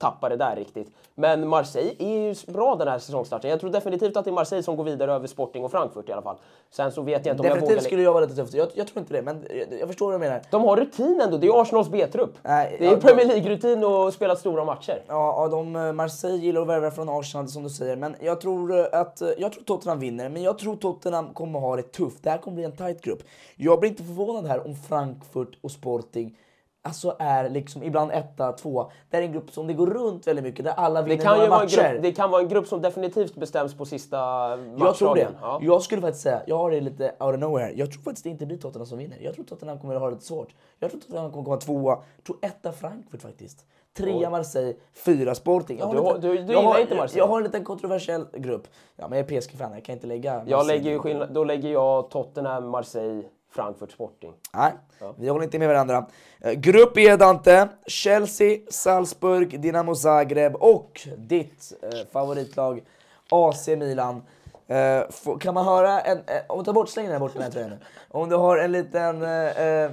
tappa 0.04 0.30
det 0.30 0.36
där 0.36 0.56
riktigt. 0.56 0.88
Men 1.16 1.48
Marseille 1.48 1.92
är 2.00 2.28
ju 2.28 2.36
bra 2.54 2.76
den 2.76 2.88
här 2.88 3.00
säsongstarten. 3.00 3.50
Jag 3.50 3.60
tror 3.60 3.70
definitivt 3.70 4.18
att 4.18 4.26
det 4.26 4.32
är 4.32 4.34
Marseille 4.34 4.64
som 4.64 4.76
går 4.76 4.84
vidare 4.84 5.14
över 5.14 5.28
Sporting 5.28 5.64
och 5.64 5.72
Frankfurt 5.72 6.10
i 6.10 6.12
alla 6.12 6.22
fall. 6.22 6.36
Sen 6.72 6.92
så 6.92 7.02
vet 7.02 7.26
jag 7.26 7.34
inte 7.34 7.42
om 7.42 7.48
jag 7.48 7.56
vågar... 7.56 7.62
Definitivt 7.62 7.86
skulle 7.86 8.02
jag 8.02 8.14
vara 8.14 8.26
lite 8.26 8.36
tuff. 8.36 8.54
Jag, 8.54 8.68
jag 8.74 8.88
tror 8.88 9.00
inte 9.00 9.14
det, 9.14 9.22
men 9.22 9.46
jag, 9.50 9.80
jag 9.80 9.88
förstår 9.88 10.06
vad 10.06 10.16
du 10.16 10.20
menar. 10.20 10.42
De 10.52 10.62
har 10.64 10.78
rutin 10.78 11.22
ändå. 11.22 11.38
Det 11.38 11.48
är 11.48 11.62
Arsenals 11.62 11.90
B-trupp. 11.90 12.38
Nej, 12.42 12.76
det 12.80 12.86
är 12.88 12.92
ja, 12.92 12.98
Premier 12.98 13.26
League-rutin 13.26 13.84
och 13.84 14.14
spela 14.14 14.36
stora 14.36 14.66
matcher. 14.66 15.04
Ja, 15.08 15.36
ja 15.38 15.48
de, 15.48 15.76
eh, 15.76 15.94
Marseille 15.94 16.38
gillar 16.38 16.62
att 16.62 16.68
värva 16.68 16.92
från 16.92 17.10
Arsenal 17.10 17.48
som 17.48 17.64
du 17.64 17.70
säger. 17.70 17.96
Men 17.96 18.16
jag 18.20 18.42
tror 18.42 18.80
eh, 18.80 19.00
att 19.00 19.22
eh, 19.22 19.30
jag 19.38 19.52
tror 19.52 19.64
Tottenham 19.64 20.00
vinner. 20.00 20.30
Men 20.30 20.44
jag 20.44 20.58
tror 20.58 20.76
Tottenham 20.76 21.34
kommer 21.34 21.60
ha 21.60 21.76
det 21.76 21.92
tufft. 21.92 22.24
Det 22.24 22.30
här 22.30 22.38
kommer 22.38 22.56
bli 22.56 22.64
en 22.64 22.78
tight 22.78 23.02
grupp. 23.02 23.20
Jag 23.56 23.80
blir 23.80 23.90
inte 23.90 24.04
förvånad 24.04 24.46
här 24.46 24.68
om 24.68 24.76
Frankfurt 24.76 25.58
och 25.62 25.72
Sporting 25.72 26.38
Alltså 26.86 27.16
är 27.20 27.50
liksom 27.50 27.84
ibland 27.84 28.12
etta, 28.12 28.52
två. 28.52 28.92
Det 29.10 29.18
är 29.18 29.22
en 29.22 29.32
grupp 29.32 29.52
som 29.52 29.68
det 29.68 29.74
går 29.74 29.88
runt 29.88 30.28
väldigt 30.28 30.44
mycket, 30.46 30.66
där 30.66 30.72
alla 30.72 31.02
Det 31.02 31.10
vinner 31.10 31.24
kan, 31.24 31.32
några 31.32 31.44
ju 31.44 31.50
vara 31.50 31.60
en 31.60 31.66
matcher. 31.66 31.92
grupp, 31.94 32.02
det 32.04 32.12
kan 32.12 32.32
vara 32.32 32.42
en 32.42 32.48
grupp 32.48 32.68
som 32.68 32.82
definitivt 32.82 33.36
bestäms 33.36 33.74
på 33.78 33.86
sista 33.86 34.18
matchdagen. 34.18 34.80
Jag 34.80 34.96
tror 34.96 35.16
det. 35.16 35.28
Ja. 35.42 35.60
Jag 35.62 35.82
skulle 35.82 36.02
faktiskt 36.02 36.24
säga, 36.24 36.42
jag 36.48 36.58
har 36.58 36.72
det 36.72 36.82
lite 36.82 37.16
out 37.20 37.34
of 37.34 37.40
nowhere. 37.40 37.72
Jag 37.76 37.92
tror 37.92 38.02
faktiskt 38.02 38.24
det 38.24 38.30
inte 38.30 38.46
blir 38.46 38.58
Tottenham 38.58 38.86
som 38.86 38.98
vinner. 38.98 39.18
Jag 39.22 39.34
tror 39.36 39.46
Tottenham 39.46 39.80
kommer 39.80 39.96
att 39.96 40.02
ha 40.02 40.08
det 40.08 40.14
lite 40.14 40.26
svårt. 40.26 40.50
Jag 40.80 40.92
tror 40.92 41.00
Tottenham 41.02 41.32
kommer 41.32 41.46
komma 41.46 41.58
tvåa. 41.58 41.92
Jag 42.16 42.24
tror 42.26 42.38
etta 42.42 42.72
Frankfurt 42.72 43.22
faktiskt. 43.22 43.66
Trea 43.98 44.30
Marseille, 44.30 44.74
fyra 45.06 45.36
Sporting. 45.36 45.80
Jag 45.80 45.92
Du 45.96 45.98
har- 46.00 46.06
liten- 46.16 46.22
du- 46.22 46.44
du 46.44 46.54
jag 46.54 46.62
har- 46.62 46.80
inte 46.80 46.96
Marseille. 46.96 47.20
Jag 47.20 47.28
har 47.28 47.38
en 47.38 47.44
liten 47.44 47.64
kontroversiell 47.64 48.26
grupp. 48.34 48.68
Ja, 48.96 49.08
men 49.08 49.18
jag 49.20 49.32
är 49.32 49.42
PSG-fan, 49.42 49.74
jag 49.74 49.86
kan 49.86 49.94
inte 49.94 50.08
lägga 50.08 50.34
Jag 50.34 50.40
Marseille. 50.50 50.74
lägger 50.74 50.92
ju 50.92 51.00
skillnad, 51.00 51.34
då 51.34 51.44
lägger 51.44 51.70
jag 51.72 52.10
Tottenham, 52.10 52.70
Marseille, 52.70 53.24
Frankfurt, 53.56 53.92
Sporting. 53.92 54.34
Nej, 54.54 54.72
vi 55.18 55.30
håller 55.30 55.44
inte 55.44 55.60
med 55.60 55.68
varandra. 55.68 56.06
Eh, 56.42 56.52
Grupp 56.52 56.98
E 56.98 57.16
Dante, 57.16 57.68
Chelsea, 57.88 58.60
Salzburg, 58.70 59.60
Dinamo 59.62 59.96
Zagreb 59.96 60.56
och 60.56 61.02
ditt 61.18 61.74
eh, 61.82 61.90
favoritlag 62.12 62.84
AC 63.30 63.68
Milan. 63.68 64.22
Eh, 64.68 65.02
få- 65.10 65.38
kan 65.38 65.54
man 65.54 65.66
höra 65.66 66.02
en, 66.02 66.18
eh, 66.18 66.24
om 66.50 66.58
du 66.60 66.66
tar 66.66 66.74
bort, 66.74 66.90
släng 66.90 67.06
den 67.06 67.12
här 67.14 67.20
bort 67.20 67.34
den 67.34 67.42
här 67.42 67.52
tröjan 67.52 67.70
nu. 67.70 67.78
Om 68.10 68.30
du 68.30 68.36
har 68.36 68.58
en 68.58 68.72
liten, 68.72 69.22
eh, 69.24 69.68
eh, 69.68 69.92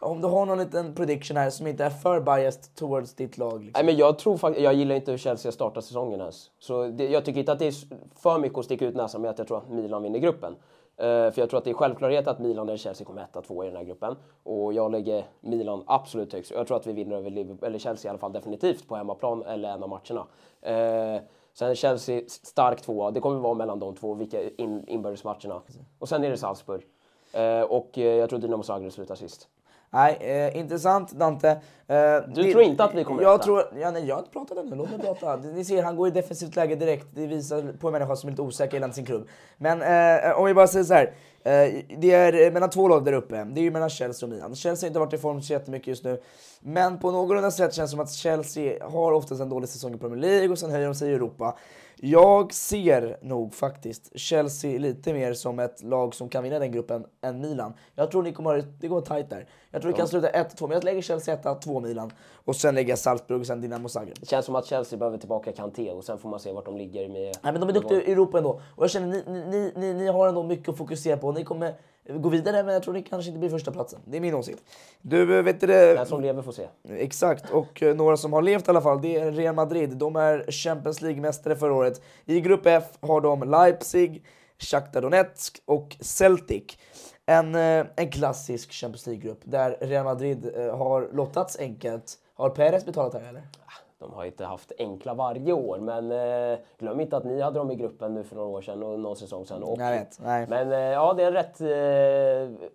om 0.00 0.20
du 0.20 0.28
har 0.28 0.46
någon 0.46 0.58
liten 0.58 0.94
prediction 0.94 1.36
här 1.36 1.50
som 1.50 1.66
inte 1.66 1.84
är 1.84 1.90
för 1.90 2.20
biased 2.20 2.74
towards 2.74 3.14
ditt 3.14 3.38
lag. 3.38 3.64
Liksom. 3.64 3.72
Nej, 3.84 3.84
men 3.84 3.96
jag, 3.96 4.18
tror 4.18 4.36
fakt- 4.36 4.58
jag 4.60 4.74
gillar 4.74 4.94
inte 4.94 5.10
hur 5.10 5.18
Chelsea 5.18 5.52
startar 5.52 5.80
säsongen 5.80 6.20
ens. 6.20 6.50
Så 6.58 6.82
det, 6.86 7.08
jag 7.08 7.24
tycker 7.24 7.40
inte 7.40 7.52
att 7.52 7.58
det 7.58 7.66
är 7.66 7.74
för 8.22 8.38
mycket 8.38 8.58
att 8.58 8.64
sticka 8.64 8.84
ut 8.86 8.94
näsan 8.94 9.20
med 9.22 9.30
att 9.30 9.38
jag 9.38 9.48
tror 9.48 9.58
att 9.58 9.68
Milan 9.70 10.02
vinner 10.02 10.18
gruppen. 10.18 10.56
Eh, 10.96 11.30
för 11.30 11.38
jag 11.40 11.50
tror 11.50 11.58
att 11.58 11.64
det 11.64 11.70
är 11.70 11.74
självklarhet 11.74 12.28
att 12.28 12.38
Milan 12.38 12.68
eller 12.68 12.78
Chelsea 12.78 13.06
kommer 13.06 13.22
etta, 13.22 13.42
två 13.42 13.64
i 13.64 13.66
den 13.66 13.76
här 13.76 13.84
gruppen. 13.84 14.16
Och 14.42 14.72
jag 14.72 14.92
lägger 14.92 15.24
Milan 15.40 15.84
absolut 15.86 16.32
högst. 16.32 16.50
Jag 16.50 16.66
tror 16.66 16.76
att 16.76 16.86
vi 16.86 16.92
vinner 16.92 17.16
över 17.16 17.30
Liverpool, 17.30 17.66
eller 17.66 17.78
Chelsea 17.78 18.08
i 18.08 18.10
alla 18.10 18.18
fall 18.18 18.32
definitivt 18.32 18.88
på 18.88 18.96
hemmaplan 18.96 19.42
eller 19.42 19.68
en 19.68 19.82
av 19.82 19.88
matcherna. 19.88 20.26
Eh, 20.60 21.22
sen 21.52 21.74
Chelsea 21.74 22.22
stark 22.26 22.80
tvåa. 22.80 23.10
Det 23.10 23.20
kommer 23.20 23.40
vara 23.40 23.54
mellan 23.54 23.78
de 23.78 23.94
två 23.94 24.14
vilka 24.14 24.50
in, 24.50 24.84
inbördesmatcherna. 24.88 25.62
Och 25.98 26.08
sen 26.08 26.24
är 26.24 26.30
det 26.30 26.36
Salzburg. 26.36 26.82
Eh, 27.32 27.60
och 27.60 27.98
jag 27.98 28.28
tror 28.30 28.38
Dynamo 28.38 28.62
Zagreb 28.62 28.92
slutar 28.92 29.14
sist. 29.14 29.48
Nej, 29.90 30.16
eh, 30.20 30.56
intressant 30.58 31.12
Dante. 31.12 31.48
Eh, 31.86 31.96
Du 32.34 32.52
tror 32.52 32.62
inte 32.62 32.84
att 32.84 32.94
vi 32.94 33.04
kommer 33.04 33.22
jag 33.22 33.34
etta? 33.34 33.44
tror, 33.44 33.62
ja, 33.80 33.90
nej, 33.90 34.04
Jag 34.04 34.14
har 34.14 34.20
inte 34.22 34.32
pratat 34.32 34.58
ännu, 34.58 34.76
låt 34.76 34.90
mig 34.90 34.98
prata. 34.98 35.36
Ni 35.36 35.64
ser, 35.64 35.82
han 35.82 35.96
går 35.96 36.08
i 36.08 36.10
defensivt 36.10 36.56
läge 36.56 36.74
direkt. 36.76 37.06
Det 37.14 37.26
visar 37.26 37.72
på 37.80 37.86
en 37.88 37.92
människa 37.92 38.16
som 38.16 38.28
är 38.28 38.30
lite 38.32 38.42
osäker 38.42 38.74
gällande 38.74 38.94
sin 38.94 39.06
klubb. 39.06 39.28
Men 39.56 39.82
eh, 39.82 40.38
om 40.38 40.44
vi 40.46 40.54
bara 40.54 40.66
säger 40.66 40.84
så 40.84 40.94
här. 40.94 41.14
Eh, 41.46 41.74
det 41.98 42.10
är 42.12 42.50
mellan 42.50 42.70
två 42.70 42.88
lag 42.88 43.04
där 43.04 43.12
uppe. 43.12 43.44
Det 43.44 43.60
är 43.60 43.62
ju 43.62 43.70
mellan 43.70 43.90
Chelsea 43.90 44.26
och 44.26 44.30
Milan. 44.34 44.54
Chelsea 44.54 44.86
har 44.86 44.88
inte 44.88 44.98
varit 45.00 45.12
i 45.12 45.18
form 45.18 45.42
så 45.42 45.52
jättemycket 45.52 45.88
just 45.88 46.04
nu. 46.04 46.20
Men 46.60 46.98
på 46.98 47.10
någorlunda 47.10 47.50
sätt 47.50 47.74
känns 47.74 47.90
det 47.90 47.94
som 47.96 48.00
att 48.00 48.12
Chelsea 48.12 48.86
har 48.88 49.12
oftast 49.12 49.40
en 49.40 49.48
dålig 49.48 49.68
säsong 49.68 49.94
i 49.94 49.98
Premier 49.98 50.20
League 50.20 50.48
och 50.48 50.58
sen 50.58 50.70
höjer 50.70 50.86
de 50.86 50.94
sig 50.94 51.10
i 51.10 51.14
Europa. 51.14 51.54
Jag 51.96 52.52
ser 52.52 53.18
nog 53.22 53.54
faktiskt 53.54 54.18
Chelsea 54.18 54.78
lite 54.78 55.12
mer 55.12 55.34
som 55.34 55.58
ett 55.58 55.82
lag 55.82 56.14
som 56.14 56.28
kan 56.28 56.42
vinna 56.42 56.58
den 56.58 56.72
gruppen 56.72 57.06
än 57.22 57.40
Milan. 57.40 57.74
Jag 57.94 58.10
tror 58.10 58.22
ni 58.22 58.32
kommer 58.32 58.64
det 58.80 58.88
går 58.88 59.00
tajt 59.00 59.30
där. 59.30 59.48
Jag 59.70 59.82
tror 59.82 59.92
det 59.92 59.98
kan 59.98 60.08
sluta 60.08 60.28
1-2, 60.28 60.60
men 60.60 60.70
jag 60.70 60.84
lägger 60.84 61.02
Chelsea 61.02 61.34
1 61.34 61.62
2 61.62 61.80
Milan. 61.80 62.10
Och 62.34 62.56
sen 62.56 62.74
lägger 62.74 62.90
jag 62.90 62.98
Salzburg 62.98 63.40
och 63.40 63.46
sen 63.46 63.60
Dinamo 63.60 63.88
Zagreb. 63.88 64.16
Det 64.20 64.26
känns 64.26 64.46
som 64.46 64.54
att 64.54 64.66
Chelsea 64.66 64.98
behöver 64.98 65.18
tillbaka 65.18 65.52
Kanté 65.52 65.90
och 65.90 66.04
sen 66.04 66.18
får 66.18 66.28
man 66.28 66.40
se 66.40 66.52
vart 66.52 66.64
de 66.64 66.76
ligger 66.76 67.08
med... 67.08 67.36
Nej 67.42 67.52
men 67.52 67.60
de 67.60 67.68
är 67.68 67.72
duktiga 67.72 68.02
i 68.02 68.12
Europa 68.12 68.38
ändå. 68.38 68.60
Och 68.76 68.82
jag 68.82 68.90
känner 68.90 69.06
ni, 69.06 69.22
ni, 69.26 69.72
ni, 69.76 69.94
ni 69.94 70.06
har 70.06 70.28
ändå 70.28 70.42
mycket 70.42 70.68
att 70.68 70.78
fokusera 70.78 71.16
på. 71.16 71.32
Ni 71.32 71.44
kommer 71.44 71.74
gå 72.08 72.28
vidare 72.28 72.62
men 72.62 72.74
jag 72.74 72.82
tror 72.82 72.94
ni 72.94 73.02
kanske 73.02 73.28
inte 73.28 73.38
blir 73.38 73.50
första 73.50 73.72
platsen. 73.72 74.00
Det 74.04 74.16
är 74.16 74.20
min 74.20 74.34
åsikt. 74.34 74.62
Du, 75.02 75.42
vet 75.42 75.60
du 75.60 75.66
det? 75.66 75.94
Den 75.94 76.06
som 76.06 76.22
lever 76.22 76.42
får 76.42 76.52
se. 76.52 76.68
Exakt, 76.88 77.50
och 77.50 77.82
eh, 77.82 77.96
några 77.96 78.16
som 78.16 78.32
har 78.32 78.42
levt 78.42 78.68
i 78.68 78.70
alla 78.70 78.80
fall, 78.80 79.02
det 79.02 79.16
är 79.16 79.32
Real 79.32 79.54
Madrid. 79.54 79.96
De 79.96 80.16
är 80.16 80.50
Champions 80.50 81.02
League-mästare 81.02 81.56
förra 81.56 81.74
året. 81.74 82.02
I 82.24 82.40
grupp 82.40 82.66
F 82.66 82.84
har 83.00 83.20
de 83.20 83.50
Leipzig, 83.50 84.24
Shakhtar 84.58 85.02
Donetsk 85.02 85.62
och 85.64 85.96
Celtic. 86.00 86.78
En, 87.26 87.54
eh, 87.54 87.86
en 87.96 88.10
klassisk 88.10 88.72
Champions 88.72 89.06
League-grupp 89.06 89.40
där 89.44 89.78
Real 89.80 90.04
Madrid 90.04 90.50
eh, 90.56 90.76
har 90.76 91.08
lottats 91.12 91.58
enkelt. 91.58 92.18
Har 92.34 92.50
Perez 92.50 92.86
betalat 92.86 93.14
här 93.14 93.28
eller? 93.28 93.42
De 93.98 94.12
har 94.12 94.24
inte 94.24 94.44
haft 94.44 94.72
enkla 94.78 95.14
varje 95.14 95.52
år, 95.52 95.78
men 95.78 96.12
eh, 96.12 96.58
glöm 96.78 97.00
inte 97.00 97.16
att 97.16 97.24
ni 97.24 97.40
hade 97.40 97.58
dem 97.58 97.70
i 97.70 97.74
gruppen 97.74 98.14
nu 98.14 98.24
för 98.24 98.36
några 98.36 98.48
år 98.48 98.60
sedan 98.60 98.82
och 98.82 99.00
någon 99.00 99.16
säsong 99.16 99.44
sedan. 99.46 99.62
Och, 99.62 99.78
vet. 99.80 100.20
Men 100.48 100.72
eh, 100.72 100.78
ja, 100.78 101.12
det 101.12 101.24
är 101.24 101.32
rätt 101.32 101.60
eh, 101.60 102.68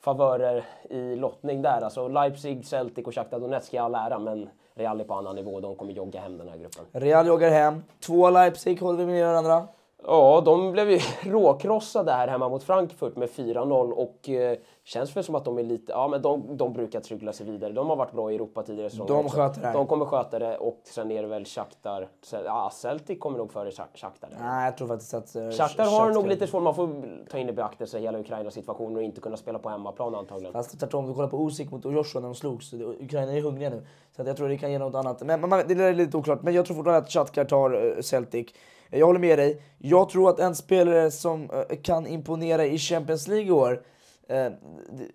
favörer 0.00 0.64
i 0.90 1.16
lottning 1.16 1.62
där. 1.62 1.80
Alltså 1.80 2.08
Leipzig, 2.08 2.66
Celtic 2.66 3.06
och 3.06 3.14
Shakhtar 3.14 3.40
Donetsk 3.40 3.74
i 3.74 3.78
all 3.78 3.94
ära, 3.94 4.18
men 4.18 4.48
Real 4.74 5.00
är 5.00 5.04
på 5.04 5.14
annan 5.14 5.36
nivå. 5.36 5.60
De 5.60 5.76
kommer 5.76 5.92
jogga 5.92 6.20
hem 6.20 6.38
den 6.38 6.48
här 6.48 6.56
gruppen. 6.56 6.84
Real 6.92 7.26
joggar 7.26 7.50
hem. 7.50 7.84
Två 8.00 8.30
Leipzig 8.30 8.80
håller 8.80 9.04
vi 9.04 9.12
med 9.12 9.26
varandra. 9.26 9.68
Ja, 10.04 10.42
de 10.44 10.72
blev 10.72 10.90
ju 10.90 10.98
råkrossade 11.30 12.12
här 12.12 12.28
hemma 12.28 12.48
mot 12.48 12.62
Frankfurt 12.62 13.16
med 13.16 13.28
4-0 13.28 13.90
och 13.92 14.28
eh, 14.28 14.58
känns 14.84 15.16
väl 15.16 15.24
som 15.24 15.34
att 15.34 15.44
de 15.44 15.58
är 15.58 15.62
lite, 15.62 15.92
ja 15.92 16.08
men 16.08 16.22
de, 16.22 16.56
de 16.56 16.72
brukar 16.72 17.00
tryggla 17.00 17.32
sig 17.32 17.46
vidare. 17.46 17.72
De 17.72 17.88
har 17.88 17.96
varit 17.96 18.12
bra 18.12 18.32
i 18.32 18.34
Europa 18.34 18.62
tidigare 18.62 18.90
säsonger 18.90 19.08
De 19.14 19.28
sköter 19.30 19.60
det. 19.60 19.72
De 19.72 19.86
kommer 19.86 20.04
sköta 20.04 20.38
det 20.38 20.56
och 20.56 20.80
sen 20.84 21.10
är 21.10 21.22
det 21.22 21.28
väl 21.28 21.44
Shakhtar, 21.44 22.08
ja 22.44 22.70
Celtic 22.72 23.18
kommer 23.20 23.38
nog 23.38 23.52
före 23.52 23.70
Shak- 23.70 23.94
Shakhtar. 23.96 24.28
Nej, 24.40 24.64
jag 24.64 24.76
tror 24.76 24.88
faktiskt 24.88 25.14
att... 25.14 25.36
Uh, 25.36 25.50
Shakhtar 25.50 25.84
har 25.84 26.10
nog 26.10 26.26
lite 26.26 26.46
svårt, 26.46 26.62
man 26.62 26.74
får 26.74 26.88
ta 27.30 27.38
in 27.38 27.48
i 27.48 27.52
beaktelse 27.52 27.98
hela 27.98 28.18
Ukrainas 28.18 28.54
situation 28.54 28.96
och 28.96 29.02
inte 29.02 29.20
kunna 29.20 29.36
spela 29.36 29.58
på 29.58 29.68
hemmaplan 29.68 30.14
antagligen. 30.14 30.52
Fast 30.52 30.80
tvärtom, 30.80 31.06
du 31.06 31.14
kollar 31.14 31.28
på 31.28 31.46
Usyk 31.48 31.70
mot 31.70 31.84
Joshua 31.84 32.20
när 32.20 32.28
de 32.28 32.34
slogs. 32.34 32.70
så 32.70 32.76
Ukraina 32.76 33.32
är 33.32 33.40
hungriga 33.40 33.70
nu. 33.70 33.86
Så 34.16 34.22
att 34.22 34.28
jag 34.28 34.36
tror 34.36 34.48
det 34.48 34.58
kan 34.58 34.72
ge 34.72 34.78
något 34.78 34.94
annat. 34.94 35.22
Men, 35.22 35.40
men 35.40 35.50
man- 35.50 35.62
det 35.68 35.74
är 35.84 35.94
lite 35.94 36.16
oklart. 36.16 36.42
Men 36.42 36.54
jag 36.54 36.66
tror 36.66 36.76
fortfarande 36.76 37.02
att 37.06 37.10
Shakhtar 37.12 37.44
tar 37.44 37.94
eh, 37.96 38.00
Celtic. 38.02 38.54
Jag 38.90 39.06
håller 39.06 39.20
med 39.20 39.38
dig. 39.38 39.62
Jag 39.78 40.08
tror 40.08 40.30
att 40.30 40.38
en 40.38 40.54
spelare 40.54 41.10
som 41.10 41.50
eh, 41.50 41.76
kan 41.82 42.06
imponera 42.06 42.66
i 42.66 42.78
Champions 42.78 43.28
League 43.28 43.46
i 43.46 43.50
år 43.50 43.82
eh, 44.28 44.52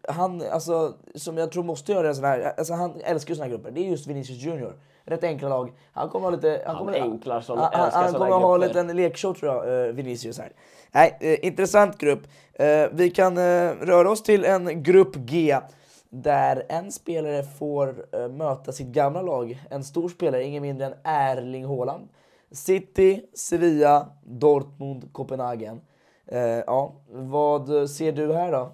han, 0.07 0.43
alltså, 0.51 0.93
som 1.15 1.37
jag 1.37 1.51
tror 1.51 1.63
måste 1.63 1.91
göra 1.91 2.07
en 2.07 2.15
sån 2.15 2.23
här, 2.23 2.53
alltså 2.57 2.73
han 2.73 3.01
älskar 3.03 3.31
ju 3.31 3.35
såna 3.35 3.45
här 3.45 3.51
grupper, 3.51 3.71
det 3.71 3.81
är 3.81 3.89
just 3.89 4.07
Vinicius 4.07 4.43
Junior. 4.43 4.75
Rätt 5.05 5.23
enkla 5.23 5.49
lag. 5.49 5.71
Han 5.93 6.09
kommer 6.09 6.25
ha 6.25 6.35
lite... 6.35 6.61
Han, 6.65 6.75
Han 6.75 6.85
kommer, 6.85 7.01
enklar 7.01 7.41
som 7.41 7.57
han, 7.57 7.69
han, 7.73 7.91
han 7.91 8.13
kommer 8.13 8.29
ha 8.29 8.55
en 8.55 8.61
liten 8.61 8.87
lekshow 8.87 9.33
tror 9.33 9.55
jag, 9.55 9.87
eh, 9.87 9.93
Vinicius 9.93 10.39
här. 10.39 10.51
Nej, 10.91 11.39
intressant 11.41 11.97
grupp. 11.97 12.27
Vi 12.91 13.11
kan 13.15 13.37
röra 13.79 14.11
oss 14.11 14.23
till 14.23 14.45
en 14.45 14.83
grupp 14.83 15.15
G 15.15 15.57
där 16.09 16.65
en 16.69 16.91
spelare 16.91 17.43
får 17.43 18.05
möta 18.27 18.71
sitt 18.71 18.87
gamla 18.87 19.21
lag, 19.21 19.63
en 19.69 19.83
stor 19.83 20.09
spelare, 20.09 20.43
ingen 20.43 20.61
mindre 20.61 20.85
än 20.85 20.93
Erling 21.03 21.65
Haaland. 21.65 22.09
City, 22.51 23.25
Sevilla, 23.33 24.07
Dortmund, 24.23 25.13
Kopenhagen. 25.13 25.81
Eh, 26.25 26.41
ja, 26.41 26.93
vad 27.09 27.89
ser 27.89 28.11
du 28.11 28.33
här 28.33 28.51
då? 28.51 28.69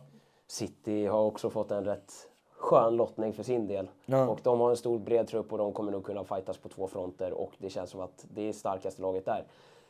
City 0.48 1.06
har 1.06 1.24
också 1.24 1.50
fått 1.50 1.72
en 1.72 1.86
rätt 1.86 2.13
skön 2.58 2.96
lottning 2.96 3.34
för 3.34 3.44
sin 3.44 3.68
del. 3.68 3.90
Ja. 4.06 4.28
Och 4.28 4.40
de 4.44 4.60
har 4.60 4.70
en 4.70 4.78
stor 4.78 5.00
bred 5.00 5.28
trupp 5.28 5.52
och 5.52 5.58
de 5.58 5.74
kommer 5.74 5.92
nog 5.92 6.04
kunna 6.04 6.24
fightas 6.24 6.58
på 6.58 6.70
två 6.70 6.88
fronter 6.88 7.32
och 7.32 7.52
det 7.58 7.70
känns 7.70 7.90
som 7.90 8.00
att 8.00 8.26
det 8.34 8.50
är 8.50 8.54
starkaste 8.54 9.02
laget 9.02 9.26
där. 9.26 9.44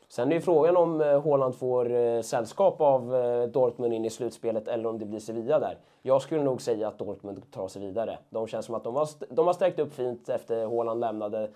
Sen 0.10 0.32
är 0.32 0.36
ju 0.36 0.41
frågan 0.41 0.78
om 0.78 1.02
eh, 1.02 1.23
Haaland 1.23 1.56
får 1.56 1.91
eh, 1.91 2.21
sällskap 2.21 2.82
av 2.82 3.15
eh, 3.15 3.43
Dortmund 3.43 3.93
in 3.93 4.06
i 4.06 4.10
slutspelet 4.10 4.67
eller 4.67 4.89
om 4.89 5.00
det 5.00 5.06
blir 5.06 5.19
Sevilla 5.19 5.60
där. 5.60 5.78
Jag 6.02 6.21
skulle 6.21 6.43
nog 6.43 6.62
säga 6.62 6.88
att 6.88 7.00
Dortmund 7.00 7.52
tar 7.52 7.67
sig 7.67 7.82
vidare. 7.82 8.19
De 8.30 8.47
känns 8.47 8.65
som 8.65 8.76
att 8.76 8.84
de 8.84 8.95
har, 8.95 9.08
de 9.30 9.47
har 9.47 9.54
stärkt 9.54 9.80
upp 9.80 9.93
fint 9.93 10.30
efter 10.30 10.65
Haaland 10.65 11.00
lämnade. 11.00 11.50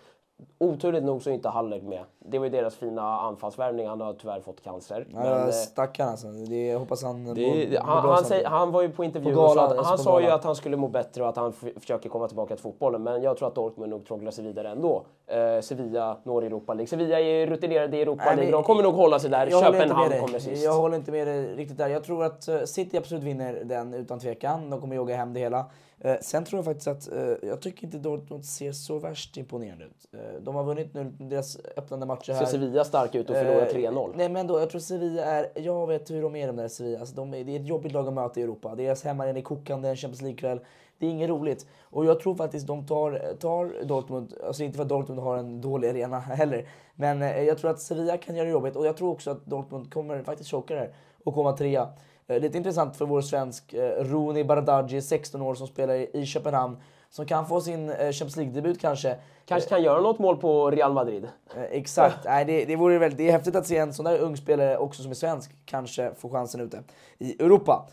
Oturligt 0.57 1.03
nog 1.03 1.21
så 1.21 1.29
är 1.29 1.33
inte 1.33 1.49
Haller 1.49 1.81
med. 1.81 2.03
Det 2.19 2.37
var 2.39 2.45
ju 2.45 2.51
deras 2.51 2.75
fina 2.75 3.19
anfallsvärvning. 3.19 3.87
Han 3.87 4.01
har 4.01 4.13
tyvärr 4.13 4.41
fått 4.41 4.61
cancer. 4.63 5.07
Ja, 5.13 5.19
Men, 5.19 5.47
eh, 5.47 5.51
stackarn 5.51 6.09
alltså. 6.09 6.27
Det, 6.27 6.67
jag 6.67 6.79
hoppas 6.79 7.03
han 7.03 7.23
det, 7.23 7.47
mår 7.47 7.77
han, 7.85 8.03
bra 8.03 8.13
han, 8.13 8.25
säger, 8.25 8.47
han 8.47 8.71
var 8.71 8.81
ju 8.81 8.89
på 8.89 9.03
intervju 9.03 9.33
På 9.33 9.41
och 9.41 9.49
sa 9.49 9.55
galan, 9.55 9.79
att, 9.79 9.85
han 9.85 9.97
sa 9.97 10.19
ju 10.19 10.25
galan. 10.25 10.39
att 10.39 10.43
han 10.43 10.55
skulle 10.55 10.77
må 10.77 10.87
bättre 10.87 11.23
och 11.23 11.29
att 11.29 11.35
han 11.35 11.53
försöker 11.53 12.09
komma 12.09 12.27
tillbaka 12.27 12.55
till 12.55 12.63
fotbollen. 12.63 13.03
Men 13.03 13.21
jag 13.21 13.37
tror 13.37 13.47
att 13.47 13.55
Dortmund 13.55 13.89
nog 13.89 14.05
trånglar 14.05 14.31
sig 14.31 14.43
vidare 14.43 14.69
ändå. 14.69 15.03
Eh, 15.27 15.61
Sevilla 15.61 16.17
når 16.23 16.43
Europa 16.43 16.73
League. 16.73 16.87
Sevilla 16.87 17.19
är 17.19 17.47
rutinerade 17.47 17.97
i 17.97 18.01
Europa 18.01 18.35
League. 18.35 18.51
De 18.51 18.63
kommer 18.63 18.83
nog 18.83 18.93
hålla 18.93 19.19
sig 19.19 19.29
där. 19.29 19.49
Köpenhamn 19.49 20.19
kommer 20.19 20.39
sist. 20.39 20.63
Jag 20.63 20.73
håller 20.73 20.97
inte 20.97 21.11
med 21.11 21.27
dig 21.27 21.55
riktigt 21.55 21.77
där. 21.77 21.89
Jag 21.89 22.03
tror 22.03 22.23
att 22.23 22.47
eh, 22.47 22.63
City 22.63 22.97
absolut 22.97 23.23
vinner 23.23 23.61
den 23.63 23.93
utan 23.93 24.19
tvekan. 24.19 24.69
De 24.69 24.81
kommer 24.81 24.95
jogga 24.95 25.15
hem 25.15 25.33
det 25.33 25.39
hela. 25.39 25.65
Eh, 26.03 26.15
Sen 26.21 26.43
tror 26.45 26.57
jag 26.57 26.65
faktiskt 26.65 26.87
att, 26.87 27.11
eh, 27.11 27.35
jag 27.49 27.61
tycker 27.61 27.83
inte 27.85 27.97
Dortmund 27.97 28.45
ser 28.45 28.71
så 28.71 28.99
värst 28.99 29.37
imponerande 29.37 29.85
ut. 29.85 30.07
Eh, 30.13 30.41
De 30.41 30.55
har 30.55 30.63
vunnit 30.63 30.93
nu 30.93 31.03
deras 31.19 31.57
öppnande 31.77 32.05
matcher 32.05 32.25
Ser 32.25 32.33
här. 32.33 32.45
Sevilla 32.45 32.83
stark 32.83 33.15
ut 33.15 33.29
och 33.29 33.35
förlorar 33.35 33.61
Eh, 33.65 33.73
3-0. 33.73 34.13
Nej 34.15 34.29
men 34.29 34.47
då, 34.47 34.59
jag 34.59 34.69
tror 34.69 34.81
Sevilla 34.81 35.23
är, 35.23 35.47
jag 35.55 35.87
vet 35.87 36.11
hur 36.11 36.21
de 36.21 36.35
är 36.35 36.47
de 36.47 36.55
där 36.55 36.67
Sevilla. 36.67 36.99
Alltså, 36.99 37.15
de 37.15 37.33
är, 37.33 37.43
det 37.43 37.55
är 37.55 37.59
ett 37.59 37.67
jobbigt 37.67 37.91
lag 37.91 38.07
att 38.07 38.13
möta 38.13 38.39
i 38.39 38.43
Europa. 38.43 38.75
Deras 38.75 39.03
hemmaarena 39.03 39.39
är 39.39 39.43
kokande, 39.43 39.89
en 39.89 39.95
Champions 39.95 40.21
League-kväll. 40.21 40.59
Det 40.97 41.05
är 41.05 41.09
inget 41.09 41.29
roligt. 41.29 41.65
Och 41.83 42.05
jag 42.05 42.19
tror 42.19 42.35
faktiskt 42.35 42.67
de 42.67 42.85
tar, 42.87 43.33
tar 43.39 43.85
Dortmund, 43.85 44.33
alltså 44.47 44.63
inte 44.63 44.75
för 44.75 44.83
att 44.83 44.89
Dortmund 44.89 45.19
har 45.21 45.37
en 45.37 45.61
dålig 45.61 45.89
arena 45.89 46.19
heller. 46.19 46.67
Men 46.95 47.21
eh, 47.21 47.41
jag 47.41 47.57
tror 47.57 47.71
att 47.71 47.79
Sevilla 47.79 48.17
kan 48.17 48.35
göra 48.35 48.45
det 48.45 48.51
jobbigt 48.51 48.75
och 48.75 48.85
jag 48.85 48.97
tror 48.97 49.11
också 49.11 49.31
att 49.31 49.45
Dortmund 49.45 49.93
kommer 49.93 50.23
faktiskt 50.23 50.51
choka 50.51 50.75
där 50.75 50.93
och 51.23 51.33
komma 51.33 51.53
trea. 51.57 51.89
Eh, 52.31 52.39
Lite 52.39 52.57
intressant 52.57 52.97
för 52.97 53.05
vår 53.05 53.21
svensk 53.21 53.73
eh, 53.73 54.03
Rooney 54.03 54.43
Bardghji, 54.43 55.01
16 55.01 55.41
år, 55.41 55.55
som 55.55 55.67
spelar 55.67 56.15
i 56.15 56.25
Köpenhamn. 56.25 56.77
Som 57.09 57.25
kan 57.25 57.47
få 57.47 57.61
sin 57.61 57.89
eh, 57.89 57.95
Champions 57.95 58.35
League-debut 58.35 58.81
kanske. 58.81 59.15
Kanske 59.45 59.69
kan 59.69 59.83
göra 59.83 60.01
något 60.01 60.19
mål 60.19 60.37
på 60.37 60.71
Real 60.71 60.93
Madrid. 60.93 61.27
Exakt. 61.71 62.17
Nej, 62.25 62.45
det, 62.45 62.65
det, 62.65 62.75
vore 62.75 62.99
väldigt, 62.99 63.17
det 63.17 63.27
är 63.27 63.31
häftigt 63.31 63.55
att 63.55 63.67
se 63.67 63.77
en 63.77 63.93
sån 63.93 64.05
där 64.05 64.19
ung 64.19 64.37
spelare, 64.37 64.77
också 64.77 65.01
som 65.01 65.11
är 65.11 65.15
svensk, 65.15 65.51
kanske 65.65 66.11
få 66.17 66.29
chansen 66.29 66.61
ute 66.61 66.83
i 67.17 67.43
Europa. 67.43 67.87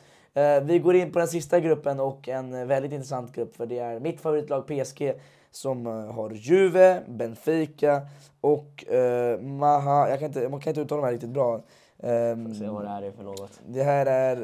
Vi 0.63 0.79
går 0.79 0.97
in 0.97 1.13
på 1.13 1.19
den 1.19 1.29
sista 1.29 1.61
gruppen 1.61 2.01
och 2.01 2.29
en 2.29 2.69
väldigt 2.69 2.93
intressant 2.93 3.35
grupp 3.35 3.57
för 3.57 3.67
det 3.67 3.79
är 3.79 4.01
mitt 4.01 4.21
favoritlag 4.21 4.67
PSG 4.67 5.13
som 5.51 5.87
har 5.87 6.31
Juve, 6.31 7.03
Benfica 7.09 8.03
och 8.41 8.93
eh, 8.93 9.41
Maha... 9.41 10.09
Jag 10.09 10.19
kan, 10.19 10.27
inte, 10.27 10.49
man 10.49 10.61
kan 10.61 10.71
inte 10.71 10.81
uttala 10.81 11.01
de 11.01 11.07
här 11.07 11.13
riktigt 11.13 11.31
bra. 11.31 11.61
Ehm, 12.03 12.55
Se 12.55 12.69
vad 12.69 12.85
det 12.85 12.89
här 12.89 13.03
är 13.03 13.13
för 13.13 13.23
något. 13.23 13.61
det 13.67 13.83
här 13.83 14.07
är... 14.07 14.37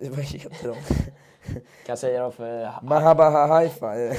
Vad 0.10 0.18
heter 0.18 0.68
de? 0.68 0.74
Kan 1.50 1.62
jag 1.86 1.98
säga 1.98 2.22
dem 2.22 2.32
för... 2.32 2.70
Mahabaha 2.82 3.46
Haifa. 3.46 3.94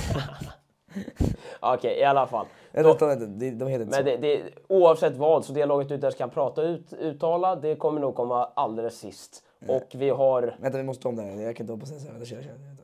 Okej, 1.60 2.00
i 2.00 2.04
alla 2.04 2.28
fall. 2.28 2.46
Jag 2.72 2.86
inte, 2.92 3.26
de, 3.26 3.52
de 3.52 3.68
heter 3.68 3.86
inte. 3.86 3.98
Men 3.98 4.06
det, 4.06 4.18
det, 4.18 4.44
oavsett 4.68 5.18
vad, 5.18 5.46
så 5.46 5.54
det 5.54 5.66
laget 5.66 5.92
ut 5.92 6.02
där 6.02 6.12
kan 6.12 6.30
prata 6.30 6.62
ut, 6.62 6.94
uttala, 6.94 7.56
det 7.56 7.76
kommer 7.76 8.02
nog 8.02 8.16
komma 8.16 8.46
alldeles 8.46 9.00
sist. 9.00 9.44
Och 9.68 9.88
vi 9.94 10.10
har... 10.10 10.56
Vänta, 10.60 10.78
vi 10.78 10.84
måste 10.84 11.04
ta 11.04 11.10
om 11.10 11.16
det 11.16 11.22
här. 11.22 11.42
Jag 11.42 11.56
kan 11.56 11.64
inte 11.64 11.74
hoppa 11.74 11.82
på 11.82 11.88
säga 11.88 12.00
så 12.00 12.06
här. 12.06 12.14
Vänta, 12.14 12.26
kör, 12.26 12.42
kör, 12.42 12.52
vänta. 12.52 12.84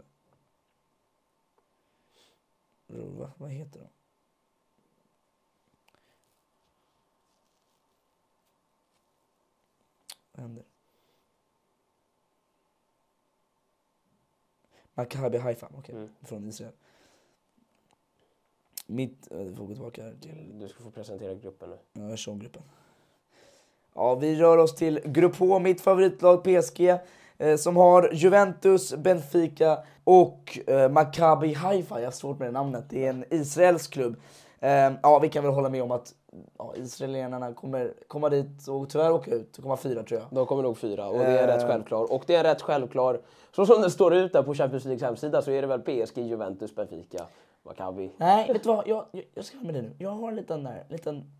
Va, 3.19 3.31
vad 3.37 3.49
heter 3.49 3.79
de? 3.79 3.87
Händer? 10.41 10.63
Maccabi 14.93 15.37
Haifa, 15.37 15.67
okej. 15.77 16.09
Från 16.23 16.47
Israel. 16.47 16.71
Mitt... 18.85 19.31
eh, 19.31 19.37
Vi 19.37 19.55
får 19.55 19.65
gå 19.65 19.73
tillbaka 19.73 20.03
här 20.03 20.15
till... 20.21 20.59
Du 20.59 20.67
ska 20.69 20.83
få 20.83 20.91
presentera 20.91 21.33
gruppen 21.33 21.69
nu. 21.69 21.77
Ja, 21.93 22.09
jag 22.09 22.17
kör 22.17 22.31
om 22.31 22.39
gruppen. 22.39 22.61
Ja, 23.93 24.15
vi 24.15 24.35
rör 24.35 24.57
oss 24.57 24.75
till 24.75 24.99
Grupp 25.05 25.35
H, 25.35 25.59
mitt 25.59 25.81
favoritlag 25.81 26.43
PSG. 26.43 26.97
Eh, 27.37 27.57
som 27.57 27.75
har 27.77 28.09
Juventus, 28.13 28.95
Benfica 28.95 29.83
och 30.03 30.59
eh, 30.67 30.91
Maccabi 30.91 31.53
Haifa. 31.53 31.99
Jag 31.99 32.07
har 32.07 32.11
svårt 32.11 32.39
med 32.39 32.47
det 32.47 32.51
namnet. 32.51 32.85
Det 32.89 33.05
är 33.05 33.09
en 33.09 33.25
israelisk 33.33 33.93
klubb. 33.93 34.15
Eh, 34.59 34.93
ja, 35.03 35.19
vi 35.19 35.29
kan 35.29 35.43
väl 35.43 35.53
hålla 35.53 35.69
med 35.69 35.83
om 35.83 35.91
att 35.91 36.13
ja, 36.57 36.73
israelerna 36.75 37.53
kommer 37.53 37.93
komma 38.07 38.29
dit 38.29 38.67
och 38.67 38.89
tyvärr 38.89 39.11
åka 39.11 39.31
ut 39.31 39.57
och 39.57 39.63
komma 39.63 39.77
fyra 39.77 40.03
tror 40.03 40.19
jag. 40.19 40.29
De 40.31 40.45
kommer 40.45 40.63
nog 40.63 40.77
fyra 40.77 41.07
och 41.09 41.17
det 41.19 41.25
är 41.39 41.47
rätt 41.47 41.61
Eh. 41.61 41.67
självklar. 41.67 42.11
Och 42.13 42.23
det 42.27 42.35
är 42.35 42.43
rätt 42.43 42.61
självklar. 42.61 43.21
Så 43.51 43.65
som 43.65 43.81
det 43.81 43.91
står 43.91 44.13
ut 44.15 44.33
där 44.33 44.43
på 44.43 44.53
Champions 44.53 44.85
Leagues 44.85 45.01
hemsida 45.03 45.41
så 45.41 45.51
är 45.51 45.61
det 45.61 45.67
väl 45.67 45.81
PSG, 45.81 46.17
Juventus, 46.17 46.75
Benfica, 46.75 47.25
Maccabi. 47.63 48.11
Nej, 48.17 48.53
vet 48.53 48.63
du 48.63 48.69
vad? 48.69 48.87
Jag, 48.87 49.05
jag, 49.11 49.23
jag 49.33 49.45
ska 49.45 49.57
med 49.57 49.73
det 49.73 49.81
nu. 49.81 49.91
Jag 49.99 50.09
har 50.09 50.29
en 50.29 50.35
liten 50.35 50.63
där, 50.63 50.83
liten... 50.89 51.31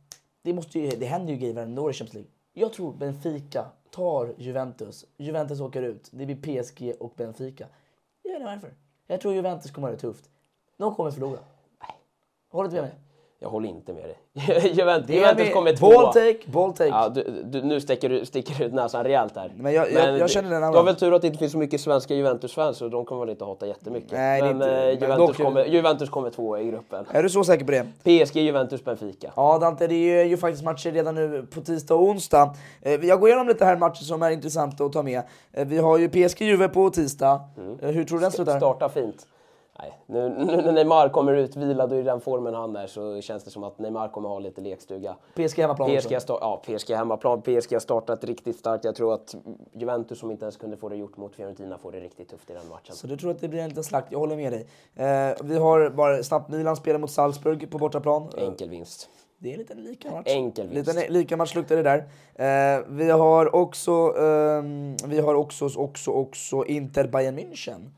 Det, 0.42 0.54
måste 0.54 0.80
ju, 0.80 0.90
det 0.90 1.06
händer 1.06 1.34
ju 1.34 1.40
grejer 1.40 1.54
varje 1.56 1.80
år 1.80 1.92
i 1.92 1.94
Champions 1.94 2.14
League. 2.14 2.30
Jag 2.54 2.74
tror 2.74 2.94
Benfica 2.94 3.66
tar 3.92 4.34
Juventus. 4.38 5.06
Juventus 5.18 5.60
åker 5.60 5.82
ut. 5.82 6.10
Det 6.12 6.26
blir 6.26 6.36
PSG 6.64 6.94
och 7.00 7.14
Benfica. 7.16 7.68
Jag 8.24 8.32
vet 8.32 8.40
inte 8.42 8.52
varför. 8.56 8.74
Jag 9.08 9.22
tror 9.22 9.34
Juventus 9.34 9.72
kommer 9.72 9.88
ha 9.88 9.92
det 9.96 10.00
tufft. 10.02 10.30
De 10.78 10.96
kommer 10.96 11.12
förlora. 11.12 11.40
Håller 12.52 12.70
du 12.70 12.76
inte 12.78 12.82
med 12.82 12.92
mig? 12.94 13.07
Jag 13.40 13.50
håller 13.50 13.70
inte 13.70 13.94
med 13.94 14.04
dig. 14.04 14.18
Juventus, 14.74 15.16
Juventus 15.16 15.54
kommer 15.54 15.72
Ball 15.82 15.92
tvåa. 15.94 16.14
take, 16.14 16.38
ball 16.46 16.74
take. 16.74 16.90
Ja, 16.90 17.10
du, 17.10 17.44
du, 17.46 17.62
nu 17.62 17.82
sticker 17.82 18.10
du, 18.10 18.26
sticker 18.26 18.56
du 18.60 18.64
ut 18.66 18.74
näsan 18.74 19.04
rejält 19.04 19.36
här. 19.36 19.52
Men 19.58 19.74
jag- 19.74 19.92
jag- 19.92 20.18
jag 20.20 20.30
känner 20.30 20.50
den 20.50 20.60
Du 20.62 20.66
andra. 20.68 20.80
har 20.80 20.86
väl 20.86 20.96
tur 20.96 21.14
att 21.14 21.22
det 21.22 21.28
inte 21.28 21.40
finns 21.40 21.52
så 21.52 21.58
mycket 21.58 21.82
svenska 21.82 22.14
Juventus-fans 22.16 22.78
så 22.78 22.88
de 22.90 23.06
kommer 23.06 23.20
väl 23.22 23.30
inte 23.30 23.46
hata 23.46 23.68
jättemycket. 23.68 24.12
Nej, 24.12 24.42
men, 24.42 24.52
inte- 24.52 24.66
eh, 24.72 24.74
men 24.86 24.90
Juventus, 25.02 25.18
dock- 25.38 25.46
kommer, 25.46 25.66
Juventus 25.66 26.10
kommer 26.10 26.30
tvåa 26.30 26.62
i 26.62 26.66
gruppen. 26.68 27.06
Är 27.12 27.24
du 27.24 27.30
så 27.30 27.44
säker 27.44 27.66
på 27.66 27.72
det? 27.72 27.86
PSG, 28.26 28.36
Juventus, 28.42 28.84
Benfica. 28.84 29.32
Ja 29.36 29.58
Dante, 29.58 29.88
det 29.88 29.96
är 30.20 30.24
ju 30.24 30.38
faktiskt 30.38 30.64
matcher 30.64 30.92
redan 30.92 31.16
nu 31.16 31.48
på 31.54 31.62
tisdag 31.62 31.96
och 31.96 32.04
onsdag. 32.04 32.56
Eh, 32.82 32.94
Jag 33.06 33.20
går 33.20 33.30
igenom 33.30 33.48
lite 33.48 33.66
här 33.66 33.78
matcher 33.78 34.04
som 34.04 34.22
är 34.24 34.32
intressanta 34.32 34.84
att 34.86 34.94
ta 34.94 35.04
med. 35.04 35.22
Eh, 35.54 35.68
Vi 35.68 35.78
har 35.78 35.98
ju 35.98 36.10
PSG-Juve 36.10 36.68
på 36.68 36.90
tisdag. 36.90 37.42
Eh, 37.82 37.90
Hur 37.90 38.04
tror 38.04 38.18
du 38.18 38.22
den 38.24 38.32
slutar? 38.32 38.58
Starta 38.58 38.90
fint. 38.90 39.28
Nej, 39.80 40.00
nu, 40.06 40.30
nu 40.30 40.46
när 40.46 40.72
Neymar 40.72 41.10
kommer 41.10 41.34
ut 41.34 41.56
vilad 41.56 41.94
och 41.94 42.00
i 42.00 42.04
den 42.04 42.22
formen 42.22 42.54
han 42.54 42.76
är 42.76 42.88
så 42.88 43.22
känns 43.22 43.44
det 43.44 43.52
som 43.52 43.64
att 43.64 43.80
Neymar 43.80 44.08
kommer 44.08 44.30
ha 44.30 44.40
lite 44.40 44.62
lekstuga. 44.62 45.16
PSG 45.34 45.60
hemmaplan 45.62 45.90
PSG, 45.98 46.16
också. 46.16 46.38
ja, 46.42 46.62
PSG 46.66 46.92
hemmaplan. 46.96 47.42
PSG 47.42 47.74
har 47.74 47.80
startat 47.80 48.24
riktigt 48.24 48.60
starkt. 48.60 48.86
Jag 48.86 48.96
tror 48.96 49.14
att 49.14 49.36
Juventus 49.74 50.20
som 50.20 50.32
inte 50.32 50.46
ens 50.46 50.58
kunde 50.58 50.78
få 50.78 50.90
det 50.90 50.96
gjort 50.96 51.18
mot 51.18 51.36
Fiorentina 51.36 51.78
får 51.78 51.92
det 51.92 52.00
riktigt 52.00 52.30
tufft 52.30 52.50
i 52.50 52.54
den 52.54 52.68
matchen. 52.70 52.96
Så 52.96 53.08
du 53.08 53.18
tror 53.18 53.32
att 53.32 53.42
det 53.42 53.48
blir 53.48 53.60
en 53.60 53.70
liten 53.70 53.84
slakt? 53.84 54.12
Jag 54.12 54.20
håller 54.20 54.36
med 54.36 54.54
dig. 54.54 54.68
Eh, 54.96 55.36
vi 55.44 55.58
har 55.58 55.90
bara 55.90 56.24
snabbt 56.24 56.50
Milan 56.50 56.76
spelar 56.76 57.00
mot 57.00 57.12
Salzburg 57.12 57.72
på 57.72 57.78
bortaplan. 57.78 58.30
Eh, 58.38 58.44
Enkel 58.44 58.70
vinst. 58.70 59.10
Det 59.40 59.50
är 59.50 59.54
en 59.54 59.60
liten 59.60 59.84
lika 59.84 60.12
match. 60.12 60.28
Enkel 60.28 60.68
vinst. 60.68 60.94
Liten 60.94 61.14
lika 61.14 61.38
match 61.38 61.56
luktar 61.56 61.76
det 61.76 61.84
där. 61.84 61.98
Eh, 62.78 62.84
vi 62.88 63.10
har 63.10 63.56
också, 63.56 63.92
ehm, 63.92 64.96
vi 65.06 65.20
har 65.20 65.36
också, 65.36 65.70
också, 65.76 66.12
också 66.12 66.66
Inter 66.66 67.08
Bayern 67.08 67.40
München. 67.40 67.90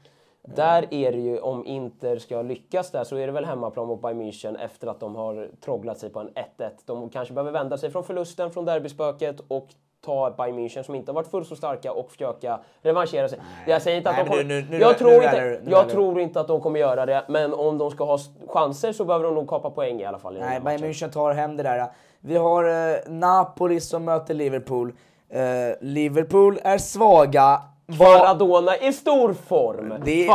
Där 0.56 0.94
är 0.94 1.12
det 1.12 1.18
ju, 1.18 1.40
om 1.40 1.66
Inter 1.66 2.18
ska 2.20 2.42
lyckas 2.42 2.92
där, 2.92 3.04
så 3.04 3.16
är 3.16 3.26
det 3.28 3.34
väl 3.34 3.46
hemmaplan 3.46 3.88
mot 3.88 4.02
Bayern 4.02 4.22
München 4.22 4.58
efter 4.66 4.88
att 4.88 5.00
de 5.00 5.16
har 5.16 5.48
trogglat 5.66 5.98
sig 5.98 6.10
på 6.10 6.20
en 6.20 6.30
1-1. 6.30 6.70
De 6.86 7.10
kanske 7.10 7.34
behöver 7.34 7.52
vända 7.52 7.78
sig 7.78 7.92
från 7.92 8.04
förlusten, 8.04 8.52
från 8.52 8.66
derbyspöket 8.66 9.36
och 9.48 9.68
ta 10.06 10.32
Bayern 10.38 10.60
München 10.60 10.84
som 10.84 10.96
inte 10.96 11.12
har 11.12 11.16
varit 11.16 11.28
fullt 11.28 11.48
så 11.48 11.56
starka 11.56 11.92
och 11.94 12.12
försöka 12.12 12.60
revanschera 12.82 13.30
sig. 13.30 13.40
Jag 13.68 13.82
säger 13.82 13.98
inte 13.98 14.10
att 14.10 14.16
Nej, 14.16 14.26
de 14.26 14.30
kommer... 14.32 14.44
nu- 14.44 14.62
nu- 14.62 14.68
nu- 14.70 14.78
jag 14.80 14.98
tror, 14.98 15.14
inte, 15.14 15.62
jag 15.68 15.90
tror 15.90 16.20
inte 16.20 16.40
att 16.40 16.48
de 16.48 16.62
kommer 16.62 16.80
göra 16.80 17.06
det, 17.06 17.26
men 17.28 17.54
om 17.54 17.78
de 17.78 17.92
ska 17.92 18.04
ha 18.06 18.18
chanser 18.48 18.92
så 18.92 19.06
behöver 19.06 19.26
de 19.26 19.36
nog 19.36 19.50
kapa 19.50 19.70
poäng 19.70 20.02
i 20.02 20.06
alla 20.06 20.20
fall. 20.20 20.38
I 20.38 20.40
Nej, 20.40 20.60
Bayern. 20.60 20.82
München 20.84 21.10
tar 21.12 21.34
hem 21.34 21.58
det 21.58 21.64
där. 21.64 21.88
Vi 22.20 22.36
har 22.38 22.64
eh, 22.64 22.96
Napoli 23.08 23.80
som 23.80 24.06
möter 24.06 24.34
Liverpool. 24.34 24.94
Eh, 25.30 25.42
Liverpool 25.82 26.60
är 26.64 26.78
svaga. 26.78 27.62
Maradona 28.00 28.78
i 28.78 28.94
stor 28.94 29.34
form. 29.48 29.94
Det- 30.06 30.28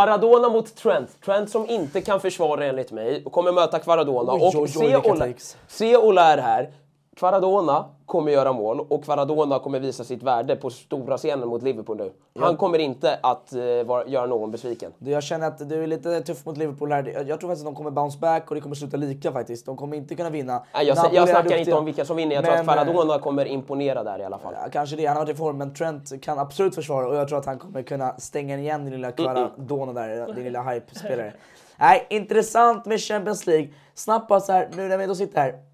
mot 0.49 0.77
Trent. 0.77 1.21
Trent 1.25 1.51
som 1.51 1.71
inte 1.71 2.01
kan 2.01 2.21
försvara 2.21 2.65
enligt 2.67 2.93
mig 2.93 3.23
och 3.27 3.33
kommer 3.33 3.53
möta 3.53 3.79
Kvaradona. 3.79 4.33
Och 4.33 4.43
oj, 4.43 4.53
oj, 4.57 4.69
se, 4.69 4.97
Ola, 4.97 5.25
se 5.69 5.97
här. 6.39 6.71
Kvaradona 7.17 7.85
kommer 8.07 8.33
göra 8.33 8.53
mål 8.53 8.81
och 8.81 9.05
Kvaradona 9.05 9.59
kommer 9.59 9.81
visa 9.81 10.05
sitt 10.05 10.23
värde 10.23 10.57
på 10.57 10.71
stora 10.71 11.17
scenen 11.19 11.49
mot 11.49 11.63
Liverpool 11.63 11.97
nu. 11.97 12.13
Han 12.41 12.57
kommer 12.57 12.79
inte 12.79 13.19
att 13.23 13.53
eh, 13.53 13.61
vara, 13.87 14.07
göra 14.07 14.27
någon 14.27 14.51
besviken. 14.51 14.93
Du, 14.99 15.11
Jag 15.11 15.23
känner 15.23 15.47
att 15.47 15.69
du 15.69 15.83
är 15.83 15.87
lite 15.87 16.21
tuff 16.21 16.47
mot 16.47 16.57
Liverpool 16.57 16.93
här. 16.93 17.13
Jag 17.15 17.29
jag 17.29 17.41
tror 17.41 17.51
faktiskt 17.51 17.67
att 17.67 17.75
de 17.75 17.77
kommer 17.77 17.91
bounce 17.91 18.19
back 18.19 18.49
och 18.49 18.55
det 18.55 18.61
kommer 18.61 18.75
sluta 18.75 18.97
lika 18.97 19.33
faktiskt. 19.33 19.67
De 19.67 19.77
kommer 19.77 19.97
inte 19.97 20.15
kunna 20.15 20.31
vinna. 20.31 20.65
Nej, 20.75 20.87
jag, 20.87 20.97
Napoli 20.97 21.17
jag 21.17 21.29
snackar 21.29 21.57
inte 21.57 21.75
om 21.75 21.85
vilka 21.85 22.05
som 22.05 22.17
vinner. 22.17 22.35
Jag 22.35 22.45
tror 22.45 22.57
Men, 22.57 22.69
att 22.69 22.87
Kvaradona 22.87 23.19
kommer 23.19 23.45
imponera 23.45 24.05
där 24.05 24.19
i 24.19 24.25
alla 24.25 24.39
fall. 24.39 24.55
Ja, 24.63 24.69
kanske 24.73 24.97
det. 24.97 25.07
Han 25.07 25.17
har 25.17 25.25
varit 25.25 25.35
i 25.35 25.39
form, 25.39 25.59
men 25.59 25.75
Trent 25.75 26.23
kan 26.23 26.39
absolut 26.39 26.75
försvara 26.75 27.07
och 27.09 27.17
jag 27.17 27.29
tror 27.29 27.39
att 27.39 27.47
han 27.47 27.59
kommer 27.59 27.83
kunna 27.83 28.19
stänga 28.19 28.59
igen 28.59 28.85
din 28.85 28.93
lilla 28.95 29.13
Kvaradona 29.13 29.93
där, 29.93 30.35
din 30.35 30.45
lilla 30.45 30.63
hype-spelare. 30.63 31.33
Nej, 31.77 32.07
intressant 32.11 32.87
med 32.87 33.01
Champions 33.01 33.47
League. 33.47 33.69
Snabbt 33.95 34.29
bara 34.29 34.41
så 34.41 34.53
här, 34.53 34.69
nu 34.77 34.89
när 34.89 34.97
vi 34.97 35.03
ändå 35.03 35.15
sitter 35.15 35.41
här. 35.41 35.74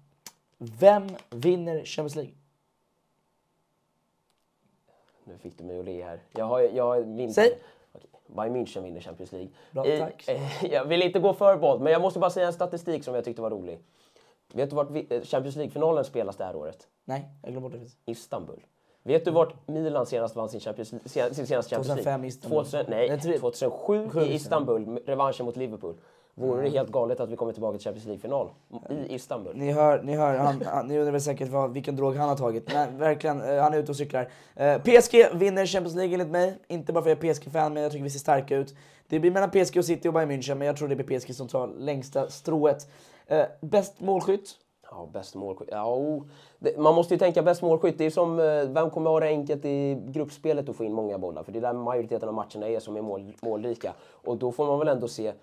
Vem 0.63 1.07
vinner 1.29 1.85
Champions 1.85 2.15
League? 2.15 2.33
Nu 5.23 5.37
fick 5.37 5.57
du 5.57 5.63
mig 5.63 5.79
att 5.79 5.85
le 5.85 6.03
här. 6.03 6.19
Jag 6.31 6.45
har, 6.45 6.61
jag 6.61 6.83
har 6.85 6.99
vinner. 7.01 7.33
Säg. 7.33 7.59
Okej, 7.93 8.09
Bayern 8.27 8.55
München 8.55 8.81
vinner 8.83 9.01
Champions 9.01 9.31
League. 9.31 9.49
Bra, 9.71 9.85
I- 9.87 9.99
tack. 9.99 10.27
eh, 10.27 10.65
jag 10.71 10.85
vill 10.85 11.01
inte 11.01 11.19
gå 11.19 11.33
för 11.33 11.57
bold, 11.57 11.81
men 11.81 11.93
jag 11.93 12.01
måste 12.01 12.19
bara 12.19 12.29
säga 12.31 12.47
en 12.47 12.53
statistik 12.53 13.03
som 13.03 13.15
jag 13.15 13.23
tyckte 13.25 13.41
var 13.41 13.49
rolig. 13.49 13.79
Vet 14.53 14.69
du 14.69 14.75
vart 14.75 14.89
eh, 15.09 15.21
Champions 15.21 15.55
League-finalen 15.55 16.03
spelas 16.05 16.37
det 16.37 16.43
här 16.45 16.55
året? 16.55 16.87
Nej, 17.05 17.29
jag 17.41 17.51
glömde 17.51 17.69
bort 17.69 17.79
det. 18.05 18.11
Istanbul. 18.11 18.65
Vet 19.03 19.25
du 19.25 19.31
vart 19.31 19.67
Milan 19.67 20.05
senast 20.05 20.35
vann 20.35 20.49
sin, 20.49 20.59
Champions, 20.59 20.89
sin 20.89 20.99
senaste 21.47 21.53
Champions 21.75 21.87
League? 21.87 22.03
2005 22.03 22.23
i 22.23 22.27
Istanbul. 22.27 22.57
2000, 22.65 22.85
nej, 22.89 23.09
Nej, 23.09 23.19
tre- 23.19 23.37
2007 23.39 24.09
Sju, 24.09 24.21
i 24.21 24.33
Istanbul, 24.33 24.99
revanschen 25.05 25.45
mot 25.45 25.55
Liverpool. 25.55 25.95
Vore 26.35 26.61
det 26.61 26.69
helt 26.69 26.91
galet 26.91 27.19
att 27.19 27.29
vi 27.29 27.35
kommer 27.35 27.53
tillbaka 27.53 27.77
till 27.77 27.83
Champions 27.83 28.05
League-final 28.05 28.49
i 28.89 29.15
Istanbul? 29.15 29.55
Ni 29.55 29.71
hör, 29.71 30.03
ni 30.03 30.15
hör, 30.15 30.37
han, 30.37 30.61
han, 30.65 30.87
ni 30.87 30.97
undrar 30.97 31.11
väl 31.11 31.21
säkert 31.21 31.49
vad, 31.49 31.73
vilken 31.73 31.95
drog 31.95 32.15
han 32.15 32.29
har 32.29 32.35
tagit. 32.35 32.73
Nej, 32.73 32.87
verkligen, 32.97 33.41
eh, 33.41 33.61
han 33.61 33.73
är 33.73 33.77
ute 33.77 33.91
och 33.91 33.97
cyklar. 33.97 34.29
Eh, 34.55 34.77
PSG 34.81 35.25
vinner 35.33 35.65
Champions 35.65 35.95
League 35.95 36.13
enligt 36.13 36.29
mig. 36.29 36.59
Inte 36.67 36.93
bara 36.93 37.03
för 37.03 37.11
att 37.11 37.23
jag 37.23 37.29
är 37.29 37.33
PSG-fan, 37.33 37.73
men 37.73 37.83
jag 37.83 37.91
tycker 37.91 38.03
vi 38.03 38.09
ser 38.09 38.19
starka 38.19 38.55
ut. 38.55 38.75
Det 39.07 39.19
blir 39.19 39.31
mellan 39.31 39.49
PSG 39.49 39.77
och 39.77 39.85
City 39.85 40.09
och 40.09 40.13
Bayern 40.13 40.31
München, 40.31 40.55
men 40.55 40.67
jag 40.67 40.77
tror 40.77 40.87
det 40.87 40.95
blir 40.95 41.19
PSG 41.19 41.35
som 41.35 41.47
tar 41.47 41.67
längsta 41.67 42.29
strået. 42.29 42.87
Eh, 43.27 43.45
bäst 43.61 43.99
målskytt? 43.99 44.57
Ja, 44.91 45.09
bäst 45.13 45.35
målskytt. 45.35 45.69
Ja, 45.71 45.95
oh. 45.95 46.23
det, 46.59 46.77
man 46.77 46.95
måste 46.95 47.13
ju 47.13 47.17
tänka 47.17 47.43
bäst 47.43 47.61
målskytt. 47.61 47.97
Det 47.97 48.05
är 48.05 48.09
som, 48.09 48.39
eh, 48.39 48.69
vem 48.69 48.89
kommer 48.89 49.09
ha 49.09 49.19
det 49.19 49.25
enkelt 49.25 49.65
i 49.65 50.03
gruppspelet 50.05 50.69
att 50.69 50.75
få 50.75 50.83
in 50.83 50.93
många 50.93 51.17
bollar? 51.17 51.43
För 51.43 51.51
det 51.51 51.59
är 51.59 51.61
där 51.61 51.73
majoriteten 51.73 52.29
av 52.29 52.35
matcherna 52.35 52.67
är 52.67 52.79
som 52.79 52.95
är 52.95 53.01
mål, 53.01 53.33
målrika. 53.41 53.93
Och 54.01 54.37
då 54.37 54.51
får 54.51 54.65
man 54.65 54.79
väl 54.79 54.87
ändå 54.87 55.07
se, 55.07 55.33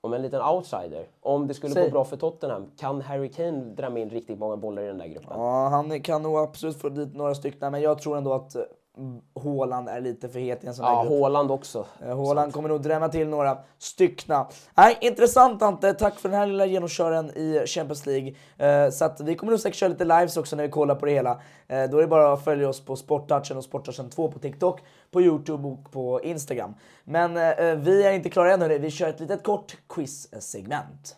om 0.00 0.12
en 0.14 0.22
liten 0.22 0.42
outsider, 0.42 1.06
om 1.20 1.46
det 1.46 1.54
skulle 1.54 1.74
Säg. 1.74 1.84
gå 1.84 1.90
bra 1.90 2.04
för 2.04 2.16
Tottenham, 2.16 2.70
kan 2.76 3.00
Harry 3.00 3.28
Kane 3.28 3.74
drämma 3.74 3.98
in 3.98 4.10
riktigt 4.10 4.38
många 4.38 4.56
bollar 4.56 4.82
i 4.82 4.86
den 4.86 4.98
där 4.98 5.06
gruppen? 5.06 5.30
Ja, 5.40 5.68
han 5.68 6.02
kan 6.02 6.22
nog 6.22 6.38
absolut 6.38 6.76
få 6.76 6.88
dit 6.88 7.14
några 7.14 7.34
stycken, 7.34 7.72
men 7.72 7.80
jag 7.80 7.98
tror 7.98 8.16
ändå 8.16 8.32
att 8.32 8.56
eh, 8.98 9.42
Haaland 9.42 9.88
är 9.88 10.00
lite 10.00 10.28
för 10.28 10.38
het 10.38 10.64
i 10.64 10.66
en 10.66 10.74
sån 10.74 10.84
Ja, 10.84 11.02
grupp. 11.02 11.20
Haaland 11.20 11.50
också. 11.50 11.86
Eh, 12.02 12.16
Haaland 12.16 12.52
kommer 12.52 12.68
nog 12.68 12.82
drämma 12.82 13.08
till 13.08 13.28
några 13.28 13.58
styckna. 13.78 14.46
Nej, 14.74 14.98
intressant 15.00 15.62
Ante. 15.62 15.94
Tack 15.94 16.18
för 16.18 16.28
den 16.28 16.38
här 16.38 16.46
lilla 16.46 16.66
genomkören 16.66 17.30
i 17.30 17.62
Champions 17.66 18.06
League. 18.06 18.34
Eh, 18.56 18.90
så 18.90 19.10
vi 19.20 19.34
kommer 19.34 19.50
nog 19.50 19.60
säkert 19.60 19.78
köra 19.78 19.88
lite 19.88 20.04
lives 20.04 20.36
också 20.36 20.56
när 20.56 20.62
vi 20.62 20.70
kollar 20.70 20.94
på 20.94 21.06
det 21.06 21.12
hela. 21.12 21.40
Eh, 21.68 21.90
då 21.90 21.96
är 21.98 22.00
det 22.00 22.08
bara 22.08 22.32
att 22.32 22.44
följa 22.44 22.68
oss 22.68 22.84
på 22.84 22.96
Sporttouchen 22.96 23.56
och 23.56 23.64
Sporttouchen 23.64 24.10
2 24.10 24.32
på 24.32 24.38
TikTok, 24.38 24.80
på 25.10 25.22
Youtube 25.22 25.68
och 25.68 25.92
på 25.92 26.22
Instagram. 26.22 26.74
Men 27.04 27.36
eh, 27.36 27.74
vi 27.74 28.04
är 28.06 28.12
inte 28.12 28.30
klara 28.30 28.52
än 28.52 28.60
hörni. 28.60 28.78
Vi 28.78 28.90
kör 28.90 29.08
ett 29.08 29.20
litet 29.20 29.42
kort 29.42 29.76
quiz-segment. 29.88 31.16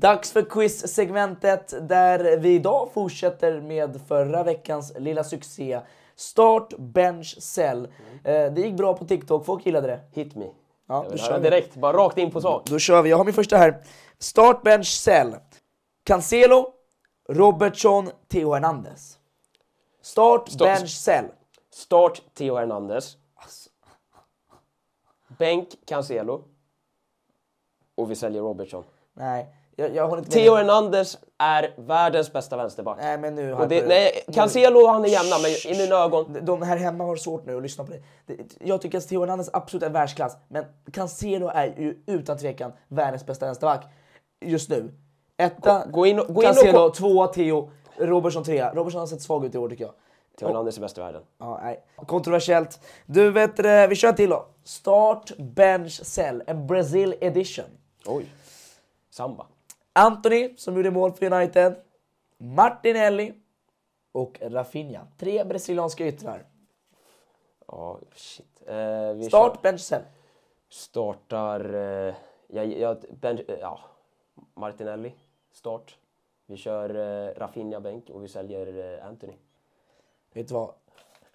Dags 0.00 0.32
för 0.32 0.42
quiz-segmentet 0.42 1.88
där 1.88 2.36
vi 2.36 2.54
idag 2.54 2.88
fortsätter 2.92 3.60
med 3.60 4.00
förra 4.08 4.42
veckans 4.42 4.92
lilla 4.98 5.24
succé. 5.24 5.80
Start, 6.16 6.74
bench, 6.78 7.36
cell. 7.42 7.88
Eh, 8.24 8.52
det 8.52 8.60
gick 8.60 8.74
bra 8.74 8.94
på 8.96 9.04
TikTok, 9.04 9.44
folk 9.46 9.66
gillade 9.66 9.86
det. 9.86 10.00
Hit 10.12 10.34
me. 10.34 10.46
Ja, 10.88 11.06
då 11.10 11.16
kör 11.16 11.38
vi. 11.38 11.50
direkt, 11.50 11.76
bara 11.76 11.96
rakt 11.96 12.18
in 12.18 12.30
på 12.30 12.40
sak. 12.40 12.62
Då 12.66 12.78
kör 12.78 13.02
vi. 13.02 13.10
Jag 13.10 13.16
har 13.16 13.24
min 13.24 13.34
första 13.34 13.56
här. 13.56 13.84
Start, 14.18 14.62
bench, 14.62 14.86
cell. 14.86 15.36
Cancelo, 16.04 16.72
Robertson, 17.28 18.10
Theo 18.28 18.52
Hernandez. 18.52 19.18
Start, 20.02 20.48
Stopp. 20.48 20.66
bench, 20.68 20.90
cell. 20.90 21.24
Start 21.70 22.22
Theo 22.34 22.56
Hernandez. 22.56 23.16
Bänk, 25.38 25.68
Cancelo. 25.86 26.44
Och 27.94 28.10
vi 28.10 28.14
säljer 28.14 28.42
Robertson. 28.42 28.84
Nej, 29.14 29.54
jag, 29.76 29.94
jag 29.94 30.08
håller 30.08 30.22
inte 30.22 30.30
Theo. 30.32 30.54
Hernandez 30.54 31.18
är 31.38 31.74
världens 31.78 32.32
bästa 32.32 32.56
vänsterback. 32.56 32.98
Nej, 33.00 33.18
men 33.18 33.34
nu... 33.34 33.54
och 33.54 33.68
det, 33.68 33.86
nej, 33.86 34.24
Cancelo 34.34 34.86
han 34.86 35.04
är 35.04 35.08
jämna, 35.08 35.36
men 35.42 35.50
i 35.74 35.78
mina 35.82 35.96
ögon... 35.96 36.36
De 36.42 36.62
här 36.62 36.76
hemma 36.76 37.04
har 37.04 37.16
svårt 37.16 37.46
nu 37.46 37.56
att 37.56 37.62
lyssna 37.62 37.84
på 37.84 37.90
dig. 37.90 38.02
Det- 38.26 38.36
Jag 38.60 38.80
tycker 38.80 38.98
att 38.98 39.08
Theo 39.08 39.20
Hernandez 39.20 39.50
absolut 39.52 39.82
är 39.82 39.90
världsklass, 39.90 40.36
men 40.48 40.64
Cancelo 40.92 41.48
är 41.48 41.66
ju 41.66 42.02
utan 42.06 42.38
tvekan 42.38 42.72
världens 42.88 43.26
bästa 43.26 43.46
vänsterback 43.46 43.84
just 44.44 44.70
nu. 44.70 44.94
Etta, 45.36 45.86
Gå 45.86 46.06
in 46.06 46.18
och- 46.18 46.26
gå 46.26 46.32
in 46.42 46.48
och 46.48 46.54
Cancelo, 46.54 46.72
ko- 46.88 46.90
tvåa 46.94 47.26
Theo, 47.26 47.70
Robertson 47.96 48.44
trea. 48.44 48.74
Robertson 48.74 49.00
har 49.00 49.06
sett 49.06 49.22
svag 49.22 49.44
ut 49.44 49.54
i 49.54 49.58
år 49.58 49.68
tycker 49.68 49.84
jag. 49.84 49.94
Theo 50.38 50.48
Hernandez 50.48 50.76
är 50.76 50.80
bäst 50.80 50.98
i 50.98 51.00
världen. 51.00 51.22
Ja, 51.38 51.60
nej. 51.62 51.84
Kontroversiellt. 51.96 52.80
Du 53.06 53.30
vet 53.30 53.56
det, 53.56 53.86
vi 53.86 53.94
kör 53.96 54.12
till 54.12 54.30
då. 54.30 54.46
Start, 54.64 55.32
bench, 55.38 56.00
sell. 56.06 56.42
En 56.46 56.66
Brazil 56.66 57.14
edition. 57.20 57.64
Oj. 58.06 58.26
Samba. 59.10 59.46
Anthony 59.92 60.56
som 60.56 60.76
gjorde 60.76 60.90
mål 60.90 61.12
för 61.12 61.32
United. 61.32 61.74
Martinelli 62.38 63.34
och 64.12 64.38
Rafinha. 64.42 65.06
Tre 65.18 65.44
brasilianska 65.44 66.06
yttrar. 66.06 66.44
Ja, 67.66 67.98
shit. 68.14 68.62
Eh, 68.66 69.20
Start, 69.20 69.54
kör- 69.54 69.62
bench, 69.62 69.80
sell. 69.80 70.02
startar... 70.68 71.74
Eh, 71.74 72.14
jag, 72.46 72.66
jag, 72.78 72.96
ben, 73.20 73.38
eh, 73.48 73.58
ja, 73.60 73.80
Martinelli, 74.54 75.14
start. 75.52 75.98
Vi 76.46 76.56
kör 76.56 76.94
eh, 76.94 77.34
Rafinha 77.34 77.80
bänk 77.80 78.10
och 78.10 78.24
vi 78.24 78.28
säljer 78.28 78.98
eh, 78.98 79.06
Anthony. 79.06 79.34
Vet 80.32 80.48
du 80.48 80.54
vad? 80.54 80.74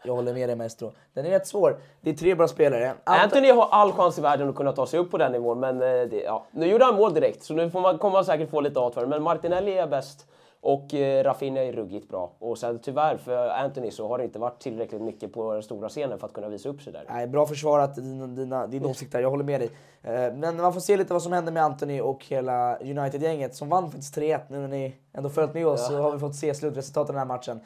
Jag 0.07 0.15
håller 0.15 0.33
med 0.33 0.49
dig 0.49 0.55
Maestro. 0.55 0.91
Den 1.13 1.25
är 1.25 1.29
rätt 1.29 1.47
svår. 1.47 1.77
Det 2.01 2.09
är 2.09 2.13
tre 2.13 2.35
bra 2.35 2.47
spelare. 2.47 2.93
Ant- 3.05 3.23
Anthony 3.23 3.51
har 3.51 3.67
all 3.71 3.91
chans 3.91 4.17
i 4.17 4.21
världen 4.21 4.49
att 4.49 4.55
kunna 4.55 4.71
ta 4.71 4.87
sig 4.87 4.99
upp 4.99 5.11
på 5.11 5.17
den 5.17 5.31
nivån, 5.31 5.59
men 5.59 5.75
eh, 5.75 5.87
det, 5.87 6.21
ja. 6.25 6.45
nu 6.51 6.65
gjorde 6.67 6.85
han 6.85 6.95
mål 6.95 7.13
direkt, 7.13 7.43
så 7.43 7.53
nu 7.53 7.69
får 7.69 7.81
man, 7.81 7.97
kommer 7.97 8.13
man 8.13 8.25
säkert 8.25 8.49
få 8.49 8.61
lite 8.61 8.79
hat 8.79 8.93
för 8.93 9.01
det. 9.01 9.07
Men 9.07 9.23
Martinelli 9.23 9.77
är 9.77 9.87
bäst 9.87 10.25
och 10.61 10.93
eh, 10.93 11.23
Rafinha 11.23 11.63
är 11.63 11.71
ruggigt 11.73 12.09
bra. 12.09 12.31
Och 12.39 12.57
sen 12.57 12.79
tyvärr 12.79 13.17
för 13.17 13.49
Anthony 13.49 13.91
så 13.91 14.07
har 14.07 14.17
det 14.17 14.23
inte 14.23 14.39
varit 14.39 14.59
tillräckligt 14.59 15.01
mycket 15.01 15.33
på 15.33 15.53
den 15.53 15.63
stora 15.63 15.89
scenen 15.89 16.19
för 16.19 16.27
att 16.27 16.33
kunna 16.33 16.47
visa 16.49 16.69
upp 16.69 16.81
sig 16.81 16.93
där. 16.93 17.05
Nej, 17.09 17.27
bra 17.27 17.45
försvarat 17.45 17.95
dina, 17.95 18.27
dina, 18.27 18.67
din 18.67 18.85
åsikt 18.85 19.11
där, 19.11 19.19
jag 19.19 19.29
håller 19.29 19.43
med 19.43 19.61
dig. 19.61 19.69
Eh, 20.03 20.33
Men 20.33 20.57
man 20.61 20.73
får 20.73 20.79
se 20.79 20.97
lite 20.97 21.13
vad 21.13 21.23
som 21.23 21.31
händer 21.33 21.51
med 21.51 21.63
Anthony 21.63 22.01
och 22.01 22.25
hela 22.25 22.77
United-gänget 22.77 23.55
som 23.55 23.69
vann 23.69 23.91
faktiskt 23.91 24.17
3-1 24.17 24.39
nu 24.47 24.57
när 24.59 24.67
ni 24.67 24.95
ändå 25.13 25.29
följt 25.29 25.53
med 25.53 25.67
oss 25.67 25.87
så 25.87 25.97
har 26.01 26.11
vi 26.11 26.19
fått 26.19 26.35
se 26.35 26.53
slutresultatet 26.53 27.09
av 27.09 27.15
den 27.15 27.19
här 27.19 27.25
matchen. 27.35 27.59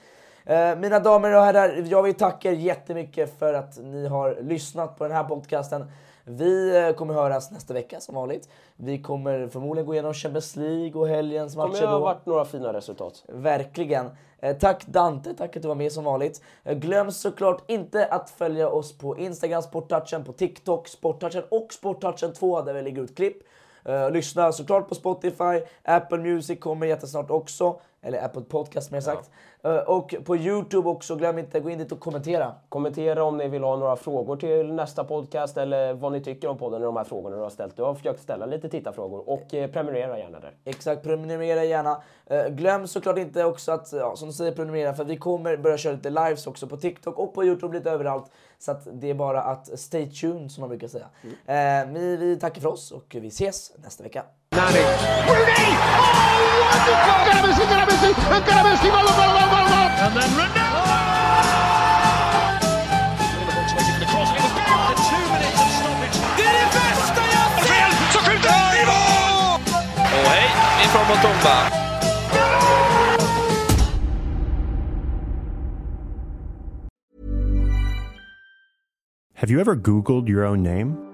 Eh, 0.46 0.76
Mina 0.76 1.00
damer 1.00 1.36
och 1.36 1.42
herrar, 1.44 1.86
jag 1.88 2.04
vill 2.04 2.14
tacka 2.14 2.52
er 2.52 2.56
jättemycket 2.56 3.40
för 3.40 3.54
att 3.54 3.78
ni 3.78 4.08
har 4.08 4.38
lyssnat 4.42 4.98
på 4.98 5.04
den 5.04 5.14
här 5.18 5.24
podcasten. 5.24 5.92
Vi 6.24 6.78
eh, 6.88 6.94
kommer 6.96 7.14
höras 7.14 7.52
nästa 7.52 7.74
vecka 7.74 8.00
som 8.00 8.16
vanligt. 8.16 8.50
Vi 8.76 9.02
kommer 9.02 9.48
förmodligen 9.48 9.86
gå 9.88 9.94
igenom 9.94 10.14
Champions 10.14 10.56
League 10.56 11.02
och 11.02 11.08
helgens 11.08 11.54
Det 11.54 11.58
kommer 11.58 11.74
matcher 11.74 11.86
ha 11.86 12.00
varit 12.00 12.26
några 12.26 12.46
fina 12.46 12.74
resultat. 12.74 13.24
Verkligen. 13.28 14.10
Eh, 14.40 14.58
tack 14.58 14.86
Dante, 14.86 15.34
tack 15.34 15.56
att 15.56 15.62
du 15.62 15.68
var 15.68 15.76
med 15.76 15.92
som 15.92 16.04
vanligt. 16.04 16.42
Glöm 16.64 17.12
såklart 17.12 17.72
inte 17.72 18.06
att 18.06 18.30
följa 18.30 18.70
oss 18.70 18.98
på 18.98 19.18
Instagram, 19.18 19.62
Sporttouchen, 19.62 20.24
på 20.24 20.34
TikTok, 20.34 20.88
Sporttouchen 20.88 21.44
och 21.50 21.74
Sporttouchen 21.74 22.34
2 22.34 22.62
där 22.62 22.74
vi 22.74 22.82
lägger 22.82 23.02
ut 23.02 23.16
klipp. 23.16 23.38
Lyssna 24.12 24.52
såklart 24.52 24.90
på 24.90 24.96
Spotify, 24.96 25.62
Apple 25.84 26.18
Music 26.18 26.60
kommer 26.60 26.88
jättesnart 26.88 27.32
också. 27.32 27.82
Eller 28.04 28.26
Apple 28.26 28.42
Podcast 28.42 28.92
mer 28.92 29.02
sagt. 29.02 29.30
Eh, 29.64 29.76
och 29.76 30.16
på 30.26 30.38
Youtube 30.38 30.90
också, 30.90 31.16
glöm 31.16 31.40
inte 31.40 31.60
gå 31.60 31.70
in 31.70 31.78
dit 31.78 31.92
och 31.92 32.00
kommentera. 32.00 32.56
Kommentera 32.70 33.24
om 33.24 33.38
ni 33.38 33.48
vill 33.48 33.64
ha 33.64 33.76
några 33.76 33.96
frågor 33.96 34.36
till 34.36 34.74
nästa 34.74 35.04
podcast 35.04 35.58
eller 35.58 35.94
vad 35.94 36.12
ni 36.12 36.22
tycker 36.22 36.48
om 36.48 36.58
podden 36.58 36.82
och 36.82 36.86
de 36.86 36.98
här 36.98 37.04
frågorna 37.04 37.36
du 37.36 37.42
har 37.42 37.50
ställt. 37.50 37.78
Du 37.78 37.84
har 37.84 37.96
försökt 37.96 38.20
ställa 38.20 38.46
lite 38.46 38.70
tittarfrågor 38.70 39.30
och 39.30 39.54
eh, 39.54 39.72
prenumerera 39.72 40.20
gärna 40.20 40.40
där. 40.40 40.56
Exakt, 40.66 41.04
prenumerera 41.04 41.64
gärna. 41.64 42.02
Eh, 42.26 42.48
glöm 42.48 42.88
såklart 42.88 43.18
inte 43.18 43.46
också 43.46 43.72
att, 43.72 43.94
ja, 43.94 44.16
som 44.16 44.28
du 44.28 44.34
säger, 44.34 44.52
prenumerera 44.52 44.94
för 44.94 45.04
vi 45.04 45.18
kommer 45.18 45.58
börja 45.58 45.78
köra 45.78 45.94
lite 45.94 46.10
lives 46.10 46.48
också 46.48 46.68
på 46.68 46.78
TikTok 46.78 47.20
och 47.20 47.34
på 47.34 47.44
Youtube 47.46 47.78
lite 47.78 47.92
överallt. 47.92 48.32
Så 48.60 48.72
att 48.72 48.88
det 48.94 49.10
är 49.10 49.14
bara 49.14 49.42
att 49.42 49.80
stay 49.80 50.12
tuned 50.12 50.52
som 50.52 50.62
man 50.62 50.70
brukar 50.70 50.88
säga. 50.88 51.06
Vi, 51.88 52.18
vi 52.18 52.40
tackar 52.40 52.62
för 52.62 52.70
oss 52.70 52.92
och 52.92 53.16
vi 53.20 53.28
ses 53.28 53.72
nästa 53.78 54.04
vecka. 54.04 54.24
Rooney! 54.54 54.84
Oh, 54.84 56.12
wonderful! 56.68 57.16
Encara 57.24 57.42
Messi, 57.48 57.62
encara 57.64 57.86
Messi, 57.88 58.10
encara 58.12 58.62
Messi, 58.68 58.88
gol, 58.92 59.08
gol, 59.08 59.16
gol, 59.16 59.48
gol, 59.48 59.66
gol! 59.72 59.88
And 60.04 60.12
then 60.12 60.32
Ronaldo! 60.36 60.82
Så 68.12 68.20
skjuter 68.20 68.50
han 68.50 68.76
i 68.76 68.86
mål! 68.86 69.60
Och 69.98 70.30
hej 70.32 70.50
ifrån 70.84 71.06
Mutumba. 71.08 71.58
Have 79.34 79.50
you 79.50 79.60
ever 79.62 79.76
Googled 79.76 80.28
your 80.28 80.46
own 80.46 80.62
name? 80.62 81.11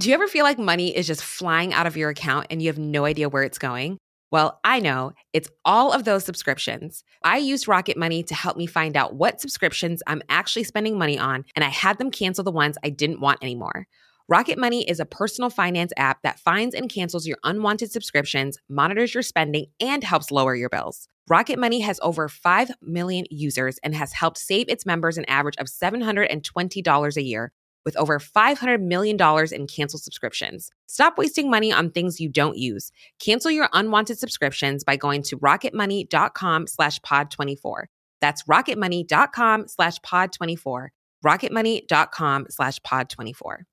Do 0.00 0.08
you 0.08 0.14
ever 0.14 0.28
feel 0.28 0.44
like 0.44 0.60
money 0.60 0.96
is 0.96 1.08
just 1.08 1.24
flying 1.24 1.74
out 1.74 1.88
of 1.88 1.96
your 1.96 2.08
account 2.08 2.46
and 2.50 2.62
you 2.62 2.68
have 2.68 2.78
no 2.78 3.04
idea 3.04 3.28
where 3.28 3.42
it's 3.42 3.58
going? 3.58 3.98
Well, 4.30 4.60
I 4.62 4.78
know 4.78 5.12
it's 5.32 5.48
all 5.64 5.90
of 5.90 6.04
those 6.04 6.24
subscriptions. 6.24 7.02
I 7.24 7.38
used 7.38 7.66
Rocket 7.66 7.96
Money 7.96 8.22
to 8.22 8.34
help 8.34 8.56
me 8.56 8.66
find 8.66 8.96
out 8.96 9.16
what 9.16 9.40
subscriptions 9.40 10.00
I'm 10.06 10.22
actually 10.28 10.62
spending 10.62 10.98
money 10.98 11.18
on, 11.18 11.44
and 11.56 11.64
I 11.64 11.68
had 11.68 11.98
them 11.98 12.12
cancel 12.12 12.44
the 12.44 12.52
ones 12.52 12.78
I 12.84 12.90
didn't 12.90 13.20
want 13.20 13.42
anymore. 13.42 13.88
Rocket 14.28 14.56
Money 14.56 14.88
is 14.88 15.00
a 15.00 15.04
personal 15.04 15.50
finance 15.50 15.92
app 15.96 16.22
that 16.22 16.38
finds 16.38 16.76
and 16.76 16.88
cancels 16.88 17.26
your 17.26 17.38
unwanted 17.42 17.90
subscriptions, 17.90 18.56
monitors 18.68 19.14
your 19.14 19.24
spending, 19.24 19.66
and 19.80 20.04
helps 20.04 20.30
lower 20.30 20.54
your 20.54 20.68
bills. 20.68 21.08
Rocket 21.28 21.58
Money 21.58 21.80
has 21.80 21.98
over 22.04 22.28
5 22.28 22.70
million 22.82 23.24
users 23.30 23.78
and 23.82 23.96
has 23.96 24.12
helped 24.12 24.38
save 24.38 24.68
its 24.68 24.86
members 24.86 25.18
an 25.18 25.24
average 25.24 25.56
of 25.56 25.66
$720 25.66 27.16
a 27.16 27.22
year 27.22 27.50
with 27.88 27.96
over 27.96 28.18
$500 28.18 28.82
million 28.82 29.16
in 29.50 29.66
canceled 29.66 30.02
subscriptions. 30.02 30.68
Stop 30.88 31.16
wasting 31.16 31.48
money 31.48 31.72
on 31.72 31.90
things 31.90 32.20
you 32.20 32.28
don't 32.28 32.58
use. 32.58 32.92
Cancel 33.18 33.50
your 33.50 33.70
unwanted 33.72 34.18
subscriptions 34.18 34.84
by 34.84 34.96
going 34.96 35.22
to 35.22 35.38
rocketmoney.com 35.38 36.66
slash 36.66 37.00
pod24. 37.00 37.84
That's 38.20 38.44
rocketmoney.com 38.44 39.68
slash 39.68 40.00
pod24. 40.00 40.88
rocketmoney.com 41.24 42.46
slash 42.50 42.78
pod24. 42.80 43.67